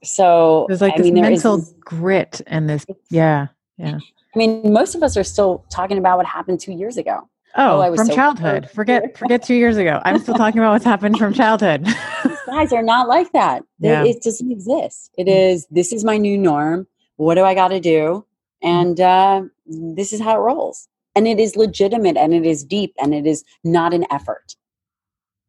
[0.04, 3.48] So There's like I this mean, mental grit and this yeah.
[3.78, 3.98] Yeah.
[4.34, 7.28] I mean, most of us are still talking about what happened two years ago.
[7.58, 8.68] Oh, Oh, I was from so childhood.
[8.74, 10.00] Forget forget 2 years ago.
[10.04, 11.86] I'm still talking about what's happened from childhood.
[12.46, 13.62] guys are not like that.
[13.80, 14.04] It- Yeah.
[14.04, 15.10] It, doesn't exist.
[15.18, 15.64] It Mm.
[15.70, 16.86] this is my new norm.
[17.16, 18.24] What do I got to do?
[18.62, 20.88] And uh, this is how it rolls.
[21.14, 24.54] And it is legitimate and it is deep and it is not an effort.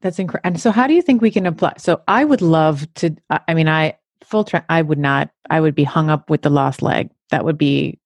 [0.02, 0.48] That's incredible.
[0.48, 1.74] And so, how do you think we can apply?
[1.78, 3.15] So, I would love to.
[3.48, 4.44] I mean, I full.
[4.44, 5.32] Tra- I would not.
[5.49, 7.10] I would be hung up with the lost leg.
[7.32, 7.99] That would be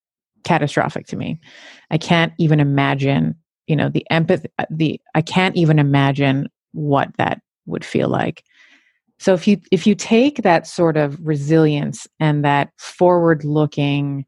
[0.43, 1.39] catastrophic to me.
[1.89, 3.35] I can't even imagine.
[3.67, 4.49] You know, the empathy.
[4.57, 8.43] Uh, the I can't even imagine what that would feel like.
[9.19, 14.25] So, if you if you take that sort of resilience and that forward looking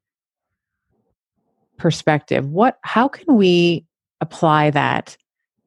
[1.77, 2.77] perspective, what?
[2.83, 3.85] How can we
[4.19, 5.17] apply that?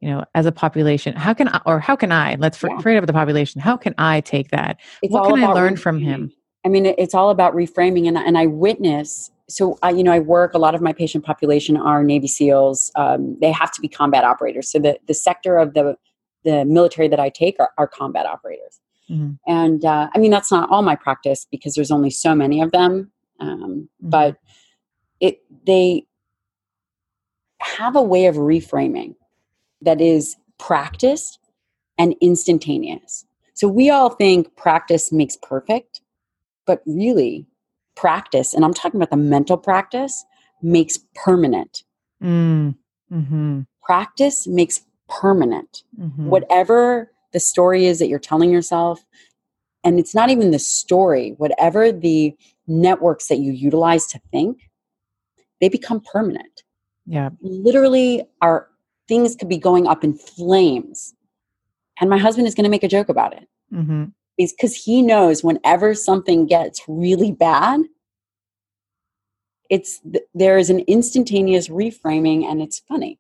[0.01, 2.78] You know as a population how can I, or how can i let's Yeah.
[2.81, 6.01] forget about the population how can i take that It's what can i learn from
[6.01, 6.32] him.
[6.64, 9.31] I mean, it's all about reframing, and and I witness.
[9.48, 10.52] So I, you know, I work.
[10.52, 12.90] A lot of my patient population are Navy SEAls.
[12.97, 14.68] Um, they have to be combat operators.
[14.73, 15.94] So the the sector of the
[16.44, 18.81] the military that I take are, are combat operators.
[19.09, 19.39] Mhm.
[19.47, 22.73] And uh, I mean, that's not all my practice because there's only so many of
[22.73, 23.12] them.
[23.39, 24.10] Um, Mhm.
[24.10, 24.36] But
[25.20, 26.05] it they
[27.60, 29.14] have a way of reframing
[29.86, 31.38] that is practiced
[31.96, 33.24] and instantaneous.
[33.54, 36.02] So we all think practice makes perfect,
[36.66, 37.46] but really,
[37.94, 40.24] practice, and I'm talking about the mental practice,
[40.62, 41.84] makes permanent.
[42.22, 42.74] mm.
[43.08, 45.84] hmm Practice makes permanent.
[45.96, 49.04] hmm Whatever the story is that you're telling yourself,
[49.84, 52.36] and it's not even the story, whatever the
[52.66, 54.68] networks that you utilize to think,
[55.60, 56.64] they become permanent.
[57.06, 58.68] yeah Literally, our
[59.08, 61.14] things could be going up in flames.
[62.00, 63.48] And my husband is going to make a joke about it.
[63.70, 64.04] hmm
[64.36, 67.80] because he knows whenever something gets really bad
[69.68, 70.00] it's
[70.34, 73.18] there is an instantaneous reframing and it's funny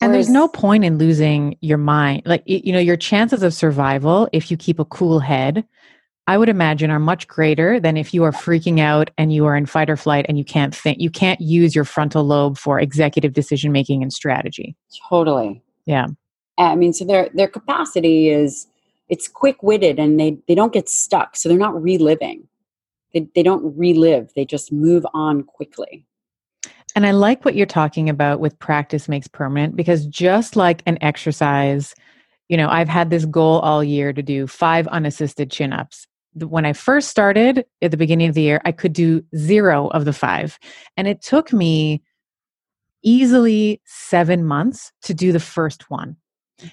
[0.00, 2.22] And there's no point in losing your mind.
[2.26, 5.64] Like, you know, your chances of survival, if you keep a cool head,
[6.26, 9.56] I would imagine are much greater than if you are freaking out and you are
[9.56, 12.80] in fight or flight and you can't think, you can't use your frontal lobe for
[12.80, 14.74] executive decision making and strategy.
[15.08, 15.62] Totally.
[15.84, 16.06] Yeah.
[16.56, 18.66] I mean, so their their capacity is
[19.08, 22.48] it's quick witted and they they don't get stuck, so they're not reliving.
[23.12, 24.30] They they don't relive.
[24.34, 26.06] They just move on quickly.
[26.96, 30.96] And I like what you're talking about with practice makes permanent because just like an
[31.00, 31.92] exercise,
[32.48, 36.06] you know, I've had this goal all year to do five unassisted chin ups.
[36.34, 40.04] When I first started at the beginning of the year, I could do zero of
[40.04, 40.58] the five.
[40.96, 42.02] And it took me
[43.02, 46.16] easily seven months to do the first one.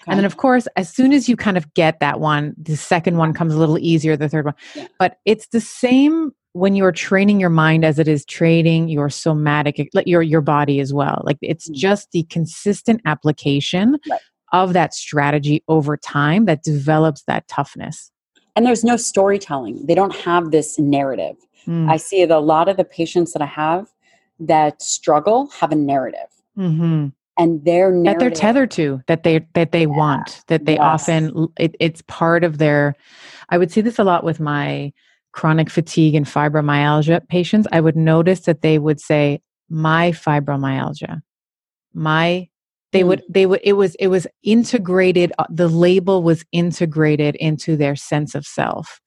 [0.08, 3.18] And then, of course, as soon as you kind of get that one, the second
[3.18, 4.54] one comes a little easier, the third one.
[4.76, 4.88] Yeah.
[5.00, 9.90] But it's the same when you're training your mind as it is training your somatic,
[10.06, 11.22] your your body as well.
[11.26, 11.76] Like it's Mhm.
[11.76, 14.20] just the consistent application Right.
[14.54, 18.12] of that strategy over time that develops that toughness.
[18.56, 19.86] And there's no storytelling.
[19.86, 21.36] They don't have this narrative.
[21.68, 21.90] Mm.
[21.90, 23.88] I see that a lot of the patients that I have
[24.40, 27.14] that struggle have a narrative, Mhm.
[27.38, 30.82] and their that they're tethered to that they that they want that they Yes.
[31.08, 32.96] often it, it's part of their
[33.50, 34.92] i would see this a lot with my
[35.32, 41.22] chronic fatigue and fibromyalgia patients i would notice that they would say my fibromyalgia
[41.94, 42.48] my
[42.92, 43.08] they Hmm.
[43.10, 47.96] would they would it was it was integrated uh, the label was integrated into their
[47.96, 49.00] sense of self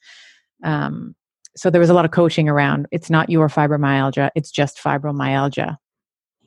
[0.64, 1.14] um
[1.56, 5.76] so there was a lot of coaching around it's not your fibromyalgia it's just fibromyalgia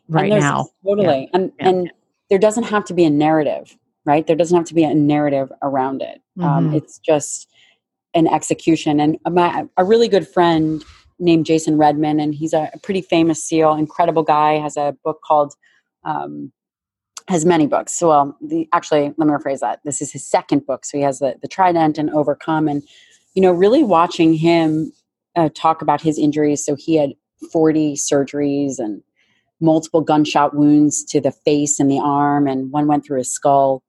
[0.10, 1.30] right and there's- now Totally.
[1.34, 1.70] And Yeah.
[1.70, 1.92] and
[2.30, 4.26] there doesn't have to be a narrative, right?
[4.28, 6.22] There doesn't have to be a narrative around it.
[6.42, 6.76] Um, Mhm.
[6.76, 7.48] it's just
[8.14, 9.00] an execution.
[9.00, 10.84] And my a really good friend
[11.20, 15.54] named Jason Redman, and he's a pretty famous SEAL, incredible guy, has a book called
[16.04, 16.52] um,
[17.28, 17.94] has many books.
[17.94, 19.80] So well, the actually let me rephrase that.
[19.84, 20.86] This is his second book.
[20.86, 22.84] So he has the the Trident and Overcome, and
[23.34, 24.92] you know, really watching him
[25.36, 26.66] uh, talk about his injuries.
[26.66, 27.14] So he had
[27.52, 29.02] 40 surgeries and
[29.60, 33.84] multiple gunshot wounds to the face and the arm, and one went through his skull.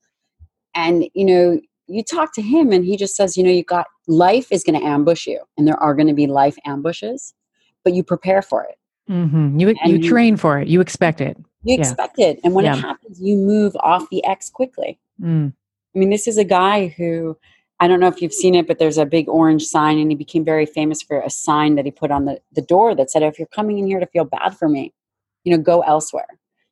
[0.74, 3.86] And, you know, you talk to him, and he just says, you know, you got
[4.06, 7.34] life is going to ambush you, and there are going to be life ambushes,
[7.84, 8.76] but you prepare for it.
[9.06, 10.68] hmm You you train for it.
[10.68, 11.36] You expect it.
[11.62, 11.80] You Yeah.
[11.80, 12.38] expect it.
[12.44, 12.76] And when Yeah.
[12.76, 14.98] it happens, you move off the X quickly.
[15.20, 15.52] Mm.
[15.94, 17.36] I mean, this is a guy who
[17.80, 20.16] I don't know if you've seen it, but there's a big orange sign, and he
[20.16, 23.22] became very famous for a sign that he put on the, the door that said,
[23.22, 24.92] If you're coming in here to feel bad for me,
[25.44, 26.26] you know, go elsewhere.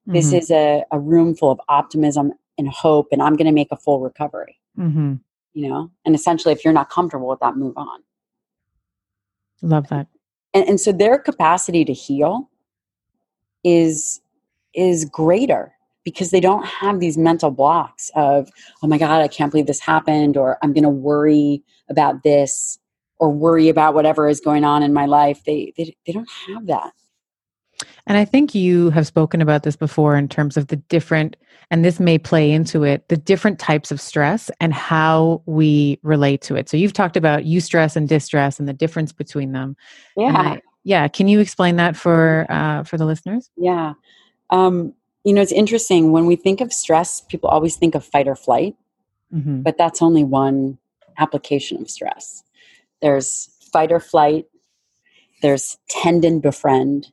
[0.07, 0.39] This Mhm.
[0.39, 3.77] is a, a room full of optimism and hope, and I'm going to make a
[3.77, 5.21] full recovery, Mhm.
[5.53, 5.93] you know?
[6.05, 8.03] And essentially, if you're not comfortable with that, move on.
[9.63, 10.09] Love that.
[10.55, 12.51] And, and so their capacity to heal
[13.63, 14.21] is
[14.77, 15.73] is greater
[16.05, 18.49] because they don't have these mental blocks of
[18.83, 22.79] oh my god i can't believe this happened or i'm going to worry about this
[23.19, 26.67] or worry about whatever is going on in my life they, they they don't have
[26.67, 26.93] that
[28.07, 31.37] And I think you have spoken about this before in terms of the different,
[31.71, 36.41] and this may play into it, the different types of stress and how we relate
[36.43, 36.69] to it.
[36.69, 39.77] So you've talked about eustress and distress and the difference between them.
[40.17, 41.09] Yeah I- yeah.
[41.09, 43.51] Can you explain that for uh, for the listeners?
[43.57, 43.95] yeah
[44.51, 44.95] um,
[45.25, 48.37] you know it's interesting when we think of stress people always think of fight or
[48.37, 48.77] flight
[49.33, 50.79] hmm but that's only one
[51.19, 52.43] application of stress.
[53.03, 54.47] There's fight or flight,
[55.43, 57.09] there's tend and befriend,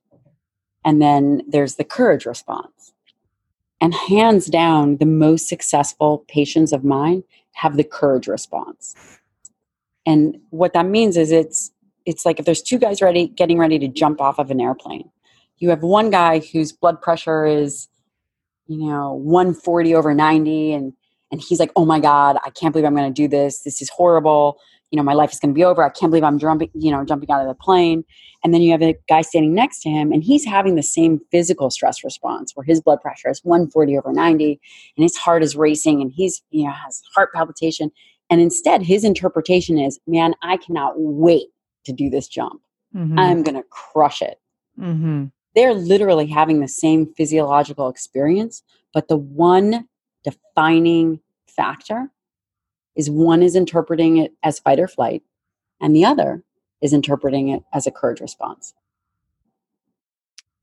[0.85, 2.93] and then there's the courage response.
[3.81, 7.23] And hands down, the most successful patients of mine
[7.53, 8.95] have the courage response.
[10.05, 11.71] And what that means is it's
[12.05, 15.09] it's like if there's two guys ready getting ready to jump off of an airplane.
[15.57, 17.87] You have one guy whose blood pressure is
[18.67, 20.93] you know 140 over 90 and
[21.31, 23.59] and he's like oh my god i can't believe i'm going to do this.
[23.63, 24.59] This is horrible.
[24.91, 25.83] You know my life is going to be over.
[25.83, 28.03] I can't believe i'm jumping you know jumping out of the plane.
[28.43, 31.21] And then you have a guy standing next to him and he's having the same
[31.31, 34.59] physical stress response where his blood pressure is 140 over 90
[34.97, 37.91] and his heart is racing and he's you know has heart palpitation.
[38.29, 41.47] And instead his interpretation is man i cannot wait
[41.85, 42.61] to do this jump.
[42.93, 44.39] Hmm i'm going to crush it.
[44.77, 45.25] Hmm
[45.55, 48.63] they're literally having the same physiological experience,
[48.93, 49.87] but the one
[50.23, 52.09] defining factor
[52.95, 55.23] is one is interpreting it as fight or flight,
[55.81, 56.43] and the other
[56.81, 58.73] is interpreting it as a courage response.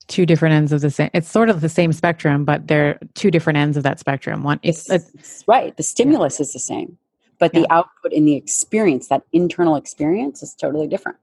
[0.07, 1.11] Two different ends of the same.
[1.15, 4.43] It's sort of the same spectrum, but they're two different ends of that spectrum.
[4.43, 5.77] One, it's, It's, it's right.
[5.77, 6.99] The stimulus is the same,
[7.39, 11.19] but the output in the experience, that internal experience, is totally different.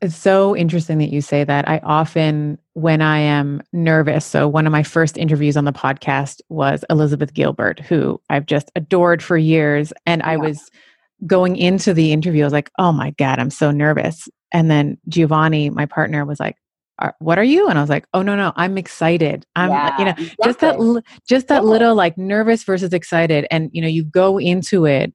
[0.00, 1.68] It's so interesting that you say that.
[1.68, 6.40] I often, when I am nervous, so one of my first interviews on the podcast
[6.48, 9.92] was Elizabeth Gilbert, who I've just adored for years.
[10.06, 10.70] And I was
[11.26, 14.28] going into the interview, I was like, oh my God, I'm so nervous.
[14.52, 16.56] And then Giovanni, my partner, was like,
[17.20, 20.04] what are you and i was like oh no no i'm excited i'm Yeah, you
[20.04, 20.42] know exactly.
[20.42, 21.70] just that just that Yeah.
[21.70, 25.14] little like nervous versus excited and you know you go into it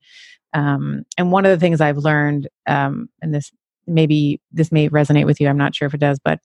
[0.53, 3.51] um and one of the things i've learned um and this
[3.87, 6.39] maybe this may resonate with you i'm not sure if it does but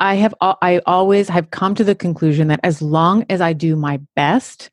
[0.00, 3.76] i have i always have come to the conclusion that as long as i do
[3.76, 4.70] my best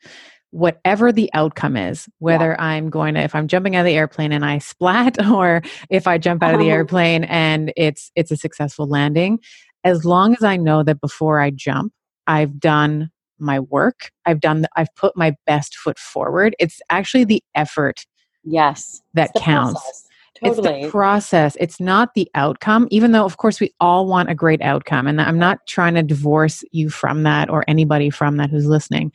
[0.51, 4.31] whatever the outcome is whether i'm going to if i'm jumping out of the airplane
[4.31, 8.37] and i splat or if i jump out of the airplane and it's it's a
[8.37, 9.39] successful landing
[9.83, 11.93] as long as i know that before i jump
[12.25, 17.23] i've done my work i've done the, i've put my best foot forward it's actually
[17.23, 18.05] the effort
[18.43, 19.01] Yes.
[19.13, 20.08] that counts process.
[20.41, 21.57] It's the process.
[21.59, 25.21] It's not the outcome even though of course we all want a great outcome and
[25.21, 29.11] i'm not trying to divorce you from that or anybody from that who's listening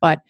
[0.00, 0.20] but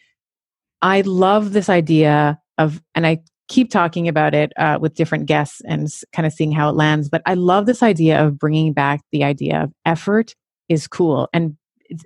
[0.82, 3.18] i love this idea of and i
[3.48, 7.08] keep talking about it uh, with different guests and kind of seeing how it lands
[7.08, 10.34] but i love this idea of bringing back the idea of effort
[10.68, 11.56] is cool and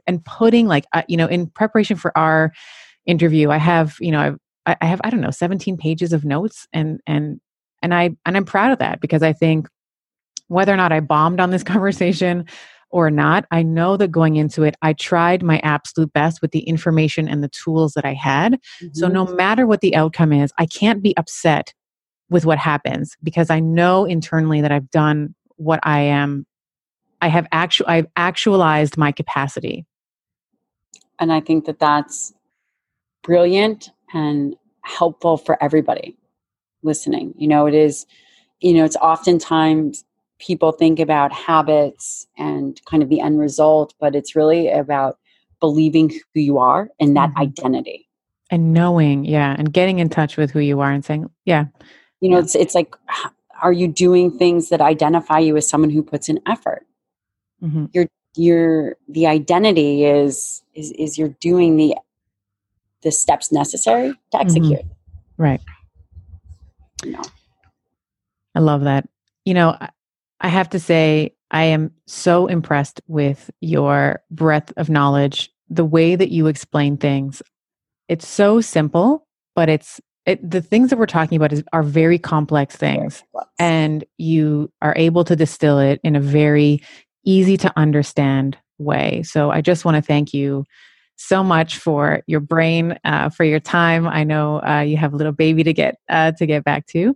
[0.07, 2.53] and putting like uh, you know in preparation for our
[3.07, 6.25] interview i have you know I've, I I have I don't know 17 pages of
[6.25, 7.41] notes and and
[7.83, 9.69] and I and I'm proud of that because I think
[10.49, 12.47] whether or not I bombed on this conversation
[12.91, 16.61] or not, I know that going into it, I tried my absolute best with the
[16.61, 18.59] information and the tools that I had.
[18.93, 19.13] So Mhm.
[19.13, 21.73] no matter what the outcome is, I can't be upset
[22.29, 26.47] with what happens because I know internally that I've done what I am.
[27.23, 29.87] I have actual I've actualized my capacity.
[31.19, 32.33] and I think that that's
[33.23, 36.17] brilliant and helpful for everybody
[36.83, 37.35] listening.
[37.37, 38.07] You know, it is,
[38.61, 40.05] you know, it's oftentimes
[40.39, 45.19] people think about habits and kind of the end result, but it's really about
[45.61, 47.37] believing who you are and that Mhm.
[47.37, 48.09] identity.
[48.51, 51.67] And knowing, yeah, and getting in touch with who you are and saying, yeah,
[52.21, 52.95] You know, it's it's like,
[53.63, 56.87] are you doing things that identify you as someone who puts in effort?
[57.63, 57.89] mhm,
[58.35, 61.97] Your the identity is is is you're doing the
[63.03, 64.85] the steps necessary to execute.
[65.37, 65.61] right.
[67.05, 67.23] You know,
[68.55, 69.09] I love that.
[69.45, 75.51] You know, I- have to say, I am so impressed with your breadth of knowledge,
[75.69, 77.43] the way that you explain things.
[78.09, 82.19] It's so simple, but it's it, the things that we're talking about is, are very
[82.19, 83.25] complex things,
[83.59, 86.81] and you are able to distill it in a very
[87.25, 89.23] easy to understand way.
[89.25, 90.65] So I just want to thank you
[91.23, 94.07] so much for your brain, uh, for your time.
[94.07, 97.15] I know uh, you have a little baby to get uh, to get back to.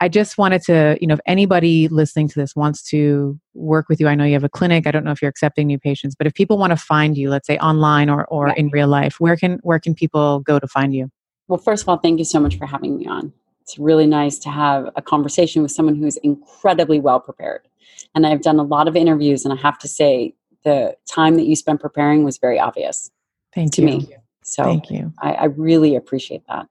[0.00, 4.00] I just wanted to, you know, if anybody listening to this wants to work with
[4.00, 4.86] you, I know you have a clinic.
[4.86, 7.28] I don't know if you're accepting new patients, but if people want to find you,
[7.28, 8.54] let's say online or or Yeah.
[8.56, 11.10] in real life, where can where can people go to find you?
[11.48, 13.32] Well, first of all, thank you so much for having me on.
[13.62, 17.68] It's really nice to have a conversation with someone who's incredibly well prepared.
[18.14, 21.46] And I've done a lot of interviews, and I have to say, the time that
[21.46, 23.10] you spent preparing was very obvious
[23.54, 23.86] Thank to you.
[23.86, 24.08] me.
[24.42, 25.12] So Thank you.
[25.20, 26.66] I, I really appreciate that.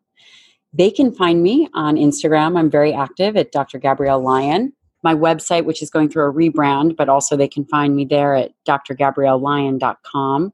[0.73, 2.57] They can find me on Instagram.
[2.57, 3.79] I'm very active at Dr.
[3.79, 4.73] Gabrielle Lyon.
[5.01, 8.35] My website, which is going through a rebrand, but also they can find me there
[8.35, 10.53] at drgabriellelyon.com.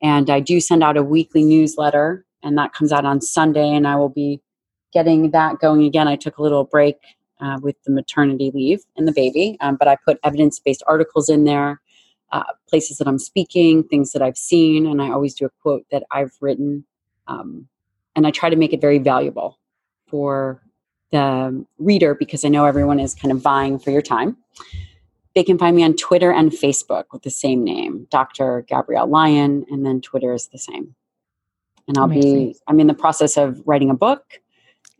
[0.00, 3.68] And I do send out a weekly newsletter, and that comes out on Sunday.
[3.68, 4.40] And I will be
[4.92, 6.06] getting that going again.
[6.08, 6.96] I took a little break
[7.40, 11.28] uh, with the maternity leave and the baby, um, but I put evidence based articles
[11.28, 11.80] in there,
[12.32, 15.84] uh, places that I'm speaking, things that I've seen, and I always do a quote
[15.90, 16.84] that I've written.
[17.28, 17.68] Um,
[18.16, 19.58] and I try to make it very valuable
[20.08, 20.62] for
[21.10, 24.36] the reader because I know everyone is kind of vying for your time.
[25.34, 28.64] They can find me on Twitter and Facebook with the same name, Dr.
[28.68, 30.94] Gabrielle Lyon, and then Twitter is the same.
[31.88, 32.48] And I'll Amazing.
[32.48, 34.40] be, I'm in the process of writing a book,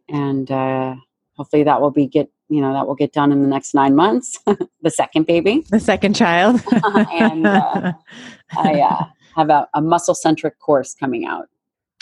[0.09, 0.97] and uh,
[1.37, 3.97] hopefully that will be get, you know, that will get done in the next nine
[3.97, 4.39] months.
[4.83, 6.61] the second baby, The second child.
[7.13, 7.93] And, uh,
[8.59, 9.05] I uh,
[9.37, 11.49] have a, a muscle centric course coming out.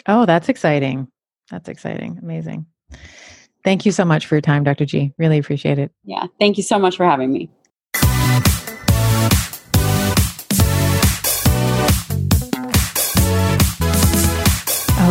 [0.07, 1.09] oh, that's exciting.
[1.51, 2.19] That's exciting.
[2.23, 2.67] Amazing.
[3.65, 4.87] Thank you so much for your time, Dr.
[4.87, 5.13] G.
[5.19, 5.93] Really appreciate it.
[6.05, 7.51] Yeah, thank you so much for having me.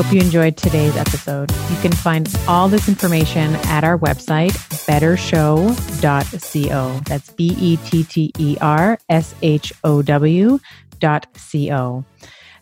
[0.02, 1.52] Hope you enjoyed today's episode.
[1.52, 4.54] You can find all this information at our website,
[4.88, 7.02] bettershow.co.
[7.06, 10.58] That's B E T T E R S H O W
[11.00, 12.06] dot C O.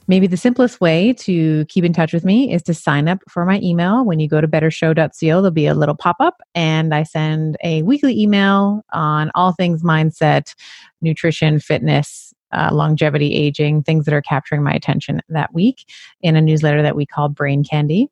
[0.07, 3.45] Maybe the simplest way to keep in touch with me is to sign up for
[3.45, 4.03] my email.
[4.03, 7.83] When you go to bettershow.co, there'll be a little pop up, and I send a
[7.83, 10.55] weekly email on all things mindset,
[11.03, 15.85] nutrition, fitness, uh, longevity, aging, things that are capturing my attention that week
[16.21, 18.09] in a newsletter that we call Brain Candy.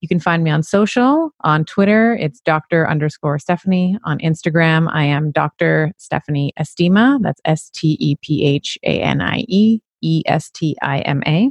[0.00, 1.30] You can find me on social.
[1.44, 2.90] On Twitter, it's Dr.
[2.90, 3.96] underscore Stephanie.
[4.04, 5.92] On Instagram, I am Dr.
[5.96, 7.20] Stephanie Estima.
[7.22, 11.22] That's S T E P H A N I E E S T I M
[11.24, 11.50] A.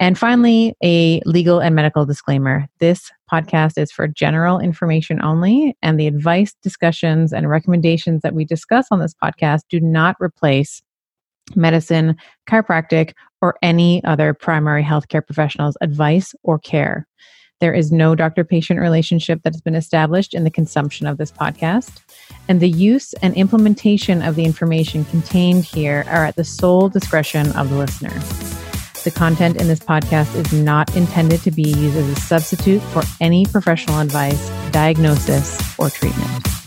[0.00, 2.66] And finally, a legal and medical disclaimer.
[2.78, 8.44] This podcast is for general information only, and the advice, discussions, and recommendations that we
[8.44, 10.82] discuss on this podcast do not replace
[11.56, 12.16] medicine,
[12.48, 17.06] chiropractic, or any other primary healthcare professional's advice or care.
[17.60, 21.32] There is no doctor patient relationship that has been established in the consumption of this
[21.32, 22.02] podcast,
[22.48, 27.50] and the use and implementation of the information contained here are at the sole discretion
[27.56, 28.14] of the listener.
[29.02, 33.02] The content in this podcast is not intended to be used as a substitute for
[33.20, 36.57] any professional advice, diagnosis, or treatment.